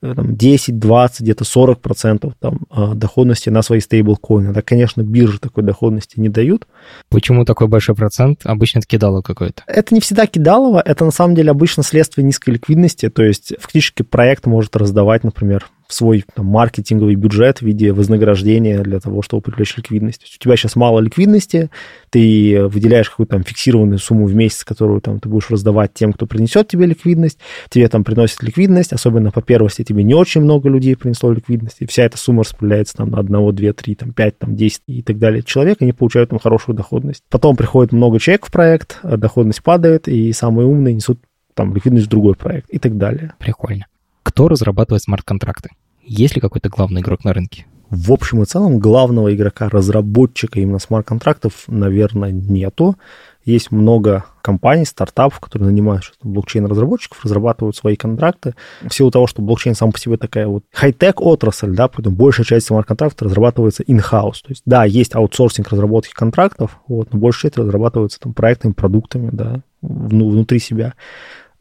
там, 0.00 0.36
10, 0.36 0.78
20, 0.78 1.20
где-то 1.20 1.44
40 1.44 1.80
процентов 1.80 2.34
там, 2.38 2.60
доходности 2.94 3.48
на 3.48 3.62
свои 3.62 3.80
стейблкоины. 3.80 4.52
Да, 4.52 4.62
конечно, 4.62 5.02
биржи 5.02 5.38
такой 5.38 5.62
доходности 5.62 6.18
не 6.18 6.28
дают. 6.28 6.66
Почему 7.08 7.44
такой 7.44 7.68
большой 7.68 7.94
процент? 7.94 8.40
Обычно 8.44 8.78
это 8.78 8.88
кидало 9.12 9.22
какое-то. 9.22 9.62
Это 9.66 9.94
не 9.94 10.00
всегда 10.00 10.26
кидалово, 10.26 10.80
это 10.84 11.04
на 11.04 11.10
самом 11.10 11.34
деле 11.34 11.50
обычно 11.50 11.82
следствие 11.82 12.24
низкой 12.24 12.50
ликвидности, 12.50 13.08
то 13.08 13.22
есть 13.22 13.52
фактически 13.60 14.02
проект 14.02 14.46
может 14.46 14.76
раздавать, 14.76 15.24
например, 15.24 15.66
свой 15.92 16.24
там, 16.34 16.46
маркетинговый 16.46 17.14
бюджет 17.14 17.58
в 17.58 17.62
виде 17.62 17.92
вознаграждения 17.92 18.82
для 18.82 19.00
того, 19.00 19.22
чтобы 19.22 19.42
привлечь 19.42 19.76
ликвидность. 19.76 20.20
То 20.20 20.24
есть 20.24 20.36
у 20.36 20.38
тебя 20.42 20.56
сейчас 20.56 20.76
мало 20.76 21.00
ликвидности, 21.00 21.70
ты 22.10 22.66
выделяешь 22.66 23.10
какую-то 23.10 23.32
там 23.32 23.44
фиксированную 23.44 23.98
сумму 23.98 24.26
в 24.26 24.34
месяц, 24.34 24.64
которую 24.64 25.00
там 25.00 25.20
ты 25.20 25.28
будешь 25.28 25.50
раздавать 25.50 25.94
тем, 25.94 26.12
кто 26.12 26.26
принесет 26.26 26.68
тебе 26.68 26.86
ликвидность, 26.86 27.38
тебе 27.68 27.88
там 27.88 28.04
приносит 28.04 28.42
ликвидность, 28.42 28.92
особенно 28.92 29.30
по 29.30 29.42
первости 29.42 29.84
тебе 29.84 30.02
не 30.02 30.14
очень 30.14 30.40
много 30.40 30.68
людей 30.68 30.96
принесло 30.96 31.32
ликвидность, 31.32 31.76
и 31.80 31.86
вся 31.86 32.04
эта 32.04 32.18
сумма 32.18 32.42
распределяется 32.42 32.96
там 32.96 33.10
на 33.10 33.18
одного, 33.18 33.52
две, 33.52 33.72
три, 33.72 33.94
там 33.94 34.12
пять, 34.12 34.38
там 34.38 34.56
десять 34.56 34.82
и 34.86 35.02
так 35.02 35.18
далее 35.18 35.42
человек, 35.42 35.78
они 35.80 35.92
получают 35.92 36.30
там 36.30 36.38
хорошую 36.38 36.76
доходность. 36.76 37.22
Потом 37.30 37.56
приходит 37.56 37.92
много 37.92 38.18
человек 38.18 38.46
в 38.46 38.52
проект, 38.52 38.98
а 39.02 39.16
доходность 39.16 39.62
падает, 39.62 40.08
и 40.08 40.32
самые 40.32 40.66
умные 40.66 40.94
несут 40.94 41.20
там 41.54 41.74
ликвидность 41.74 42.06
в 42.06 42.10
другой 42.10 42.34
проект 42.34 42.70
и 42.70 42.78
так 42.78 42.96
далее. 42.96 43.34
Прикольно. 43.38 43.86
Кто 44.22 44.48
разрабатывает 44.48 45.02
смарт-контракты? 45.02 45.70
Есть 46.04 46.34
ли 46.34 46.40
какой-то 46.40 46.68
главный 46.68 47.00
игрок 47.00 47.24
на 47.24 47.32
рынке? 47.32 47.66
В 47.92 48.10
общем 48.10 48.40
и 48.42 48.46
целом 48.46 48.78
главного 48.78 49.34
игрока, 49.34 49.68
разработчика 49.68 50.58
именно 50.58 50.78
смарт-контрактов, 50.78 51.64
наверное, 51.68 52.30
нету. 52.30 52.96
Есть 53.44 53.70
много 53.70 54.24
компаний, 54.40 54.86
стартапов, 54.86 55.40
которые 55.40 55.68
нанимают 55.68 56.14
блокчейн-разработчиков, 56.22 57.22
разрабатывают 57.22 57.76
свои 57.76 57.96
контракты. 57.96 58.54
В 58.80 58.94
силу 58.94 59.10
того, 59.10 59.26
что 59.26 59.42
блокчейн 59.42 59.74
сам 59.74 59.92
по 59.92 59.98
себе 59.98 60.16
такая 60.16 60.46
вот 60.46 60.64
хай-тек 60.72 61.20
отрасль, 61.20 61.74
да, 61.74 61.88
поэтому 61.88 62.16
большая 62.16 62.46
часть 62.46 62.68
смарт-контрактов 62.68 63.26
разрабатывается 63.26 63.82
in-house. 63.82 64.40
То 64.42 64.48
есть, 64.48 64.62
да, 64.64 64.84
есть 64.84 65.14
аутсорсинг 65.14 65.68
разработки 65.68 66.14
контрактов, 66.14 66.80
вот, 66.88 67.12
но 67.12 67.18
большая 67.18 67.50
часть 67.50 67.58
разрабатывается 67.58 68.20
там 68.20 68.32
проектными 68.32 68.72
продуктами, 68.72 69.28
да, 69.30 69.60
внутри 69.82 70.60
себя. 70.60 70.94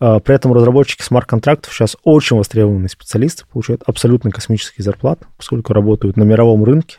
А, 0.01 0.19
при 0.19 0.33
этом 0.33 0.51
разработчики 0.51 1.03
смарт-контрактов 1.03 1.71
сейчас 1.71 1.95
очень 2.03 2.35
востребованные 2.35 2.89
специалисты, 2.89 3.43
получают 3.53 3.83
абсолютно 3.85 4.31
космические 4.31 4.83
зарплаты, 4.83 5.27
поскольку 5.37 5.73
работают 5.73 6.17
на 6.17 6.23
мировом 6.23 6.63
рынке. 6.63 6.97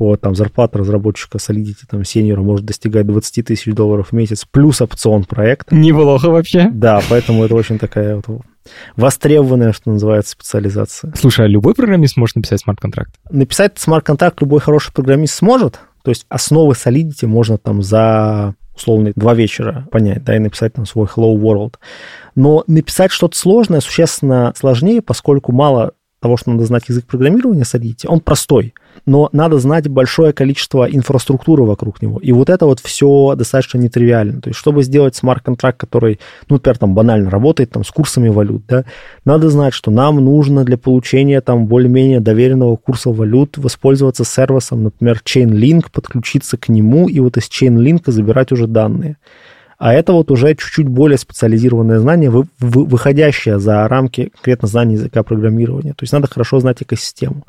Вот, 0.00 0.20
там 0.20 0.34
зарплата 0.34 0.78
разработчика 0.78 1.38
Solidity, 1.38 1.84
там, 1.88 2.04
сеньора 2.04 2.42
может 2.42 2.66
достигать 2.66 3.06
20 3.06 3.46
тысяч 3.46 3.72
долларов 3.72 4.08
в 4.08 4.12
месяц, 4.12 4.44
плюс 4.50 4.80
опцион 4.80 5.24
проекта. 5.24 5.76
Неплохо 5.76 6.28
вообще. 6.28 6.68
Да, 6.72 7.00
поэтому 7.08 7.44
это 7.44 7.54
очень 7.54 7.78
такая 7.78 8.16
вот 8.16 8.42
востребованная, 8.96 9.72
что 9.72 9.90
называется, 9.90 10.32
специализация. 10.32 11.12
Слушай, 11.16 11.46
а 11.46 11.48
любой 11.48 11.74
программист 11.74 12.16
может 12.16 12.34
написать 12.34 12.60
смарт-контракт? 12.60 13.14
Написать 13.30 13.78
смарт-контракт 13.78 14.40
любой 14.40 14.58
хороший 14.58 14.92
программист 14.92 15.34
сможет. 15.34 15.78
То 16.02 16.10
есть 16.10 16.26
основы 16.28 16.72
Solidity 16.74 17.26
можно 17.26 17.58
там 17.58 17.82
за 17.82 18.54
условно 18.74 19.12
два 19.14 19.34
вечера 19.34 19.86
понять, 19.90 20.24
да, 20.24 20.36
и 20.36 20.38
написать 20.38 20.74
там 20.74 20.86
свой 20.86 21.06
Hello 21.06 21.34
World. 21.34 21.74
Но 22.34 22.64
написать 22.66 23.10
что-то 23.10 23.36
сложное 23.36 23.80
существенно 23.80 24.52
сложнее, 24.56 25.02
поскольку 25.02 25.52
мало 25.52 25.92
того, 26.20 26.36
что 26.36 26.50
надо 26.50 26.64
знать 26.66 26.88
язык 26.88 27.06
программирования 27.06 27.62
Solidity, 27.62 28.06
он 28.06 28.20
простой, 28.20 28.74
но 29.06 29.28
надо 29.32 29.58
знать 29.58 29.88
большое 29.88 30.32
количество 30.32 30.84
инфраструктуры 30.84 31.64
вокруг 31.64 32.02
него. 32.02 32.18
И 32.18 32.32
вот 32.32 32.50
это 32.50 32.66
вот 32.66 32.80
все 32.80 33.34
достаточно 33.36 33.78
нетривиально. 33.78 34.40
То 34.40 34.50
есть, 34.50 34.58
чтобы 34.58 34.82
сделать 34.82 35.16
смарт-контракт, 35.16 35.78
который, 35.78 36.20
ну, 36.48 36.56
например, 36.56 36.78
там 36.78 36.94
банально 36.94 37.30
работает 37.30 37.70
там 37.70 37.84
с 37.84 37.90
курсами 37.90 38.28
валют, 38.28 38.64
да, 38.68 38.84
надо 39.24 39.48
знать, 39.48 39.72
что 39.72 39.90
нам 39.90 40.16
нужно 40.16 40.64
для 40.64 40.76
получения 40.76 41.40
там 41.40 41.66
более-менее 41.66 42.20
доверенного 42.20 42.76
курса 42.76 43.10
валют 43.10 43.56
воспользоваться 43.56 44.24
сервисом, 44.24 44.84
например, 44.84 45.22
Chainlink, 45.24 45.86
подключиться 45.90 46.58
к 46.58 46.68
нему 46.68 47.08
и 47.08 47.18
вот 47.20 47.38
из 47.38 47.48
Chainlink 47.48 48.02
забирать 48.06 48.52
уже 48.52 48.66
данные. 48.66 49.16
А 49.80 49.94
это 49.94 50.12
вот 50.12 50.30
уже 50.30 50.54
чуть-чуть 50.54 50.88
более 50.88 51.16
специализированное 51.16 52.00
знание, 52.00 52.28
вы, 52.28 52.44
вы, 52.58 52.84
выходящее 52.84 53.58
за 53.58 53.88
рамки 53.88 54.30
конкретно 54.34 54.68
знания 54.68 54.96
языка 54.96 55.22
программирования. 55.22 55.92
То 55.92 56.02
есть 56.02 56.12
надо 56.12 56.28
хорошо 56.28 56.60
знать 56.60 56.82
экосистему. 56.82 57.46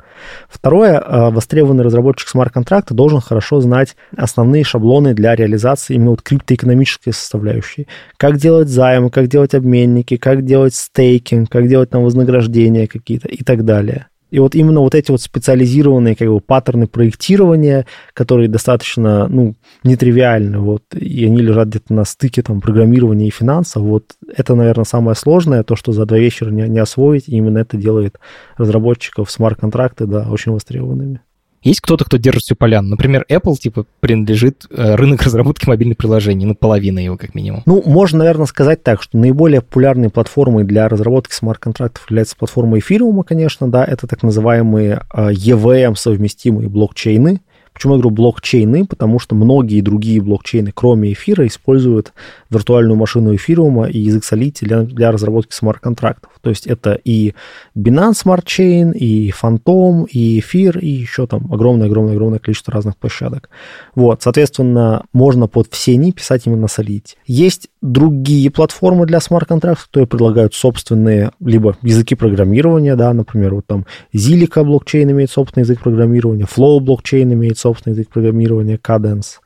Второе, 0.48 0.98
э, 0.98 1.30
востребованный 1.30 1.84
разработчик 1.84 2.26
смарт-контракта 2.28 2.94
должен 2.94 3.20
хорошо 3.20 3.60
знать 3.60 3.96
основные 4.16 4.64
шаблоны 4.64 5.12
для 5.12 5.36
реализации 5.36 5.92
именно 5.92 6.12
вот 6.12 6.22
криптоэкономической 6.22 7.12
составляющей. 7.12 7.86
Как 8.16 8.38
делать 8.38 8.70
займы, 8.70 9.10
как 9.10 9.28
делать 9.28 9.54
обменники, 9.54 10.16
как 10.16 10.42
делать 10.46 10.74
стейкинг, 10.74 11.50
как 11.50 11.68
делать 11.68 11.90
там 11.90 12.02
вознаграждения 12.02 12.86
какие-то 12.86 13.28
и 13.28 13.44
так 13.44 13.66
далее. 13.66 14.06
И 14.32 14.38
вот 14.38 14.54
именно 14.54 14.80
вот 14.80 14.94
эти 14.94 15.10
вот 15.10 15.20
специализированные 15.20 16.16
как 16.16 16.26
бы 16.26 16.40
паттерны 16.40 16.86
проектирования, 16.86 17.84
которые 18.14 18.48
достаточно, 18.48 19.28
ну, 19.28 19.54
нетривиальны, 19.84 20.58
вот, 20.58 20.82
и 20.94 21.26
они 21.26 21.42
лежат 21.42 21.68
где-то 21.68 21.92
на 21.92 22.06
стыке 22.06 22.40
там 22.42 22.62
программирования 22.62 23.28
и 23.28 23.30
финансов, 23.30 23.82
вот 23.82 24.14
это, 24.34 24.54
наверное, 24.54 24.86
самое 24.86 25.16
сложное, 25.16 25.64
то, 25.64 25.76
что 25.76 25.92
за 25.92 26.06
два 26.06 26.18
вечера 26.18 26.48
не, 26.50 26.66
не 26.66 26.78
освоить, 26.78 27.28
и 27.28 27.36
именно 27.36 27.58
это 27.58 27.76
делает 27.76 28.18
разработчиков 28.56 29.30
смарт-контракты, 29.30 30.06
да, 30.06 30.26
очень 30.30 30.52
востребованными. 30.52 31.20
Есть 31.62 31.80
кто-то, 31.80 32.04
кто 32.04 32.16
держит 32.16 32.42
всю 32.42 32.56
поляну? 32.56 32.88
Например, 32.88 33.24
Apple, 33.28 33.56
типа, 33.56 33.86
принадлежит 34.00 34.66
э, 34.70 34.94
рынок 34.96 35.22
разработки 35.22 35.68
мобильных 35.68 35.96
приложений, 35.96 36.46
ну, 36.46 36.54
половина 36.54 36.98
его 36.98 37.16
как 37.16 37.34
минимум. 37.34 37.62
Ну, 37.66 37.82
можно, 37.86 38.18
наверное, 38.18 38.46
сказать 38.46 38.82
так, 38.82 39.02
что 39.02 39.16
наиболее 39.16 39.60
популярные 39.60 40.10
платформы 40.10 40.64
для 40.64 40.88
разработки 40.88 41.32
смарт-контрактов 41.34 42.04
являются 42.10 42.36
платформой 42.36 42.80
эфириума, 42.80 43.22
конечно, 43.22 43.70
да, 43.70 43.84
это 43.84 44.06
так 44.06 44.22
называемые 44.22 45.02
э, 45.14 45.30
EVM-совместимые 45.30 46.68
блокчейны, 46.68 47.40
Почему 47.72 47.94
я 47.94 48.00
говорю 48.00 48.14
блокчейны? 48.14 48.86
Потому 48.86 49.18
что 49.18 49.34
многие 49.34 49.80
другие 49.80 50.20
блокчейны, 50.20 50.72
кроме 50.74 51.12
эфира, 51.12 51.46
используют 51.46 52.12
виртуальную 52.50 52.96
машину 52.96 53.34
эфириума 53.34 53.86
и 53.88 53.98
язык 53.98 54.22
Solidity 54.24 54.64
для, 54.66 54.82
для 54.82 55.12
разработки 55.12 55.54
смарт-контрактов. 55.54 56.30
То 56.40 56.50
есть 56.50 56.66
это 56.66 56.98
и 57.04 57.34
Binance 57.76 58.24
Smart 58.24 58.44
Chain, 58.44 58.92
и 58.92 59.30
Phantom, 59.30 60.06
и 60.08 60.40
эфир, 60.40 60.78
и 60.78 60.88
еще 60.88 61.26
там 61.26 61.52
огромное-огромное-огромное 61.52 62.40
количество 62.40 62.74
разных 62.74 62.96
площадок. 62.96 63.48
Вот, 63.94 64.22
соответственно, 64.22 65.04
можно 65.12 65.46
под 65.46 65.68
все 65.70 65.92
они 65.92 66.12
писать 66.12 66.46
именно 66.46 66.66
Solidity. 66.66 67.14
Есть 67.26 67.68
другие 67.80 68.50
платформы 68.50 69.06
для 69.06 69.20
смарт-контрактов, 69.20 69.86
которые 69.86 70.06
предлагают 70.06 70.54
собственные 70.54 71.32
либо 71.40 71.76
языки 71.82 72.14
программирования, 72.14 72.96
да, 72.96 73.12
например, 73.12 73.54
вот 73.54 73.66
там 73.66 73.86
Zilliqa 74.14 74.64
блокчейн 74.64 75.10
имеет 75.10 75.30
собственный 75.30 75.62
язык 75.62 75.80
программирования, 75.80 76.44
Flow 76.44 76.80
блокчейн 76.80 77.32
имеет 77.32 77.58
собственный 77.62 77.94
язык 77.94 78.08
программирования, 78.10 78.76
Cadence. 78.76 79.38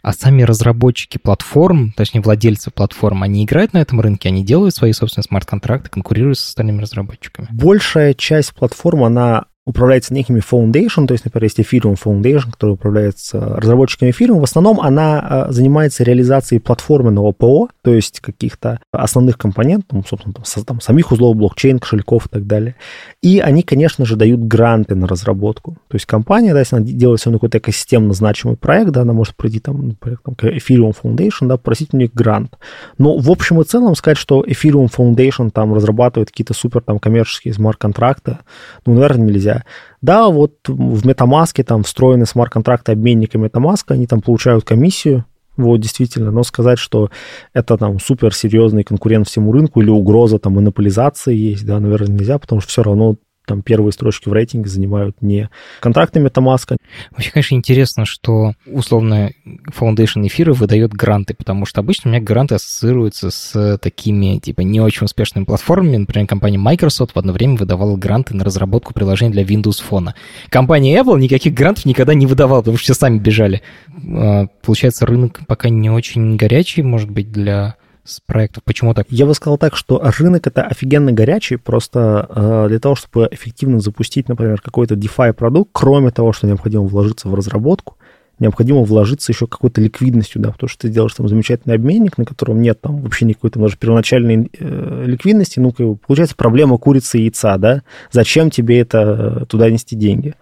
А 0.00 0.12
сами 0.12 0.42
разработчики 0.42 1.18
платформ, 1.18 1.92
точнее 1.96 2.20
владельцы 2.20 2.70
платформ, 2.70 3.22
они 3.24 3.44
играют 3.44 3.72
на 3.72 3.78
этом 3.78 4.00
рынке, 4.00 4.28
они 4.28 4.44
делают 4.44 4.74
свои 4.74 4.92
собственные 4.92 5.24
смарт-контракты, 5.24 5.90
конкурируют 5.90 6.38
с 6.38 6.48
остальными 6.48 6.80
разработчиками? 6.80 7.48
Большая 7.50 8.14
часть 8.14 8.54
платформ, 8.54 9.04
она 9.04 9.46
управляется 9.68 10.14
некими 10.14 10.40
foundation, 10.40 11.06
то 11.06 11.12
есть, 11.12 11.26
например, 11.26 11.44
есть 11.44 11.58
Ethereum 11.58 11.98
Foundation, 12.02 12.50
который 12.50 12.70
управляется 12.70 13.38
разработчиками 13.38 14.10
Ethereum, 14.10 14.40
в 14.40 14.44
основном 14.44 14.80
она 14.80 15.20
а, 15.20 15.52
занимается 15.52 16.04
реализацией 16.04 16.58
платформенного 16.58 17.32
ПО, 17.32 17.68
то 17.82 17.92
есть 17.92 18.20
каких-то 18.20 18.80
основных 18.92 19.36
компонентов, 19.36 20.06
собственно, 20.08 20.32
там, 20.34 20.64
там, 20.64 20.80
самих 20.80 21.12
узлов 21.12 21.36
блокчейн, 21.36 21.78
кошельков 21.78 22.26
и 22.26 22.28
так 22.30 22.46
далее. 22.46 22.76
И 23.22 23.40
они, 23.40 23.62
конечно 23.62 24.06
же, 24.06 24.16
дают 24.16 24.40
гранты 24.40 24.94
на 24.94 25.06
разработку. 25.06 25.72
То 25.88 25.96
есть 25.96 26.06
компания, 26.06 26.54
да, 26.54 26.60
если 26.60 26.76
она 26.76 26.86
делает 26.86 27.20
свой 27.20 27.34
какой-то 27.34 27.58
экосистемно 27.58 28.14
значимый 28.14 28.56
проект, 28.56 28.92
да, 28.92 29.02
она 29.02 29.12
может 29.12 29.36
пройти 29.36 29.60
там, 29.60 29.88
например, 29.88 30.18
там, 30.24 30.34
к 30.34 30.44
Ethereum 30.44 30.94
Foundation, 31.02 31.46
да, 31.46 31.58
просить 31.58 31.92
у 31.92 31.98
них 31.98 32.14
грант. 32.14 32.56
Но 32.96 33.18
в 33.18 33.30
общем 33.30 33.60
и 33.60 33.64
целом 33.64 33.94
сказать, 33.96 34.16
что 34.16 34.42
Ethereum 34.42 34.88
Foundation 34.90 35.50
там 35.50 35.74
разрабатывает 35.74 36.30
какие-то 36.30 36.54
супер 36.54 36.80
там 36.80 36.98
коммерческие 36.98 37.52
смарт-контракты, 37.52 38.38
ну, 38.86 38.94
наверное, 38.94 39.26
нельзя. 39.26 39.57
Да, 40.02 40.28
вот 40.28 40.56
в 40.66 41.06
MetaMask 41.06 41.62
там 41.64 41.82
встроены 41.82 42.26
смарт-контракты 42.26 42.92
обменника 42.92 43.38
MetaMask, 43.38 43.84
они 43.88 44.06
там 44.06 44.20
получают 44.20 44.64
комиссию, 44.64 45.24
вот, 45.56 45.80
действительно, 45.80 46.30
но 46.30 46.44
сказать, 46.44 46.78
что 46.78 47.10
это 47.52 47.76
там 47.76 47.98
супер 47.98 48.32
серьезный 48.32 48.84
конкурент 48.84 49.26
всему 49.26 49.52
рынку 49.52 49.80
или 49.80 49.90
угроза 49.90 50.38
там 50.38 50.54
монополизации 50.54 51.34
есть, 51.34 51.66
да, 51.66 51.80
наверное, 51.80 52.14
нельзя, 52.14 52.38
потому 52.38 52.60
что 52.60 52.70
все 52.70 52.82
равно 52.84 53.16
там 53.48 53.62
первые 53.62 53.92
строчки 53.92 54.28
в 54.28 54.32
рейтинге 54.32 54.68
занимают 54.68 55.20
не 55.22 55.48
контракты 55.80 56.20
MetaMask. 56.20 56.76
Вообще, 57.10 57.30
конечно, 57.30 57.54
интересно, 57.54 58.04
что 58.04 58.52
условно 58.66 59.32
Foundation 59.76 60.26
эфира 60.26 60.52
выдает 60.52 60.92
гранты, 60.92 61.34
потому 61.34 61.64
что 61.64 61.80
обычно 61.80 62.10
у 62.10 62.12
меня 62.12 62.22
гранты 62.22 62.56
ассоциируются 62.56 63.30
с 63.30 63.78
такими, 63.78 64.38
типа, 64.38 64.60
не 64.60 64.80
очень 64.80 65.06
успешными 65.06 65.44
платформами. 65.44 65.96
Например, 65.96 66.26
компания 66.26 66.58
Microsoft 66.58 67.14
в 67.14 67.18
одно 67.18 67.32
время 67.32 67.56
выдавала 67.56 67.96
гранты 67.96 68.36
на 68.36 68.44
разработку 68.44 68.92
приложений 68.92 69.32
для 69.32 69.42
Windows 69.42 69.82
Phone. 69.88 70.10
Компания 70.50 70.98
Apple 70.98 71.18
никаких 71.18 71.54
грантов 71.54 71.86
никогда 71.86 72.14
не 72.14 72.26
выдавала, 72.26 72.60
потому 72.60 72.76
что 72.76 72.84
все 72.84 72.94
сами 72.94 73.18
бежали. 73.18 73.62
А, 74.14 74.46
получается, 74.62 75.06
рынок 75.06 75.40
пока 75.46 75.70
не 75.70 75.90
очень 75.90 76.36
горячий, 76.36 76.82
может 76.82 77.10
быть, 77.10 77.32
для 77.32 77.76
с 78.08 78.20
проектов? 78.20 78.62
Почему 78.64 78.94
так? 78.94 79.06
Я 79.10 79.26
бы 79.26 79.34
сказал 79.34 79.58
так, 79.58 79.76
что 79.76 80.00
рынок 80.18 80.46
это 80.46 80.62
офигенно 80.62 81.12
горячий, 81.12 81.56
просто 81.56 82.26
э, 82.28 82.66
для 82.68 82.78
того, 82.78 82.94
чтобы 82.94 83.28
эффективно 83.30 83.80
запустить, 83.80 84.28
например, 84.28 84.60
какой-то 84.60 84.94
DeFi 84.94 85.32
продукт, 85.32 85.70
кроме 85.72 86.10
того, 86.10 86.32
что 86.32 86.46
необходимо 86.46 86.84
вложиться 86.84 87.28
в 87.28 87.34
разработку, 87.34 87.96
необходимо 88.40 88.82
вложиться 88.82 89.32
еще 89.32 89.46
какой-то 89.46 89.80
ликвидностью, 89.80 90.40
да, 90.40 90.52
потому 90.52 90.68
что 90.68 90.82
ты 90.82 90.88
делаешь 90.88 91.14
там 91.14 91.28
замечательный 91.28 91.74
обменник, 91.74 92.18
на 92.18 92.24
котором 92.24 92.60
нет 92.60 92.80
там 92.80 93.00
вообще 93.00 93.24
никакой 93.24 93.50
там 93.50 93.62
даже 93.62 93.76
первоначальной 93.76 94.50
э, 94.58 95.04
ликвидности, 95.06 95.60
ну, 95.60 95.72
получается 95.72 96.36
проблема 96.36 96.78
курицы 96.78 97.18
и 97.18 97.22
яйца, 97.22 97.56
да, 97.58 97.82
зачем 98.10 98.50
тебе 98.50 98.80
это 98.80 99.42
э, 99.42 99.46
туда 99.46 99.70
нести 99.70 99.96
деньги? 99.96 100.34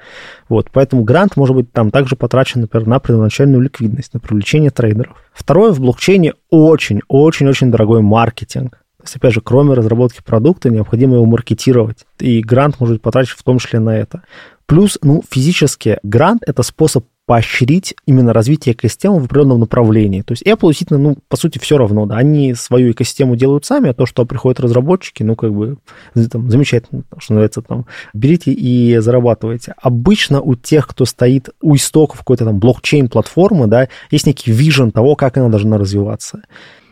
Вот, 0.49 0.71
поэтому 0.73 1.03
грант 1.03 1.37
может 1.37 1.57
быть 1.57 1.73
там 1.73 1.91
также 1.91 2.17
потрачен, 2.17 2.61
например, 2.61 2.87
на 2.87 3.01
первоначальную 3.01 3.61
ликвидность, 3.61 4.15
на 4.15 4.21
привлечение 4.21 4.71
трейдеров. 4.71 5.17
Второе, 5.33 5.73
в 5.73 5.81
блокчейне 5.81 6.35
очень-очень-очень 6.51 7.71
дорогой 7.71 8.01
маркетинг. 8.01 8.79
То 8.99 9.03
есть, 9.05 9.17
опять 9.17 9.35
же, 9.35 9.41
кроме 9.41 9.75
разработки 9.75 10.21
продукта, 10.25 10.71
необходимо 10.71 11.15
его 11.15 11.27
маркетировать. 11.27 12.07
И 12.19 12.41
грант 12.41 12.81
может 12.81 13.01
быть 13.01 13.29
в 13.29 13.43
том 13.45 13.59
числе 13.59 13.79
на 13.79 13.97
это. 13.97 14.23
Плюс, 14.67 14.99
ну, 15.03 15.23
физически 15.31 15.99
грант– 16.03 16.43
это 16.47 16.63
способ 16.63 17.05
поощрить 17.27 17.95
именно 18.07 18.33
развитие 18.33 18.75
экосистемы 18.75 19.19
в 19.19 19.25
определенном 19.25 19.61
направлении. 19.61 20.23
То 20.23 20.33
есть 20.33 20.45
Apple 20.45 20.69
действительно, 20.69 21.01
ну, 21.01 21.17
по 21.29 21.37
сути, 21.37 21.59
все 21.59 21.77
равно, 21.77 22.07
да, 22.07 22.17
они 22.17 22.55
свою 22.55 22.93
экосистему 22.93 23.35
делают 23.35 23.65
сами, 23.65 23.91
а 23.91 23.95
то, 23.95 24.07
что 24.07 24.25
приходят 24.25 24.61
разработчики, 24.61 25.25
ну, 25.25 25.35
как 25.35 25.53
бы, 25.53 25.77
там, 26.31 26.51
замечательно, 26.51 27.03
что 27.19 27.35
называется, 27.35 27.63
там, 27.63 27.87
берите 28.15 28.53
и 28.53 28.97
зарабатывайте. 28.99 29.75
Обычно 29.83 30.41
у 30.41 30.55
тех, 30.55 30.87
кто 30.87 31.05
стоит 31.05 31.51
у 31.61 31.75
истоков 31.75 32.19
какой-то 32.19 32.45
там 32.45 32.61
блокчейн-платформы, 32.61 33.67
да, 33.67 33.89
есть 34.11 34.27
некий 34.27 34.53
вижен 34.53 34.93
того, 34.93 35.17
как 35.17 35.37
она 35.37 35.49
должна 35.49 35.79
развиваться. 35.79 36.43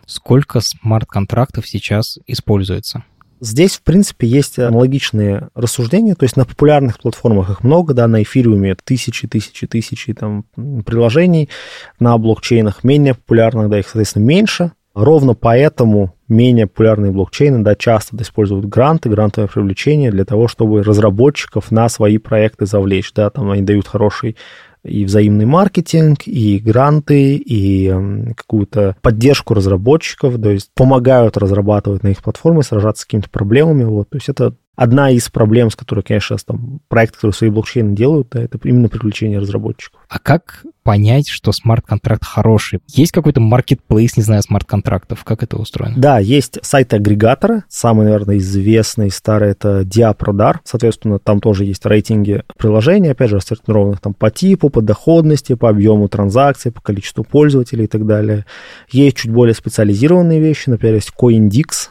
Сколько 0.06 0.60
смарт-контрактов 0.60 1.66
сейчас 1.66 2.18
используется? 2.26 3.04
Здесь, 3.44 3.76
в 3.76 3.82
принципе, 3.82 4.26
есть 4.26 4.58
аналогичные 4.58 5.50
рассуждения, 5.54 6.14
то 6.14 6.24
есть 6.24 6.34
на 6.38 6.46
популярных 6.46 6.98
платформах 6.98 7.50
их 7.50 7.62
много, 7.62 7.92
да, 7.92 8.08
на 8.08 8.22
эфириуме 8.22 8.74
тысячи, 8.82 9.28
тысячи, 9.28 9.66
тысячи 9.66 10.14
там 10.14 10.46
приложений, 10.86 11.50
на 12.00 12.16
блокчейнах 12.16 12.84
менее 12.84 13.12
популярных, 13.12 13.68
да, 13.68 13.80
их, 13.80 13.84
соответственно, 13.84 14.24
меньше. 14.24 14.72
Ровно 14.94 15.34
поэтому 15.34 16.14
менее 16.26 16.66
популярные 16.66 17.12
блокчейны, 17.12 17.62
да, 17.62 17.74
часто 17.74 18.16
используют 18.16 18.64
гранты, 18.64 19.10
грантовое 19.10 19.48
привлечение 19.48 20.10
для 20.10 20.24
того, 20.24 20.48
чтобы 20.48 20.82
разработчиков 20.82 21.70
на 21.70 21.90
свои 21.90 22.16
проекты 22.16 22.64
завлечь, 22.64 23.12
да, 23.12 23.28
там 23.28 23.50
они 23.50 23.60
дают 23.60 23.86
хороший 23.86 24.36
и 24.84 25.04
взаимный 25.04 25.46
маркетинг, 25.46 26.26
и 26.26 26.58
гранты, 26.58 27.36
и 27.36 27.92
какую-то 28.36 28.96
поддержку 29.00 29.54
разработчиков, 29.54 30.40
то 30.40 30.50
есть 30.50 30.70
помогают 30.74 31.36
разрабатывать 31.36 32.02
на 32.02 32.08
их 32.08 32.22
платформе, 32.22 32.62
сражаться 32.62 33.02
с 33.02 33.04
какими-то 33.06 33.30
проблемами. 33.30 33.84
Вот. 33.84 34.10
То 34.10 34.16
есть 34.16 34.28
это 34.28 34.54
одна 34.76 35.10
из 35.10 35.28
проблем, 35.28 35.70
с 35.70 35.76
которой, 35.76 36.02
конечно, 36.02 36.36
сейчас 36.36 36.44
там 36.44 36.80
проекты, 36.88 37.16
которые 37.16 37.34
свои 37.34 37.50
блокчейны 37.50 37.94
делают, 37.94 38.28
да, 38.30 38.42
это 38.42 38.58
именно 38.64 38.88
привлечение 38.88 39.38
разработчиков. 39.38 40.00
А 40.08 40.18
как 40.18 40.64
понять, 40.82 41.28
что 41.28 41.50
смарт-контракт 41.52 42.24
хороший? 42.24 42.80
Есть 42.88 43.12
какой-то 43.12 43.40
маркетплейс, 43.40 44.16
не 44.16 44.22
знаю, 44.22 44.42
смарт-контрактов? 44.42 45.24
Как 45.24 45.42
это 45.42 45.56
устроено? 45.56 45.94
Да, 45.96 46.18
есть 46.18 46.58
сайты-агрегаторы. 46.62 47.64
Самый, 47.68 48.04
наверное, 48.04 48.38
известный 48.38 49.10
старый 49.10 49.50
это 49.50 49.80
Diaproдар. 49.80 50.58
Соответственно, 50.64 51.18
там 51.18 51.40
тоже 51.40 51.64
есть 51.64 51.84
рейтинги 51.86 52.42
приложений, 52.58 53.10
опять 53.10 53.30
же, 53.30 53.36
рассортированных 53.36 54.00
там 54.00 54.14
по 54.14 54.30
типу, 54.30 54.68
по 54.68 54.82
доходности, 54.82 55.54
по 55.54 55.70
объему 55.70 56.08
транзакций, 56.08 56.70
по 56.70 56.80
количеству 56.80 57.24
пользователей 57.24 57.84
и 57.84 57.88
так 57.88 58.06
далее. 58.06 58.44
Есть 58.90 59.16
чуть 59.16 59.32
более 59.32 59.54
специализированные 59.54 60.40
вещи, 60.40 60.68
например, 60.68 60.96
есть 60.96 61.12
CoinDix, 61.18 61.88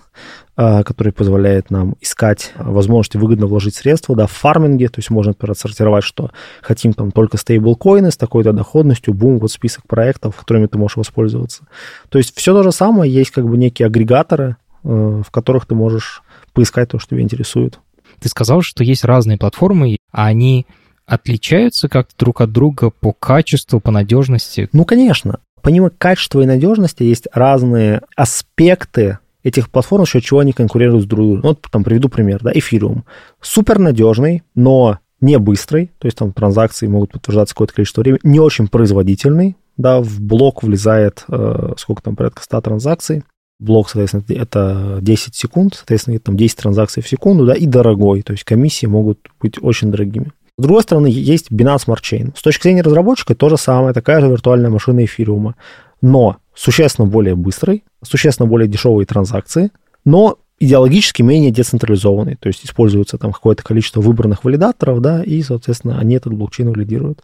который 0.55 1.11
позволяет 1.11 1.71
нам 1.71 1.95
искать 1.99 2.51
возможности 2.55 3.17
выгодно 3.17 3.47
вложить 3.47 3.75
средства, 3.75 4.15
да, 4.15 4.27
в 4.27 4.31
фарминге, 4.31 4.87
то 4.87 4.99
есть 4.99 5.09
можно, 5.09 5.31
например, 5.31 5.51
отсортировать, 5.51 6.03
что 6.03 6.29
хотим 6.61 6.93
там 6.93 7.11
только 7.11 7.37
стейблкоины 7.37 8.11
с 8.11 8.17
такой-то 8.17 8.53
доходностью, 8.53 9.13
бум, 9.13 9.39
вот 9.39 9.51
список 9.51 9.87
проектов, 9.87 10.35
которыми 10.35 10.67
ты 10.67 10.77
можешь 10.77 10.97
воспользоваться. 10.97 11.65
То 12.09 12.19
есть 12.19 12.37
все 12.37 12.53
то 12.53 12.63
же 12.63 12.71
самое, 12.71 13.11
есть 13.11 13.31
как 13.31 13.47
бы 13.47 13.57
некие 13.57 13.87
агрегаторы, 13.87 14.57
э, 14.83 15.21
в 15.25 15.31
которых 15.31 15.65
ты 15.65 15.75
можешь 15.75 16.21
поискать 16.53 16.89
то, 16.89 16.99
что 16.99 17.11
тебя 17.11 17.21
интересует. 17.21 17.79
Ты 18.19 18.29
сказал, 18.29 18.61
что 18.61 18.83
есть 18.83 19.03
разные 19.03 19.37
платформы, 19.37 19.97
а 20.11 20.27
они 20.27 20.67
отличаются 21.05 21.89
как-то 21.89 22.13
друг 22.17 22.41
от 22.41 22.51
друга 22.51 22.91
по 22.91 23.11
качеству, 23.11 23.79
по 23.79 23.91
надежности? 23.91 24.69
Ну, 24.71 24.85
конечно. 24.85 25.39
Помимо 25.61 25.89
качества 25.89 26.41
и 26.41 26.45
надежности 26.45 27.03
есть 27.03 27.27
разные 27.33 28.01
аспекты 28.15 29.19
этих 29.43 29.69
платформ, 29.69 30.05
счет 30.05 30.23
чего 30.23 30.39
они 30.39 30.53
конкурируют 30.53 31.03
с 31.03 31.07
друг 31.07 31.43
вот 31.43 31.61
там 31.69 31.83
приведу 31.83 32.09
пример, 32.09 32.39
да, 32.41 32.51
Ethereum. 32.51 33.03
Супер 33.41 33.79
надежный, 33.79 34.43
но 34.55 34.99
не 35.21 35.37
быстрый, 35.37 35.91
то 35.99 36.07
есть 36.07 36.17
там 36.17 36.33
транзакции 36.33 36.87
могут 36.87 37.11
подтверждаться 37.11 37.53
какое-то 37.53 37.73
количество 37.73 38.01
времени, 38.01 38.19
не 38.23 38.39
очень 38.39 38.67
производительный, 38.67 39.55
да, 39.77 40.01
в 40.01 40.21
блок 40.21 40.63
влезает, 40.63 41.23
э, 41.29 41.73
сколько 41.77 42.03
там, 42.03 42.15
порядка 42.15 42.43
100 42.43 42.61
транзакций, 42.61 43.23
блок, 43.59 43.89
соответственно, 43.89 44.23
это 44.29 44.99
10 45.01 45.35
секунд, 45.35 45.75
соответственно, 45.75 46.19
там 46.19 46.35
10 46.35 46.57
транзакций 46.57 47.01
в 47.01 47.07
секунду, 47.07 47.45
да, 47.45 47.53
и 47.53 47.65
дорогой, 47.65 48.21
то 48.21 48.33
есть 48.33 48.43
комиссии 48.43 48.85
могут 48.85 49.19
быть 49.41 49.61
очень 49.61 49.91
дорогими. 49.91 50.31
С 50.57 50.61
другой 50.61 50.83
стороны, 50.83 51.07
есть 51.07 51.51
Binance 51.51 51.87
Smart 51.87 52.01
Chain. 52.01 52.37
С 52.37 52.43
точки 52.43 52.63
зрения 52.63 52.83
разработчика, 52.83 53.33
то 53.33 53.49
же 53.49 53.57
самое, 53.57 53.93
такая 53.93 54.21
же 54.21 54.27
виртуальная 54.27 54.69
машина 54.69 55.03
эфириума. 55.03 55.55
Но 55.99 56.37
существенно 56.53 57.07
более 57.07 57.35
быстрый, 57.35 57.83
существенно 58.03 58.47
более 58.47 58.67
дешевые 58.67 59.05
транзакции, 59.05 59.71
но 60.05 60.37
идеологически 60.59 61.21
менее 61.21 61.51
децентрализованный, 61.51 62.35
то 62.35 62.47
есть 62.47 62.65
используется 62.65 63.17
там 63.17 63.31
какое-то 63.33 63.63
количество 63.63 64.01
выбранных 64.01 64.43
валидаторов, 64.43 65.01
да, 65.01 65.23
и, 65.23 65.41
соответственно, 65.41 65.99
они 65.99 66.15
этот 66.15 66.33
блокчейн 66.33 66.69
валидируют. 66.69 67.21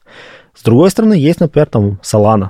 С 0.54 0.64
другой 0.64 0.90
стороны, 0.90 1.14
есть, 1.14 1.40
например, 1.40 1.68
там 1.68 2.00
Solana. 2.04 2.50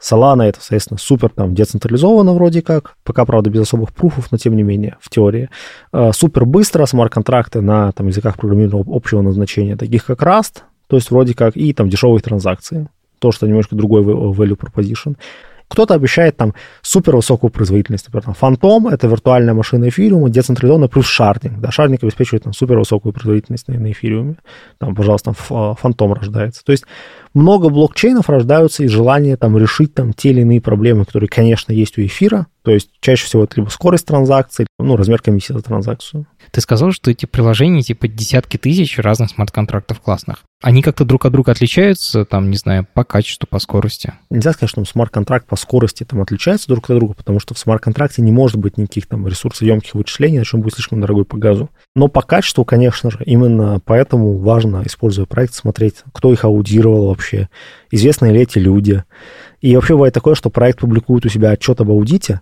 Solana 0.00 0.42
это, 0.44 0.60
соответственно, 0.60 0.98
супер 0.98 1.30
там 1.30 1.54
децентрализовано 1.54 2.32
вроде 2.34 2.62
как, 2.62 2.94
пока, 3.02 3.24
правда, 3.24 3.50
без 3.50 3.62
особых 3.62 3.92
пруфов, 3.92 4.30
но 4.30 4.38
тем 4.38 4.54
не 4.54 4.62
менее, 4.62 4.96
в 5.00 5.10
теории. 5.10 5.50
А, 5.90 6.12
супер 6.12 6.44
быстро, 6.44 6.86
смарт-контракты 6.86 7.60
на 7.60 7.90
там, 7.92 8.06
языках 8.06 8.36
программирования 8.36 8.84
общего 8.86 9.22
назначения, 9.22 9.76
таких 9.76 10.04
как 10.04 10.22
Rust, 10.22 10.62
то 10.86 10.96
есть 10.96 11.10
вроде 11.10 11.34
как, 11.34 11.56
и 11.56 11.72
там 11.72 11.88
дешевые 11.88 12.20
транзакции. 12.20 12.88
То, 13.18 13.32
что 13.32 13.48
немножко 13.48 13.74
другой 13.74 14.02
value 14.02 14.56
proposition. 14.56 15.16
Кто-то 15.68 15.94
обещает 15.94 16.36
там 16.36 16.54
супер 16.82 17.16
высокую 17.16 17.50
производительность. 17.50 18.06
Например, 18.06 18.24
там, 18.24 18.34
Фантом— 18.34 18.88
это 18.88 19.06
виртуальная 19.06 19.54
машина 19.54 19.88
эфириума, 19.88 20.30
децентрализованная 20.30 20.88
плюс 20.88 21.06
шардинг. 21.06 21.60
Да, 21.60 21.70
шардинг 21.70 22.02
обеспечивает 22.02 22.44
там 22.44 22.52
супер 22.52 22.78
высокую 22.78 23.12
производительность 23.12 23.68
на, 23.68 23.74
на 23.74 23.92
эфириуме. 23.92 24.36
Там, 24.78 24.94
пожалуйста, 24.94 25.34
там, 25.34 25.76
Фантом 25.76 26.12
рождается. 26.14 26.64
То 26.64 26.72
есть 26.72 26.84
много 27.34 27.68
блокчейнов 27.68 28.28
рождаются 28.28 28.84
из 28.84 28.90
желания 28.90 29.36
там 29.36 29.56
решить 29.58 29.94
там 29.94 30.12
те 30.12 30.30
или 30.30 30.42
иные 30.42 30.60
проблемы, 30.60 31.04
которые, 31.04 31.28
конечно, 31.28 31.72
есть 31.72 31.98
у 31.98 32.02
эфира. 32.02 32.46
То 32.62 32.72
есть 32.72 32.90
чаще 33.00 33.24
всего 33.24 33.44
это 33.44 33.56
либо 33.56 33.70
скорость 33.70 34.06
транзакции, 34.06 34.66
ну, 34.78 34.96
размер 34.96 35.22
комиссии 35.22 35.54
за 35.54 35.62
транзакцию. 35.62 36.26
Ты 36.50 36.60
сказал, 36.60 36.92
что 36.92 37.10
эти 37.10 37.24
приложения, 37.24 37.82
типа 37.82 38.08
десятки 38.08 38.56
тысяч 38.56 38.98
разных 38.98 39.30
смарт-контрактов 39.30 40.00
классных. 40.00 40.44
Они 40.60 40.82
как-то 40.82 41.04
друг 41.04 41.24
от 41.24 41.32
друга 41.32 41.52
отличаются, 41.52 42.24
там, 42.24 42.50
не 42.50 42.56
знаю, 42.56 42.86
по 42.92 43.04
качеству, 43.04 43.46
по 43.48 43.58
скорости? 43.60 44.12
Нельзя 44.28 44.52
сказать, 44.52 44.70
что 44.70 44.84
смарт-контракт 44.84 45.46
по 45.46 45.56
скорости 45.56 46.04
там 46.04 46.20
отличается 46.20 46.68
друг 46.68 46.90
от 46.90 46.98
друга, 46.98 47.14
потому 47.14 47.38
что 47.38 47.54
в 47.54 47.58
смарт-контракте 47.58 48.22
не 48.22 48.32
может 48.32 48.56
быть 48.56 48.76
никаких 48.76 49.06
там 49.06 49.26
ресурсоемких 49.26 49.94
вычислений, 49.94 50.36
иначе 50.38 50.56
он 50.56 50.62
будет 50.62 50.74
слишком 50.74 51.00
дорогой 51.00 51.24
по 51.24 51.36
газу. 51.36 51.70
Но 51.94 52.08
по 52.08 52.22
качеству, 52.22 52.64
конечно 52.64 53.10
же, 53.10 53.18
именно 53.24 53.80
поэтому 53.84 54.36
важно, 54.36 54.82
используя 54.84 55.26
проект, 55.26 55.54
смотреть, 55.54 55.96
кто 56.12 56.32
их 56.32 56.44
аудировал 56.44 57.12
вообще, 57.18 57.48
известны 57.90 58.26
ли 58.26 58.40
эти 58.40 58.58
люди. 58.58 59.04
И 59.60 59.74
вообще 59.74 59.94
бывает 59.94 60.14
такое, 60.14 60.34
что 60.34 60.50
проект 60.50 60.78
публикует 60.78 61.26
у 61.26 61.28
себя 61.28 61.50
отчет 61.50 61.80
об 61.80 61.90
аудите, 61.90 62.40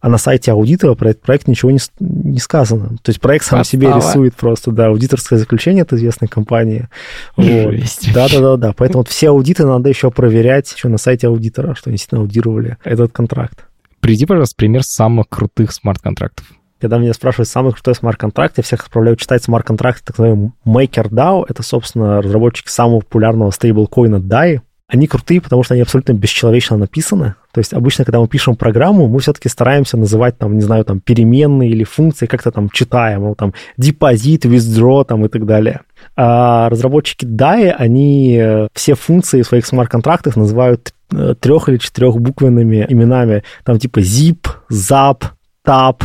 а 0.00 0.08
на 0.08 0.18
сайте 0.18 0.52
аудитора 0.52 0.94
про 0.94 1.10
этот 1.10 1.22
проект 1.22 1.46
ничего 1.46 1.70
не, 1.70 1.78
не 2.00 2.40
сказано. 2.40 2.98
То 3.02 3.10
есть 3.10 3.20
проект 3.20 3.44
сам 3.44 3.60
Подстава. 3.60 3.82
себе 3.82 3.94
рисует 3.94 4.34
просто, 4.34 4.72
да, 4.72 4.88
аудиторское 4.88 5.38
заключение 5.38 5.82
от 5.82 5.92
известной 5.92 6.28
компании. 6.28 6.88
Вот. 7.36 7.74
Да-да-да, 8.12 8.72
поэтому 8.76 9.00
вот 9.00 9.08
все 9.08 9.28
аудиты 9.28 9.64
надо 9.64 9.88
еще 9.88 10.10
проверять 10.10 10.72
еще 10.72 10.88
на 10.88 10.98
сайте 10.98 11.28
аудитора, 11.28 11.74
что 11.74 11.88
они 11.88 11.94
действительно 11.94 12.22
аудировали 12.22 12.76
этот 12.84 13.12
контракт. 13.12 13.66
Приведи, 14.00 14.26
пожалуйста, 14.26 14.56
пример 14.56 14.82
самых 14.82 15.28
крутых 15.28 15.72
смарт-контрактов. 15.72 16.46
Когда 16.82 16.98
меня 16.98 17.14
спрашивают 17.14 17.48
самый 17.48 17.72
крутой 17.72 17.94
смарт-контракт, 17.94 18.54
я 18.56 18.64
всех 18.64 18.80
отправляю 18.80 19.14
читать 19.14 19.44
смарт-контракт, 19.44 20.02
так 20.04 20.18
называемый 20.18 20.50
MakerDAO. 20.66 21.44
Это, 21.48 21.62
собственно, 21.62 22.20
разработчики 22.20 22.68
самого 22.68 22.98
популярного 22.98 23.52
стейблкоина 23.52 24.16
DAI. 24.16 24.62
Они 24.88 25.06
крутые, 25.06 25.40
потому 25.40 25.62
что 25.62 25.74
они 25.74 25.82
абсолютно 25.82 26.12
бесчеловечно 26.12 26.76
написаны. 26.76 27.36
То 27.52 27.60
есть 27.60 27.72
обычно, 27.72 28.04
когда 28.04 28.18
мы 28.18 28.26
пишем 28.26 28.56
программу, 28.56 29.06
мы 29.06 29.20
все-таки 29.20 29.48
стараемся 29.48 29.96
называть 29.96 30.38
там, 30.38 30.56
не 30.56 30.60
знаю, 30.60 30.84
там 30.84 30.98
переменные 30.98 31.70
или 31.70 31.84
функции, 31.84 32.26
как-то 32.26 32.50
там 32.50 32.68
читаем, 32.68 33.22
ну, 33.22 33.36
там 33.36 33.54
депозит, 33.76 34.44
withdraw 34.44 35.04
там 35.04 35.24
и 35.24 35.28
так 35.28 35.46
далее. 35.46 35.82
А 36.16 36.68
разработчики 36.68 37.24
DAI, 37.24 37.70
они 37.70 38.38
э, 38.42 38.66
все 38.74 38.96
функции 38.96 39.42
в 39.42 39.46
своих 39.46 39.66
смарт-контрактах 39.66 40.34
называют 40.34 40.92
э, 41.12 41.36
трех 41.38 41.68
или 41.68 41.76
четырехбуквенными 41.76 42.86
именами, 42.88 43.44
там 43.64 43.78
типа 43.78 44.00
zip, 44.00 44.48
zap, 44.68 45.26
tab. 45.64 46.02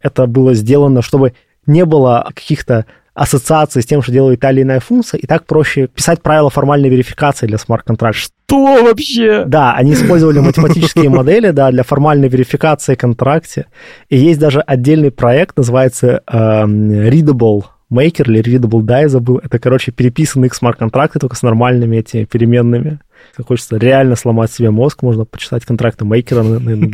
Это 0.00 0.26
было 0.26 0.54
сделано, 0.54 1.02
чтобы 1.02 1.34
не 1.66 1.84
было 1.84 2.26
каких-то 2.34 2.86
ассоциации 3.18 3.80
с 3.80 3.86
тем, 3.86 4.00
что 4.00 4.12
делает 4.12 4.40
та 4.40 4.52
или 4.52 4.62
иная 4.62 4.80
функция, 4.80 5.18
и 5.18 5.26
так 5.26 5.44
проще 5.44 5.88
писать 5.88 6.22
правила 6.22 6.50
формальной 6.50 6.88
верификации 6.88 7.46
для 7.46 7.58
смарт-контракта. 7.58 8.20
Что 8.20 8.84
вообще? 8.84 9.44
Да, 9.44 9.74
они 9.74 9.94
использовали 9.94 10.38
математические 10.38 11.10
модели 11.10 11.50
да, 11.50 11.70
для 11.70 11.82
формальной 11.82 12.28
верификации 12.28 12.94
контракте. 12.94 13.66
И 14.08 14.16
есть 14.16 14.38
даже 14.38 14.60
отдельный 14.60 15.10
проект, 15.10 15.56
называется 15.56 16.22
э, 16.26 16.36
Readable 16.36 17.64
Maker 17.92 18.30
или 18.30 18.40
Readable 18.40 18.82
Die, 18.82 19.08
забыл. 19.08 19.40
Это, 19.42 19.58
короче, 19.58 19.90
переписанные 19.90 20.50
смарт-контракты, 20.52 21.18
только 21.18 21.34
с 21.34 21.42
нормальными 21.42 21.96
этими 21.96 22.24
переменными. 22.24 23.00
Хочется 23.46 23.76
реально 23.76 24.16
сломать 24.16 24.52
себе 24.52 24.70
мозг, 24.70 25.02
можно 25.02 25.24
почитать 25.24 25.64
контракты 25.64 26.04
мейкера 26.04 26.42
на, 26.42 26.58
на, 26.58 26.76
на. 26.76 26.88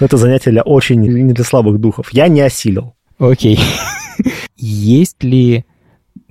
Но 0.00 0.06
это 0.06 0.16
занятие 0.16 0.50
для 0.50 0.62
очень, 0.62 1.00
не 1.00 1.32
для 1.32 1.44
слабых 1.44 1.78
духов. 1.78 2.12
Я 2.12 2.28
не 2.28 2.40
осилил. 2.40 2.94
Окей. 3.18 3.58
Есть 4.56 5.22
ли 5.22 5.64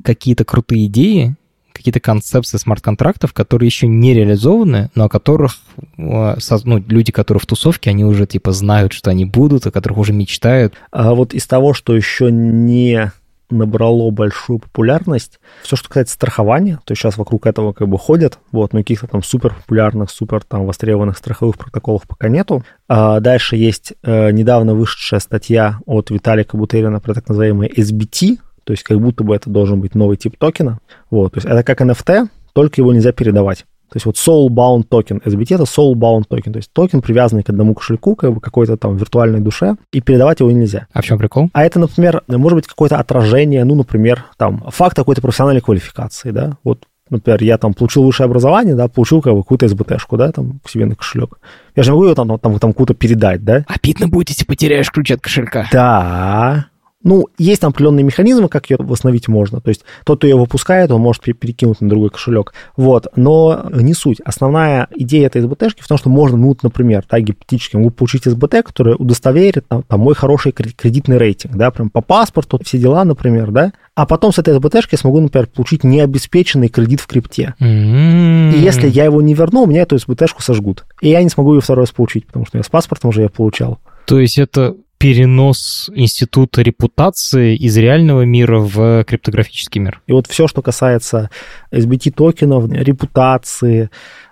какие-то 0.03 0.45
крутые 0.45 0.87
идеи, 0.87 1.35
какие-то 1.73 1.99
концепции 2.01 2.57
смарт-контрактов, 2.57 3.31
которые 3.33 3.67
еще 3.67 3.87
не 3.87 4.13
реализованы, 4.13 4.89
но 4.95 5.05
о 5.05 5.09
которых 5.09 5.57
ну, 5.95 6.83
люди, 6.87 7.11
которые 7.11 7.39
в 7.39 7.45
тусовке, 7.45 7.89
они 7.89 8.03
уже 8.03 8.27
типа 8.27 8.51
знают, 8.51 8.91
что 8.91 9.11
они 9.11 9.25
будут, 9.25 9.65
о 9.65 9.71
которых 9.71 9.97
уже 9.97 10.11
мечтают. 10.11 10.73
А 10.91 11.13
вот 11.13 11.33
из 11.33 11.47
того, 11.47 11.73
что 11.73 11.95
еще 11.95 12.31
не 12.31 13.11
набрало 13.49 14.09
большую 14.11 14.59
популярность. 14.59 15.39
Все, 15.63 15.75
что 15.75 15.87
касается 15.87 16.15
страхования, 16.15 16.79
то 16.85 16.95
сейчас 16.95 17.17
вокруг 17.17 17.45
этого 17.45 17.73
как 17.73 17.87
бы 17.87 17.97
ходят, 17.97 18.39
вот, 18.51 18.73
но 18.73 18.79
каких-то 18.79 19.07
там 19.07 19.23
супер 19.23 19.53
популярных, 19.53 20.09
супер 20.09 20.43
там 20.43 20.65
востребованных 20.65 21.17
страховых 21.17 21.57
протоколов 21.57 22.03
пока 22.07 22.29
нету. 22.29 22.63
А 22.87 23.19
дальше 23.19 23.55
есть 23.55 23.93
э, 24.03 24.31
недавно 24.31 24.73
вышедшая 24.75 25.19
статья 25.19 25.79
от 25.85 26.09
Виталика 26.09 26.57
Бутерина 26.57 26.99
про 26.99 27.13
так 27.13 27.27
называемый 27.27 27.69
SBT, 27.69 28.37
то 28.63 28.73
есть 28.73 28.83
как 28.83 28.99
будто 28.99 29.23
бы 29.23 29.35
это 29.35 29.49
должен 29.49 29.81
быть 29.81 29.95
новый 29.95 30.17
тип 30.17 30.37
токена. 30.37 30.79
Вот, 31.09 31.33
то 31.33 31.37
есть 31.37 31.47
это 31.47 31.63
как 31.63 31.81
NFT, 31.81 32.27
только 32.53 32.81
его 32.81 32.93
нельзя 32.93 33.11
передавать. 33.11 33.65
То 33.89 33.95
есть 33.95 34.05
вот 34.05 34.15
soul-bound 34.15 34.83
токен, 34.83 35.21
SBT 35.25 35.55
это 35.55 35.63
soul-bound 35.63 36.25
токен, 36.29 36.53
то 36.53 36.57
есть 36.57 36.71
токен, 36.71 37.01
привязанный 37.01 37.43
к 37.43 37.49
одному 37.49 37.73
кошельку, 37.73 38.15
как 38.15 38.33
бы 38.33 38.39
какой-то 38.39 38.77
там 38.77 38.97
виртуальной 38.97 39.39
душе, 39.39 39.75
и 39.91 40.01
передавать 40.01 40.39
его 40.39 40.51
нельзя. 40.51 40.87
А 40.93 41.01
в 41.01 41.05
чем 41.05 41.17
прикол? 41.17 41.49
А 41.53 41.63
это, 41.63 41.79
например, 41.79 42.23
может 42.27 42.55
быть 42.55 42.67
какое-то 42.67 42.97
отражение, 42.97 43.63
ну, 43.63 43.75
например, 43.75 44.25
там, 44.37 44.63
факт 44.69 44.95
какой-то 44.95 45.21
профессиональной 45.21 45.61
квалификации, 45.61 46.31
да, 46.31 46.57
вот 46.63 46.83
например, 47.09 47.41
я 47.41 47.57
там 47.57 47.73
получил 47.73 48.03
высшее 48.03 48.25
образование, 48.25 48.75
да, 48.75 48.87
получил 48.87 49.21
как 49.21 49.33
бы 49.33 49.41
какую-то 49.41 49.67
СБТшку, 49.67 50.17
да, 50.17 50.31
там, 50.31 50.59
к 50.63 50.69
себе 50.69 50.85
на 50.85 50.95
кошелек. 50.95 51.39
Я 51.75 51.83
же 51.83 51.91
могу 51.91 52.05
ее 52.05 52.15
там, 52.15 52.37
там, 52.39 52.59
там 52.59 52.73
куда-то 52.73 52.93
передать, 52.93 53.43
да? 53.43 53.65
Обидно 53.67 54.07
будет, 54.07 54.29
если 54.29 54.45
потеряешь 54.45 54.91
ключ 54.91 55.11
от 55.11 55.21
кошелька. 55.21 55.67
Да, 55.71 56.67
ну, 57.01 57.27
есть 57.37 57.61
там 57.61 57.69
определенные 57.69 58.03
механизмы, 58.03 58.49
как 58.49 58.69
ее 58.69 58.77
восстановить 58.79 59.27
можно. 59.27 59.61
То 59.61 59.69
есть 59.69 59.85
тот, 60.03 60.19
кто 60.19 60.27
ее 60.27 60.37
выпускает, 60.37 60.91
он 60.91 61.01
может 61.01 61.23
перекинуть 61.23 61.79
на 61.79 61.87
другой 61.87 62.09
кошелек. 62.09 62.53
Вот, 62.75 63.07
но 63.15 63.67
не 63.73 63.93
суть. 63.93 64.19
Основная 64.25 64.87
идея 64.95 65.27
этой 65.27 65.41
СБТшки 65.41 65.81
в 65.81 65.87
том, 65.87 65.97
что 65.97 66.09
можно, 66.09 66.37
ну, 66.37 66.55
например, 66.61 67.05
да, 67.09 67.19
гипотетически 67.19 67.77
могу 67.77 67.91
получить 67.91 68.25
СБТ, 68.25 68.63
который 68.65 68.95
удостоверит 68.97 69.65
там, 69.67 69.83
там 69.83 70.01
мой 70.01 70.13
хороший 70.13 70.51
кредитный 70.51 71.17
рейтинг, 71.17 71.55
да, 71.55 71.71
прям 71.71 71.89
по 71.89 72.01
паспорту, 72.01 72.59
все 72.63 72.77
дела, 72.77 73.05
например, 73.05 73.51
да, 73.51 73.71
а 73.95 74.05
потом 74.05 74.33
с 74.33 74.39
этой 74.39 74.53
СБТшки 74.53 74.95
я 74.95 74.97
смогу, 74.97 75.21
например, 75.21 75.47
получить 75.47 75.83
необеспеченный 75.85 76.67
кредит 76.67 76.99
в 76.99 77.07
крипте. 77.07 77.55
Mm-hmm. 77.61 78.55
И 78.55 78.59
если 78.59 78.89
я 78.89 79.05
его 79.05 79.21
не 79.21 79.33
верну, 79.33 79.63
у 79.63 79.67
меня 79.67 79.83
эту 79.83 79.97
СБТшку 79.97 80.41
сожгут. 80.41 80.85
И 81.01 81.09
я 81.09 81.23
не 81.23 81.29
смогу 81.29 81.55
ее 81.55 81.61
второй 81.61 81.83
раз 81.83 81.91
получить, 81.91 82.27
потому 82.27 82.45
что 82.45 82.57
я 82.57 82.63
с 82.63 82.69
паспортом 82.69 83.09
уже 83.09 83.21
ее 83.21 83.29
получал. 83.29 83.79
То 84.05 84.19
есть 84.19 84.37
это 84.37 84.75
перенос 84.99 85.89
института 85.95 86.61
репутации 86.61 87.55
из 87.55 87.77
реального 87.77 88.23
мира 88.23 88.59
в 88.59 89.03
криптографический 89.05 89.81
мир. 89.81 90.01
И 90.07 90.11
вот 90.11 90.27
все, 90.27 90.47
что 90.47 90.61
касается 90.61 91.29
SBT 91.71 92.11
токенов, 92.11 92.69
репутации, 92.69 93.89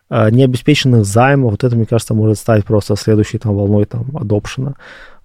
э, 0.09 0.29
необеспеченных 0.29 1.05
займов, 1.05 1.51
вот 1.51 1.63
это, 1.63 1.75
мне 1.75 1.85
кажется, 1.85 2.13
может 2.13 2.37
стать 2.37 2.65
просто 2.65 2.97
следующей 2.97 3.37
там 3.37 3.55
волной 3.55 3.85
там 3.85 4.05
адопшена. 4.15 4.75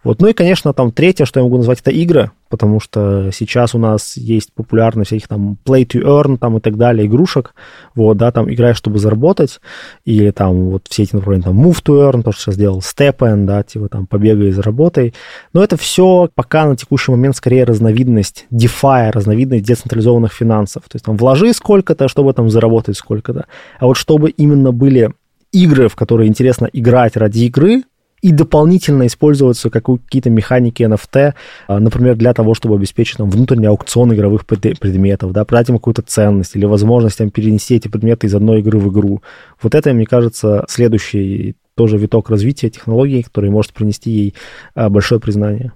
Вот. 0.04 0.20
Ну 0.20 0.28
и, 0.28 0.32
конечно, 0.32 0.72
там 0.72 0.90
третье, 0.90 1.24
что 1.24 1.40
я 1.40 1.44
могу 1.44 1.58
назвать, 1.58 1.80
это 1.80 1.90
игры, 1.90 2.32
потому 2.48 2.80
что 2.80 3.30
сейчас 3.32 3.74
у 3.74 3.78
нас 3.78 4.16
есть 4.16 4.52
популярность 4.52 5.08
всяких 5.08 5.28
там 5.28 5.56
play 5.64 5.86
to 5.86 6.02
earn 6.02 6.38
там 6.38 6.56
и 6.58 6.60
так 6.60 6.76
далее 6.76 7.06
игрушек, 7.06 7.54
вот, 7.94 8.16
да, 8.16 8.32
там 8.32 8.52
играешь, 8.52 8.76
чтобы 8.76 8.98
заработать, 8.98 9.60
или 10.04 10.30
там 10.30 10.70
вот 10.70 10.86
все 10.88 11.04
эти 11.04 11.14
направления, 11.14 11.44
там 11.44 11.64
move 11.64 11.82
to 11.84 12.10
earn, 12.10 12.22
то, 12.22 12.32
что 12.32 12.42
сейчас 12.42 12.54
сделал 12.56 12.80
step 12.80 13.18
in, 13.18 13.44
да, 13.44 13.62
типа 13.62 13.88
там 13.88 14.06
побегай 14.06 14.48
и 14.48 14.52
заработай, 14.52 15.14
но 15.52 15.62
это 15.62 15.76
все 15.76 16.28
пока 16.34 16.66
на 16.66 16.76
текущий 16.76 17.12
момент 17.12 17.36
скорее 17.36 17.64
разновидность 17.64 18.46
DeFi, 18.50 19.12
разновидность 19.12 19.64
децентрализованных 19.64 20.32
финансов, 20.32 20.82
то 20.88 20.96
есть 20.96 21.04
там 21.04 21.16
вложи 21.16 21.52
сколько-то, 21.52 22.08
чтобы 22.08 22.32
там 22.32 22.50
заработать 22.50 22.96
сколько-то, 22.96 23.46
а 23.78 23.86
вот 23.86 23.96
чтобы 23.96 24.30
именно 24.30 24.72
были 24.72 25.12
игры, 25.52 25.88
в 25.88 25.96
которые 25.96 26.28
интересно 26.28 26.68
играть 26.72 27.16
ради 27.16 27.44
игры, 27.44 27.84
и 28.22 28.30
дополнительно 28.30 29.06
использоваться 29.06 29.68
какие-то 29.68 30.30
механики 30.30 30.82
NFT, 30.82 31.34
а, 31.66 31.80
например, 31.80 32.14
для 32.14 32.32
того, 32.32 32.54
чтобы 32.54 32.76
обеспечить 32.76 33.16
там, 33.18 33.28
внутренний 33.28 33.66
аукцион 33.66 34.14
игровых 34.14 34.46
предметов, 34.46 35.32
да, 35.32 35.44
продать 35.44 35.68
им 35.68 35.76
какую-то 35.76 36.02
ценность 36.02 36.54
или 36.54 36.64
возможность 36.64 37.18
там, 37.18 37.30
перенести 37.30 37.74
эти 37.74 37.88
предметы 37.88 38.28
из 38.28 38.34
одной 38.34 38.60
игры 38.60 38.78
в 38.78 38.90
игру. 38.92 39.22
Вот 39.60 39.74
это, 39.74 39.92
мне 39.92 40.06
кажется, 40.06 40.64
следующий 40.68 41.56
тоже 41.74 41.98
виток 41.98 42.30
развития 42.30 42.70
технологий, 42.70 43.22
который 43.22 43.50
может 43.50 43.72
принести 43.72 44.10
ей 44.10 44.34
а, 44.74 44.88
большое 44.88 45.20
признание. 45.20 45.72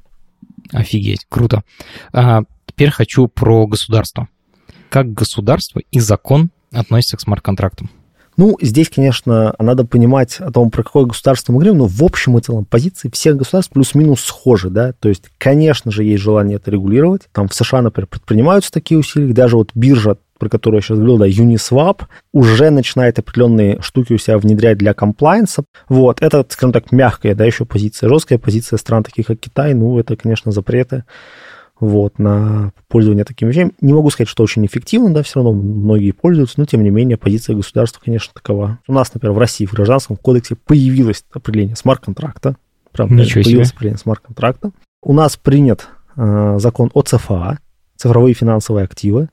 Офигеть, 0.73 1.27
круто. 1.29 1.65
А, 2.13 2.43
теперь 2.67 2.91
хочу 2.91 3.27
про 3.27 3.67
государство. 3.67 4.29
Как 4.89 5.13
государство 5.13 5.81
и 5.91 5.99
закон 5.99 6.51
относятся 6.73 7.17
к 7.17 7.21
смарт-контрактам? 7.21 7.91
Ну, 8.37 8.57
здесь, 8.61 8.91
конечно, 8.91 9.55
надо 9.59 9.85
понимать 9.85 10.41
о 10.41 10.51
том, 10.51 10.71
про 10.71 10.83
какое 10.83 11.07
государство 11.07 11.53
мы 11.53 11.59
говорим, 11.59 11.79
но 11.79 11.87
в 11.87 12.03
общем 12.03 12.37
и 12.37 12.41
целом 12.41 12.65
позиции 12.65 13.11
всех 13.11 13.37
государств 13.37 13.73
плюс-минус 13.73 14.21
схожи, 14.21 14.69
да, 14.69 14.93
то 14.93 15.09
есть, 15.09 15.25
конечно 15.39 15.91
же, 15.91 16.05
есть 16.05 16.23
желание 16.23 16.57
это 16.57 16.71
регулировать. 16.71 17.23
Там 17.33 17.49
в 17.49 17.55
США, 17.55 17.83
например, 17.83 18.07
предпринимаются 18.09 18.71
такие 18.71 18.99
усилия, 18.99 19.33
даже 19.33 19.57
вот 19.57 19.71
биржа 19.75 20.17
про 20.39 20.51
которую 20.51 20.79
я 20.79 20.83
сейчас 20.83 20.99
говорил, 20.99 21.17
да, 21.17 21.27
Uniswap, 21.27 22.03
уже 22.33 22.69
начинает 22.69 23.19
определенные 23.19 23.81
штуки 23.81 24.13
у 24.13 24.19
себя 24.19 24.37
внедрять 24.37 24.77
для 24.77 24.93
комплайенса. 24.93 25.65
Вот, 25.89 26.21
это, 26.21 26.45
скажем 26.49 26.75
так, 26.75 26.93
мягкая, 26.93 27.35
да, 27.35 27.47
еще 27.47 27.65
позиция. 27.65 28.11
Жесткая 28.11 28.39
позиция 28.39 28.77
стран, 28.77 29.03
таких 29.03 29.29
как 29.29 29.41
Китай, 29.41 29.73
ну, 29.73 29.99
это, 29.99 30.15
конечно, 30.15 30.53
запреты 30.53 31.05
вот, 31.79 32.19
на 32.19 32.73
пользование 32.89 33.25
такими 33.25 33.51
вещами. 33.51 33.73
Не 33.81 33.93
могу 33.93 34.11
сказать, 34.11 34.29
что 34.29 34.43
очень 34.43 34.65
эффективно, 34.65 35.13
да, 35.13 35.23
все 35.23 35.37
равно 35.37 35.53
многие 35.53 36.13
пользуются, 36.13 36.55
но, 36.59 36.65
тем 36.65 36.83
не 36.83 36.91
менее, 36.91 37.17
позиция 37.17 37.55
государства, 37.57 38.01
конечно, 38.05 38.33
такова. 38.35 38.79
У 38.89 38.93
нас, 38.93 39.13
например, 39.13 39.35
в 39.35 39.39
России 39.39 39.67
в 39.67 39.73
Гражданском 39.73 40.17
кодексе 40.17 40.57
появилось 40.57 41.25
определение 41.33 41.77
смарт-контракта. 41.77 42.57
Правда, 42.93 43.15
Ничего 43.15 43.43
появилось 43.43 43.69
себе. 43.69 43.77
определение 43.77 43.99
смарт-контракта. 43.99 44.71
У 45.03 45.13
нас 45.13 45.37
принят 45.37 45.89
э, 46.17 46.57
закон 46.59 46.91
о 46.95 47.03
ЦФА, 47.03 47.59
цифровые 47.97 48.35
финансовые 48.35 48.85
активы, 48.85 49.29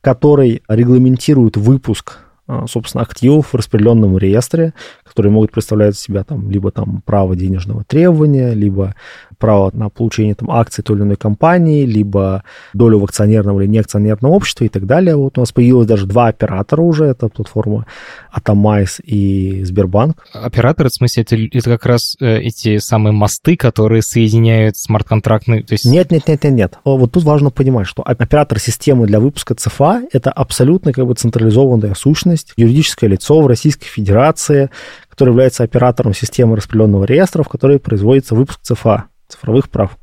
который 0.00 0.62
регламентирует 0.68 1.56
выпуск, 1.56 2.18
а, 2.46 2.66
собственно, 2.66 3.02
активов 3.04 3.52
в 3.52 3.54
распределенном 3.54 4.18
реестре, 4.18 4.74
которые 5.04 5.30
могут 5.30 5.52
представлять 5.52 5.96
себя 5.96 6.24
там 6.24 6.50
либо 6.50 6.70
там 6.72 7.02
право 7.04 7.36
денежного 7.36 7.84
требования, 7.84 8.54
либо 8.54 8.94
право 9.40 9.70
на 9.72 9.88
получение 9.88 10.34
там, 10.34 10.50
акций 10.50 10.84
той 10.84 10.96
или 10.96 11.02
иной 11.02 11.16
компании, 11.16 11.84
либо 11.84 12.44
долю 12.74 13.00
в 13.00 13.04
акционерном 13.04 13.60
или 13.60 13.66
неакционерном 13.66 14.30
обществе 14.30 14.66
и 14.66 14.70
так 14.70 14.86
далее. 14.86 15.16
Вот 15.16 15.38
у 15.38 15.40
нас 15.40 15.50
появилось 15.50 15.86
даже 15.86 16.06
два 16.06 16.28
оператора 16.28 16.82
уже, 16.82 17.06
это 17.06 17.28
платформа 17.28 17.86
Атомайз 18.30 19.00
и 19.02 19.64
Сбербанк. 19.64 20.24
Операторы, 20.32 20.90
в 20.90 20.92
смысле, 20.92 21.22
это, 21.22 21.36
это 21.36 21.70
как 21.70 21.86
раз 21.86 22.16
э, 22.20 22.40
эти 22.40 22.78
самые 22.78 23.12
мосты, 23.12 23.56
которые 23.56 24.02
соединяют 24.02 24.76
смарт-контрактные... 24.76 25.62
То 25.62 25.72
есть... 25.72 25.86
Нет, 25.86 26.12
нет, 26.12 26.28
нет, 26.28 26.44
нет, 26.44 26.52
нет. 26.52 26.78
Вот 26.84 27.12
тут 27.12 27.24
важно 27.24 27.50
понимать, 27.50 27.86
что 27.86 28.02
оператор 28.02 28.58
системы 28.58 29.06
для 29.06 29.18
выпуска 29.18 29.54
ЦФА— 29.54 30.02
это 30.12 30.30
абсолютно 30.30 30.92
как 30.92 31.06
бы 31.06 31.14
централизованная 31.14 31.94
сущность, 31.94 32.52
юридическое 32.56 33.08
лицо 33.08 33.40
в 33.40 33.46
Российской 33.46 33.86
Федерации, 33.86 34.70
который 35.08 35.30
является 35.30 35.64
оператором 35.64 36.14
системы 36.14 36.56
распределенного 36.56 37.04
реестра, 37.04 37.42
в 37.42 37.48
которой 37.48 37.78
производится 37.78 38.34
выпуск 38.34 38.60
ЦФА 38.62 39.09
цифровых 39.30 39.70
прав. 39.70 39.96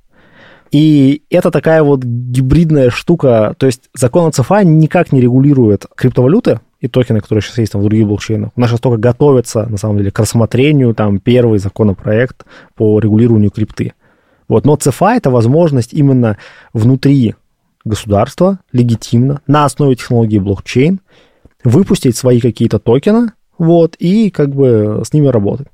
И 0.71 1.23
это 1.29 1.49
такая 1.51 1.81
вот 1.83 2.03
гибридная 2.03 2.89
штука, 2.89 3.55
то 3.57 3.65
есть 3.65 3.89
закон 3.93 4.27
о 4.27 4.31
ЦФА 4.31 4.63
никак 4.63 5.11
не 5.11 5.21
регулирует 5.21 5.85
криптовалюты 5.95 6.59
и 6.81 6.87
токены, 6.87 7.21
которые 7.21 7.41
сейчас 7.41 7.57
есть 7.59 7.71
там 7.71 7.81
в 7.81 7.85
других 7.85 8.05
блокчейнах. 8.05 8.51
У 8.55 8.59
нас 8.59 8.69
сейчас 8.69 8.81
только 8.81 8.99
готовится, 8.99 9.65
на 9.65 9.77
самом 9.77 9.97
деле, 9.97 10.11
к 10.11 10.19
рассмотрению 10.19 10.93
там 10.93 11.19
первый 11.19 11.59
законопроект 11.59 12.45
по 12.75 12.99
регулированию 12.99 13.49
крипты. 13.49 13.93
Вот. 14.47 14.65
Но 14.65 14.75
ЦФА— 14.75 15.15
это 15.15 15.29
возможность 15.29 15.93
именно 15.93 16.37
внутри 16.73 17.35
государства, 17.85 18.59
легитимно, 18.71 19.41
на 19.47 19.65
основе 19.65 19.95
технологии 19.95 20.39
блокчейн, 20.39 20.99
выпустить 21.63 22.17
свои 22.17 22.39
какие-то 22.39 22.79
токены, 22.79 23.31
вот, 23.57 23.95
и 23.95 24.29
как 24.29 24.53
бы 24.53 25.01
с 25.03 25.13
ними 25.13 25.27
работать. 25.27 25.67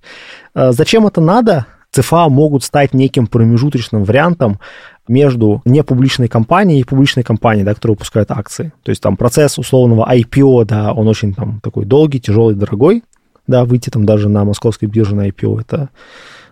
А 0.53 0.71
зачем 0.71 1.05
это 1.05 1.19
надо? 1.19 1.65
ЦФА 1.93 2.27
могут 2.29 2.63
стать 2.63 2.93
неким 2.93 3.27
промежуточным 3.27 4.03
вариантом 4.03 4.59
между 5.07 5.61
непубличной 5.63 6.27
компанией 6.27 6.81
и 6.81 6.83
публичной 6.83 7.23
компанией, 7.23 7.63
да, 7.63 7.75
которая 7.75 7.95
выпускает 7.95 8.31
акции. 8.31 8.73
То 8.83 8.89
есть 8.89 9.01
там 9.01 9.15
процесс 9.15 9.59
условного 9.59 10.11
IPO, 10.11 10.65
да, 10.65 10.91
он 10.91 11.07
очень 11.07 11.33
там 11.33 11.59
такой 11.61 11.85
долгий, 11.85 12.19
тяжелый, 12.19 12.55
дорогой, 12.55 13.03
да, 13.45 13.63
выйти 13.63 13.89
там 13.89 14.05
даже 14.05 14.27
на 14.27 14.43
московской 14.43 14.87
бирже 14.87 15.15
на 15.15 15.27
IPO, 15.29 15.61
это 15.61 15.89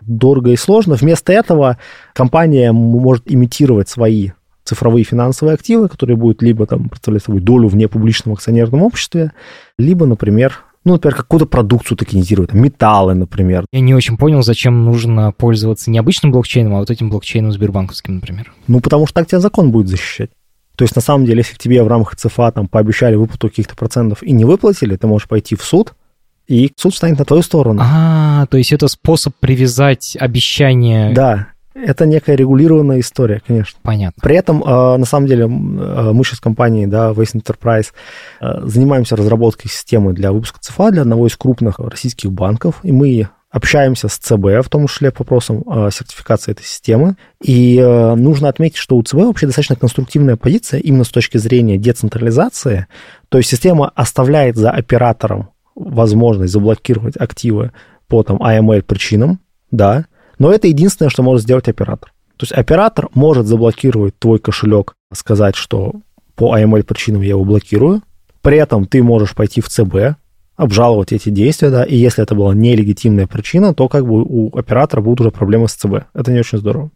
дорого 0.02 0.52
и 0.52 0.56
сложно. 0.56 0.96
Вместо 0.96 1.34
этого 1.34 1.78
компания 2.14 2.72
может 2.72 3.24
имитировать 3.26 3.90
свои 3.90 4.32
цифровые 4.64 5.04
финансовые 5.04 5.56
активы, 5.56 5.90
которые 5.90 6.18
будут 6.18 6.44
либо 6.44 6.68
там 6.68 6.90
представлять 6.90 7.24
собой 7.24 7.42
долю 7.42 7.68
в 7.68 7.76
непубличном 7.76 8.34
акционерном 8.36 8.84
обществе, 8.84 9.32
либо, 9.80 10.06
например, 10.06 10.66
ну, 10.84 10.94
например, 10.94 11.16
какую-то 11.16 11.46
продукцию 11.46 11.98
токенизируют, 11.98 12.54
металлы, 12.54 13.14
например. 13.14 13.66
Я 13.72 13.82
не 13.82 13.94
очень 13.94 14.18
понял, 14.18 14.42
зачем 14.42 14.84
нужно 14.86 15.32
пользоваться 15.32 15.92
не 15.92 16.00
обычным 16.00 16.32
блокчейном, 16.32 16.76
а 16.76 16.80
вот 16.80 16.90
этим 16.90 17.10
блокчейном 17.10 17.52
сбербанковским, 17.52 18.16
например. 18.16 18.54
Ну, 18.68 18.82
потому 18.82 19.06
что 19.06 19.16
так 19.16 19.28
тебя 19.28 19.40
закон 19.40 19.72
будет 19.72 19.88
защищать. 19.88 20.32
То 20.76 20.84
есть, 20.84 20.96
на 20.96 21.02
самом 21.02 21.26
деле, 21.26 21.40
если 21.40 21.58
тебе 21.58 21.84
в 21.84 21.88
рамках 21.88 22.16
ЦФА 22.16 22.52
там 22.54 22.68
пообещали 22.68 23.16
выплату 23.16 23.50
каких-то 23.50 23.76
процентов 23.76 24.24
и 24.24 24.32
не 24.32 24.46
выплатили, 24.46 24.96
ты 24.96 25.06
можешь 25.06 25.28
пойти 25.28 25.56
в 25.56 25.64
суд, 25.64 25.94
и 26.48 26.72
суд 26.76 26.96
станет 26.96 27.20
на 27.20 27.26
твою 27.26 27.44
сторону. 27.44 27.82
А, 27.84 28.46
то 28.48 28.58
есть 28.58 28.72
это 28.72 28.88
способ 28.88 29.36
привязать 29.40 30.18
обещание. 30.20 31.14
Да, 31.14 31.50
это 31.86 32.06
некая 32.06 32.36
регулированная 32.36 33.00
история, 33.00 33.42
конечно. 33.46 33.80
Понятно. 33.84 34.20
При 34.22 34.36
этом, 34.36 34.64
э, 34.64 34.98
на 34.98 35.06
самом 35.06 35.28
деле, 35.28 35.44
э, 35.44 35.48
мы 35.48 36.24
сейчас 36.24 36.40
в 36.40 36.42
компании, 36.42 36.86
да, 36.86 37.12
Waste 37.12 37.42
Enterprise, 37.42 37.88
э, 38.40 38.62
занимаемся 38.64 39.16
разработкой 39.16 39.70
системы 39.70 40.14
для 40.14 40.32
выпуска 40.32 40.60
ЦФА 40.60 40.92
для 40.92 41.02
одного 41.02 41.28
из 41.28 41.36
крупных 41.36 41.80
российских 41.80 42.32
банков, 42.32 42.80
и 42.84 42.92
мы 42.92 43.30
общаемся 43.50 44.08
с 44.08 44.18
ЦБ, 44.18 44.64
в 44.64 44.70
том 44.70 44.88
числе 44.88 45.12
по 45.12 45.24
вопросам 45.24 45.62
сертификации 45.92 46.54
этой 46.54 46.64
системы. 46.64 47.18
И 47.44 47.82
нужно 47.82 48.48
отметить, 48.48 48.78
что 48.78 48.96
у 48.96 49.04
ЦБ 49.04 49.16
вообще 49.16 49.48
достаточно 49.48 49.76
конструктивная 49.76 50.38
позиция 50.38 50.80
именно 50.80 51.04
с 51.04 51.10
точки 51.10 51.38
зрения 51.38 51.78
децентрализации. 51.78 52.88
То 53.28 53.40
есть 53.40 53.50
система 53.50 53.92
оставляет 53.94 54.56
за 54.56 54.72
оператором 54.72 55.50
возможность 55.76 56.54
заблокировать 56.54 57.18
активы 57.18 57.74
по 58.08 58.24
там 58.24 58.38
AML 58.38 58.84
причинам, 58.84 59.42
да, 59.70 60.06
но 60.42 60.52
это 60.52 60.68
единственное, 60.68 61.12
что 61.12 61.22
может 61.22 61.44
сделать 61.44 61.68
оператор. 61.68 62.12
То 62.36 62.46
есть 62.46 62.52
оператор 62.52 63.10
может 63.14 63.46
заблокировать 63.46 64.18
твой 64.18 64.40
кошелек, 64.40 64.96
сказать, 65.14 65.56
что 65.56 65.94
по 66.34 66.58
AML 66.58 66.82
причинам 66.82 67.22
я 67.22 67.30
его 67.30 67.46
блокирую. 67.46 68.02
При 68.42 68.58
этом 68.58 68.88
ты 68.88 69.04
можешь 69.04 69.36
пойти 69.36 69.62
в 69.62 69.70
ЦБ, 69.70 70.18
обжаловать 70.56 71.12
эти 71.12 71.30
действия, 71.30 71.70
да, 71.70 71.84
и 71.84 71.96
если 71.96 72.24
это 72.24 72.34
была 72.34 72.56
нелегитимная 72.56 73.28
причина, 73.28 73.76
то 73.76 73.88
как 73.88 74.08
бы 74.08 74.24
у 74.24 74.58
оператора 74.58 75.02
будут 75.02 75.22
уже 75.22 75.30
проблемы 75.30 75.68
с 75.68 75.74
ЦБ. 75.74 76.06
Это 76.16 76.32
не 76.32 76.40
очень 76.40 76.58
здорово 76.58 76.90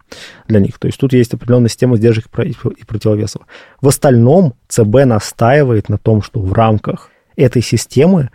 для 0.47 0.59
них. 0.59 0.79
То 0.79 0.87
есть 0.87 0.99
тут 0.99 1.13
есть 1.13 1.35
определенная 1.35 1.69
система 1.69 1.97
сдержек 1.97 2.25
и 2.39 2.83
противовесов. 2.83 3.43
В 3.79 3.87
остальном 3.87 4.55
ЦБ 4.69 5.05
настаивает 5.05 5.87
на 5.87 5.99
том, 5.99 6.23
что 6.23 6.39
в 6.39 6.51
рамках 6.51 7.11
этой 7.35 7.61
системы 7.61 8.31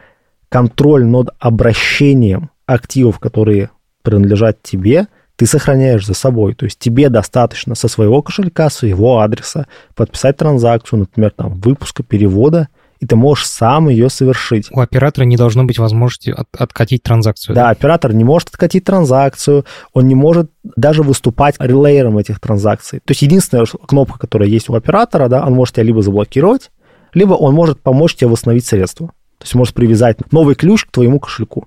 контроль 0.49 1.05
над 1.05 1.31
обращением 1.41 2.51
активов, 2.65 3.19
которые 3.19 3.71
принадлежат 4.11 4.63
тебе, 4.63 5.07
ты 5.37 5.47
сохраняешь 5.47 6.07
за 6.07 6.15
собой. 6.15 6.55
То 6.55 6.67
есть 6.67 6.79
тебе 6.79 7.09
достаточно 7.09 7.75
со 7.75 7.89
своего 7.89 8.21
кошелька, 8.23 8.69
своего 8.69 9.21
адреса 9.21 9.67
подписать 9.95 10.37
транзакцию, 10.37 11.01
например, 11.01 11.33
там, 11.35 11.55
выпуска, 11.55 12.03
перевода, 12.03 12.69
и 12.99 13.07
ты 13.07 13.17
можешь 13.17 13.47
сам 13.47 13.89
ее 13.89 14.11
совершить. 14.11 14.69
У 14.71 14.81
оператора 14.81 15.25
не 15.25 15.39
должно 15.39 15.65
быть 15.65 15.79
возможности 15.79 16.31
от, 16.31 16.49
откатить 16.59 17.03
транзакцию. 17.03 17.55
Да, 17.55 17.63
да, 17.63 17.71
оператор 17.71 18.13
не 18.13 18.25
может 18.25 18.51
откатить 18.51 18.85
транзакцию, 18.85 19.65
он 19.95 20.07
не 20.07 20.15
может 20.15 20.51
даже 20.63 21.03
выступать 21.03 21.55
релейером 21.59 22.19
этих 22.19 22.39
транзакций. 22.41 22.99
То 22.99 23.13
есть 23.13 23.23
единственная 23.23 23.65
кнопка, 23.65 24.19
которая 24.19 24.49
есть 24.49 24.69
у 24.69 24.75
оператора, 24.75 25.29
да, 25.29 25.47
он 25.47 25.55
может 25.55 25.77
тебя 25.77 25.85
либо 25.85 26.03
заблокировать, 26.03 26.71
либо 27.15 27.33
он 27.33 27.55
может 27.55 27.81
помочь 27.81 28.15
тебе 28.15 28.29
восстановить 28.29 28.67
средства. 28.67 29.07
То 29.39 29.45
есть 29.45 29.55
может 29.55 29.75
привязать 29.75 30.19
новый 30.33 30.55
ключ 30.55 30.85
к 30.85 30.91
твоему 30.91 31.19
кошельку. 31.19 31.67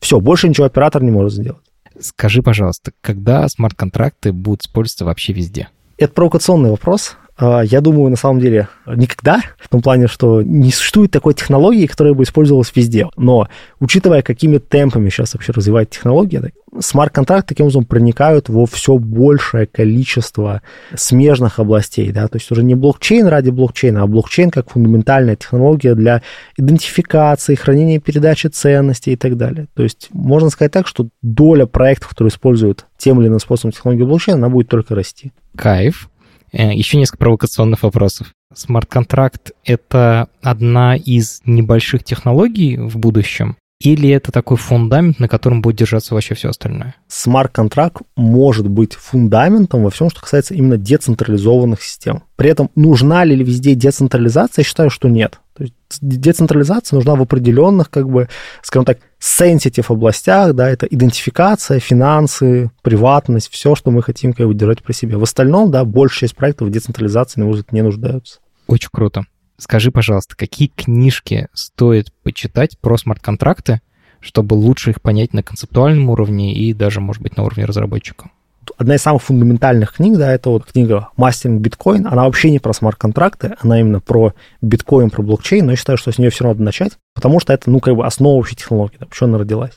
Все, 0.00 0.20
больше 0.20 0.46
ничего 0.46 0.66
оператор 0.66 1.02
не 1.02 1.10
может 1.10 1.32
сделать. 1.32 1.63
Скажи, 2.00 2.42
пожалуйста, 2.42 2.92
когда 3.00 3.48
смарт-контракты 3.48 4.32
будут 4.32 4.62
использоваться 4.62 5.04
вообще 5.04 5.32
везде? 5.32 5.68
Это 5.96 6.12
провокационный 6.12 6.70
вопрос. 6.70 7.16
А, 7.36 7.62
я 7.62 7.80
думаю, 7.80 8.10
на 8.10 8.16
самом 8.16 8.40
деле, 8.40 8.68
никогда, 8.86 9.40
в 9.58 9.68
том 9.68 9.82
плане, 9.82 10.06
что 10.06 10.42
не 10.42 10.70
существует 10.70 11.10
такой 11.10 11.34
технологии, 11.34 11.86
которая 11.86 12.14
бы 12.14 12.22
использовалась 12.22 12.72
везде. 12.74 13.08
Но, 13.16 13.48
учитывая, 13.80 14.22
какими 14.22 14.58
темпами 14.58 15.08
сейчас 15.08 15.34
вообще 15.34 15.52
развивает 15.52 15.90
технология, 15.90 16.52
смарт-контракты 16.78 17.48
таким 17.48 17.66
образом 17.66 17.84
проникают 17.84 18.48
во 18.48 18.66
все 18.66 18.98
большее 18.98 19.66
количество 19.66 20.62
смежных 20.94 21.58
областей. 21.58 22.12
Да? 22.12 22.28
То 22.28 22.36
есть 22.36 22.50
уже 22.50 22.62
не 22.62 22.74
блокчейн 22.74 23.26
ради 23.26 23.50
блокчейна, 23.50 24.02
а 24.02 24.06
блокчейн 24.06 24.50
как 24.50 24.70
фундаментальная 24.70 25.36
технология 25.36 25.94
для 25.94 26.22
идентификации, 26.56 27.54
хранения 27.54 28.00
передачи 28.00 28.48
ценностей 28.48 29.12
и 29.12 29.16
так 29.16 29.36
далее. 29.36 29.66
То 29.74 29.82
есть 29.82 30.08
можно 30.12 30.50
сказать 30.50 30.72
так, 30.72 30.86
что 30.86 31.08
доля 31.22 31.66
проектов, 31.66 32.10
которые 32.10 32.30
используют 32.30 32.86
тем 32.96 33.20
или 33.20 33.28
иным 33.28 33.40
способом 33.40 33.72
технологию 33.72 34.06
блокчейна, 34.06 34.38
она 34.38 34.48
будет 34.48 34.68
только 34.68 34.94
расти. 34.94 35.32
Кайф. 35.56 36.08
Э, 36.54 36.72
Еще 36.72 36.96
несколько 36.98 37.18
провокационных 37.18 37.82
вопросов. 37.82 38.32
Смарт-контракт— 38.54 39.50
это 39.64 40.28
одна 40.40 40.94
из 40.96 41.42
небольших 41.44 42.04
технологий 42.04 42.76
в 42.76 42.96
будущем? 42.96 43.56
Или 43.84 44.08
это 44.08 44.32
такой 44.32 44.56
фундамент, 44.56 45.20
на 45.20 45.28
котором 45.28 45.60
будет 45.60 45.76
держаться 45.76 46.14
вообще 46.14 46.34
все 46.34 46.48
остальное? 46.48 46.94
Смарт-контракт 47.06 47.98
может 48.16 48.66
быть 48.66 48.94
фундаментом 48.94 49.84
во 49.84 49.90
всем, 49.90 50.08
что 50.08 50.22
касается 50.22 50.54
именно 50.54 50.78
децентрализованных 50.78 51.82
систем. 51.82 52.22
При 52.36 52.48
этом 52.48 52.70
нужна 52.76 53.24
ли 53.24 53.36
везде 53.36 53.74
децентрализация? 53.74 54.62
Я 54.62 54.66
считаю, 54.66 54.88
что 54.88 55.10
нет. 55.10 55.38
То 55.54 55.64
есть 55.64 55.74
децентрализация 56.00 56.96
нужна 56.96 57.14
в 57.14 57.20
определенных, 57.20 57.90
как 57.90 58.08
бы, 58.08 58.30
скажем 58.62 58.86
так, 58.86 59.00
sensitive 59.20 59.84
областях, 59.90 60.54
да, 60.54 60.70
это 60.70 60.86
идентификация, 60.86 61.78
финансы, 61.78 62.70
приватность, 62.80 63.50
все, 63.52 63.74
что 63.74 63.90
мы 63.90 64.02
хотим 64.02 64.32
как 64.32 64.46
бы 64.46 64.54
держать 64.54 64.82
при 64.82 64.94
себе. 64.94 65.18
В 65.18 65.22
остальном, 65.22 65.70
да, 65.70 65.84
большая 65.84 66.20
часть 66.20 66.36
проектов 66.36 66.70
децентрализации, 66.70 67.38
на 67.38 67.46
мой 67.46 67.56
взгляд, 67.56 67.72
не 67.72 67.82
нуждаются. 67.82 68.38
Очень 68.66 68.88
круто. 68.90 69.26
Скажи, 69.56 69.90
пожалуйста, 69.90 70.36
какие 70.36 70.68
книжки 70.68 71.48
стоит 71.52 72.12
почитать 72.22 72.78
про 72.78 72.96
смарт-контракты, 72.96 73.80
чтобы 74.20 74.54
лучше 74.54 74.90
их 74.90 75.00
понять 75.00 75.32
на 75.32 75.42
концептуальном 75.42 76.10
уровне 76.10 76.54
и 76.54 76.72
даже, 76.72 77.00
может 77.00 77.22
быть, 77.22 77.36
на 77.36 77.44
уровне 77.44 77.64
разработчика? 77.64 78.30
Одна 78.78 78.94
из 78.94 79.02
самых 79.02 79.22
фундаментальных 79.22 79.92
книг, 79.92 80.16
да, 80.16 80.32
это 80.32 80.48
вот 80.48 80.64
книга 80.64 81.10
«Мастеринг 81.16 81.60
биткоин». 81.60 82.06
Она 82.06 82.24
вообще 82.24 82.50
не 82.50 82.58
про 82.58 82.72
смарт-контракты, 82.72 83.56
она 83.60 83.78
именно 83.78 84.00
про 84.00 84.32
биткоин, 84.62 85.10
про 85.10 85.22
блокчейн, 85.22 85.66
но 85.66 85.72
я 85.72 85.76
считаю, 85.76 85.98
что 85.98 86.10
с 86.10 86.18
нее 86.18 86.30
все 86.30 86.44
равно 86.44 86.54
надо 86.54 86.64
начать, 86.64 86.92
потому 87.14 87.40
что 87.40 87.52
это, 87.52 87.70
ну, 87.70 87.78
как 87.80 87.94
бы 87.94 88.06
основа 88.06 88.38
вообще 88.38 88.56
технологии, 88.56 88.96
да, 88.98 89.06
почему 89.06 89.28
она 89.28 89.38
родилась. 89.38 89.72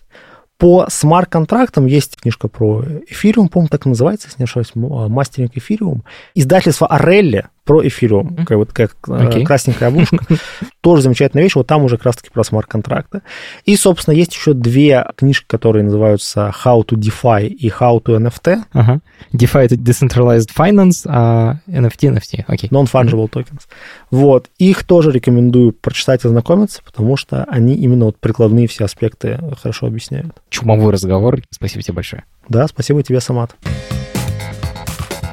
По 0.57 0.87
смарт-контрактам 0.89 1.85
есть 1.85 2.15
книжка 2.15 2.47
про 2.47 2.83
эфириум, 3.07 3.49
по-моему, 3.49 3.67
так 3.67 3.85
и 3.85 3.89
называется, 3.89 4.27
если 4.29 4.39
не 4.41 4.45
ошибаюсь, 4.45 4.71
мастеринг 4.73 5.51
эфириум. 5.55 6.03
Издательство 6.33 6.87
Орелли 6.87 7.45
про 7.67 7.85
эфириум, 7.85 8.29
mm-hmm. 8.29 8.45
как 8.45 8.57
вот 8.57 8.71
как 8.71 8.95
okay. 9.05 9.43
красненькая 9.43 9.89
обложка. 9.89 10.19
Тоже 10.81 11.01
замечательная 11.03 11.43
вещь, 11.43 11.55
вот 11.55 11.67
там 11.67 11.83
уже 11.83 11.97
как 11.97 12.05
раз-таки 12.07 12.29
про 12.31 12.43
смарт-контракты. 12.43 13.21
И, 13.65 13.75
собственно, 13.75 14.15
есть 14.15 14.33
еще 14.33 14.53
две 14.53 15.05
книжки, 15.17 15.45
которые 15.47 15.83
называются 15.83 16.53
How 16.63 16.83
to 16.85 16.95
DeFi 16.95 17.47
и 17.47 17.69
How 17.69 18.01
to 18.01 18.17
NFT. 18.17 18.63
Ага. 18.71 19.01
DeFi— 19.33 19.59
это 19.65 19.75
Decentralized 19.75 20.49
Finance, 20.57 21.05
а 21.05 21.57
NFT— 21.67 21.99
NFT, 22.15 22.45
окей. 22.47 22.69
Okay. 22.69 22.73
Non-Fungible 22.73 23.29
mm-hmm. 23.29 23.31
Tokens. 23.31 23.63
Вот. 24.09 24.49
Их 24.57 24.85
тоже 24.85 25.11
рекомендую 25.11 25.73
прочитать 25.73 26.23
и 26.23 26.27
ознакомиться, 26.27 26.81
потому 26.85 27.17
что 27.17 27.43
они 27.49 27.75
именно 27.75 28.05
вот 28.05 28.17
прикладные 28.17 28.67
все 28.67 28.85
аспекты 28.85 29.39
хорошо 29.61 29.87
объясняют. 29.87 30.31
Чумовой 30.49 30.93
разговор. 30.93 31.39
Спасибо 31.51 31.83
тебе 31.83 31.95
большое. 31.95 32.23
Да, 32.47 32.65
спасибо 32.67 33.03
тебе, 33.03 33.19
Самат. 33.19 33.55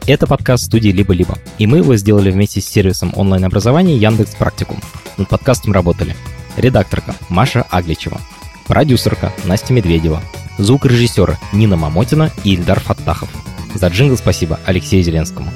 Это 0.07 0.27
подкаст 0.27 0.65
студии 0.65 0.91
«Либо-либо», 0.91 1.39
и 1.57 1.67
мы 1.67 1.79
его 1.79 1.97
сделали 1.97 2.31
вместе 2.31 2.61
с 2.61 2.67
сервисом 2.67 3.15
онлайн-образования 3.17 3.97
Яндекс 3.97 4.35
Практикум. 4.35 4.79
Над 5.17 5.31
подкастом 5.31 5.73
работали 5.73 6.15
редакторка 6.59 7.15
Маша 7.31 7.63
Агличева, 7.71 8.21
продюсерка 8.67 9.33
Настя 9.47 9.73
Медведева, 9.73 10.21
звукорежиссеры 10.59 11.39
Нина 11.55 11.77
Мамотина 11.77 12.31
и 12.45 12.53
Ильдар 12.53 12.81
Фаттахов. 12.81 13.31
За 13.75 13.89
джингл 13.89 14.19
спасибо 14.19 14.61
Алексею 14.67 15.03
Зеленскому. 15.03 15.51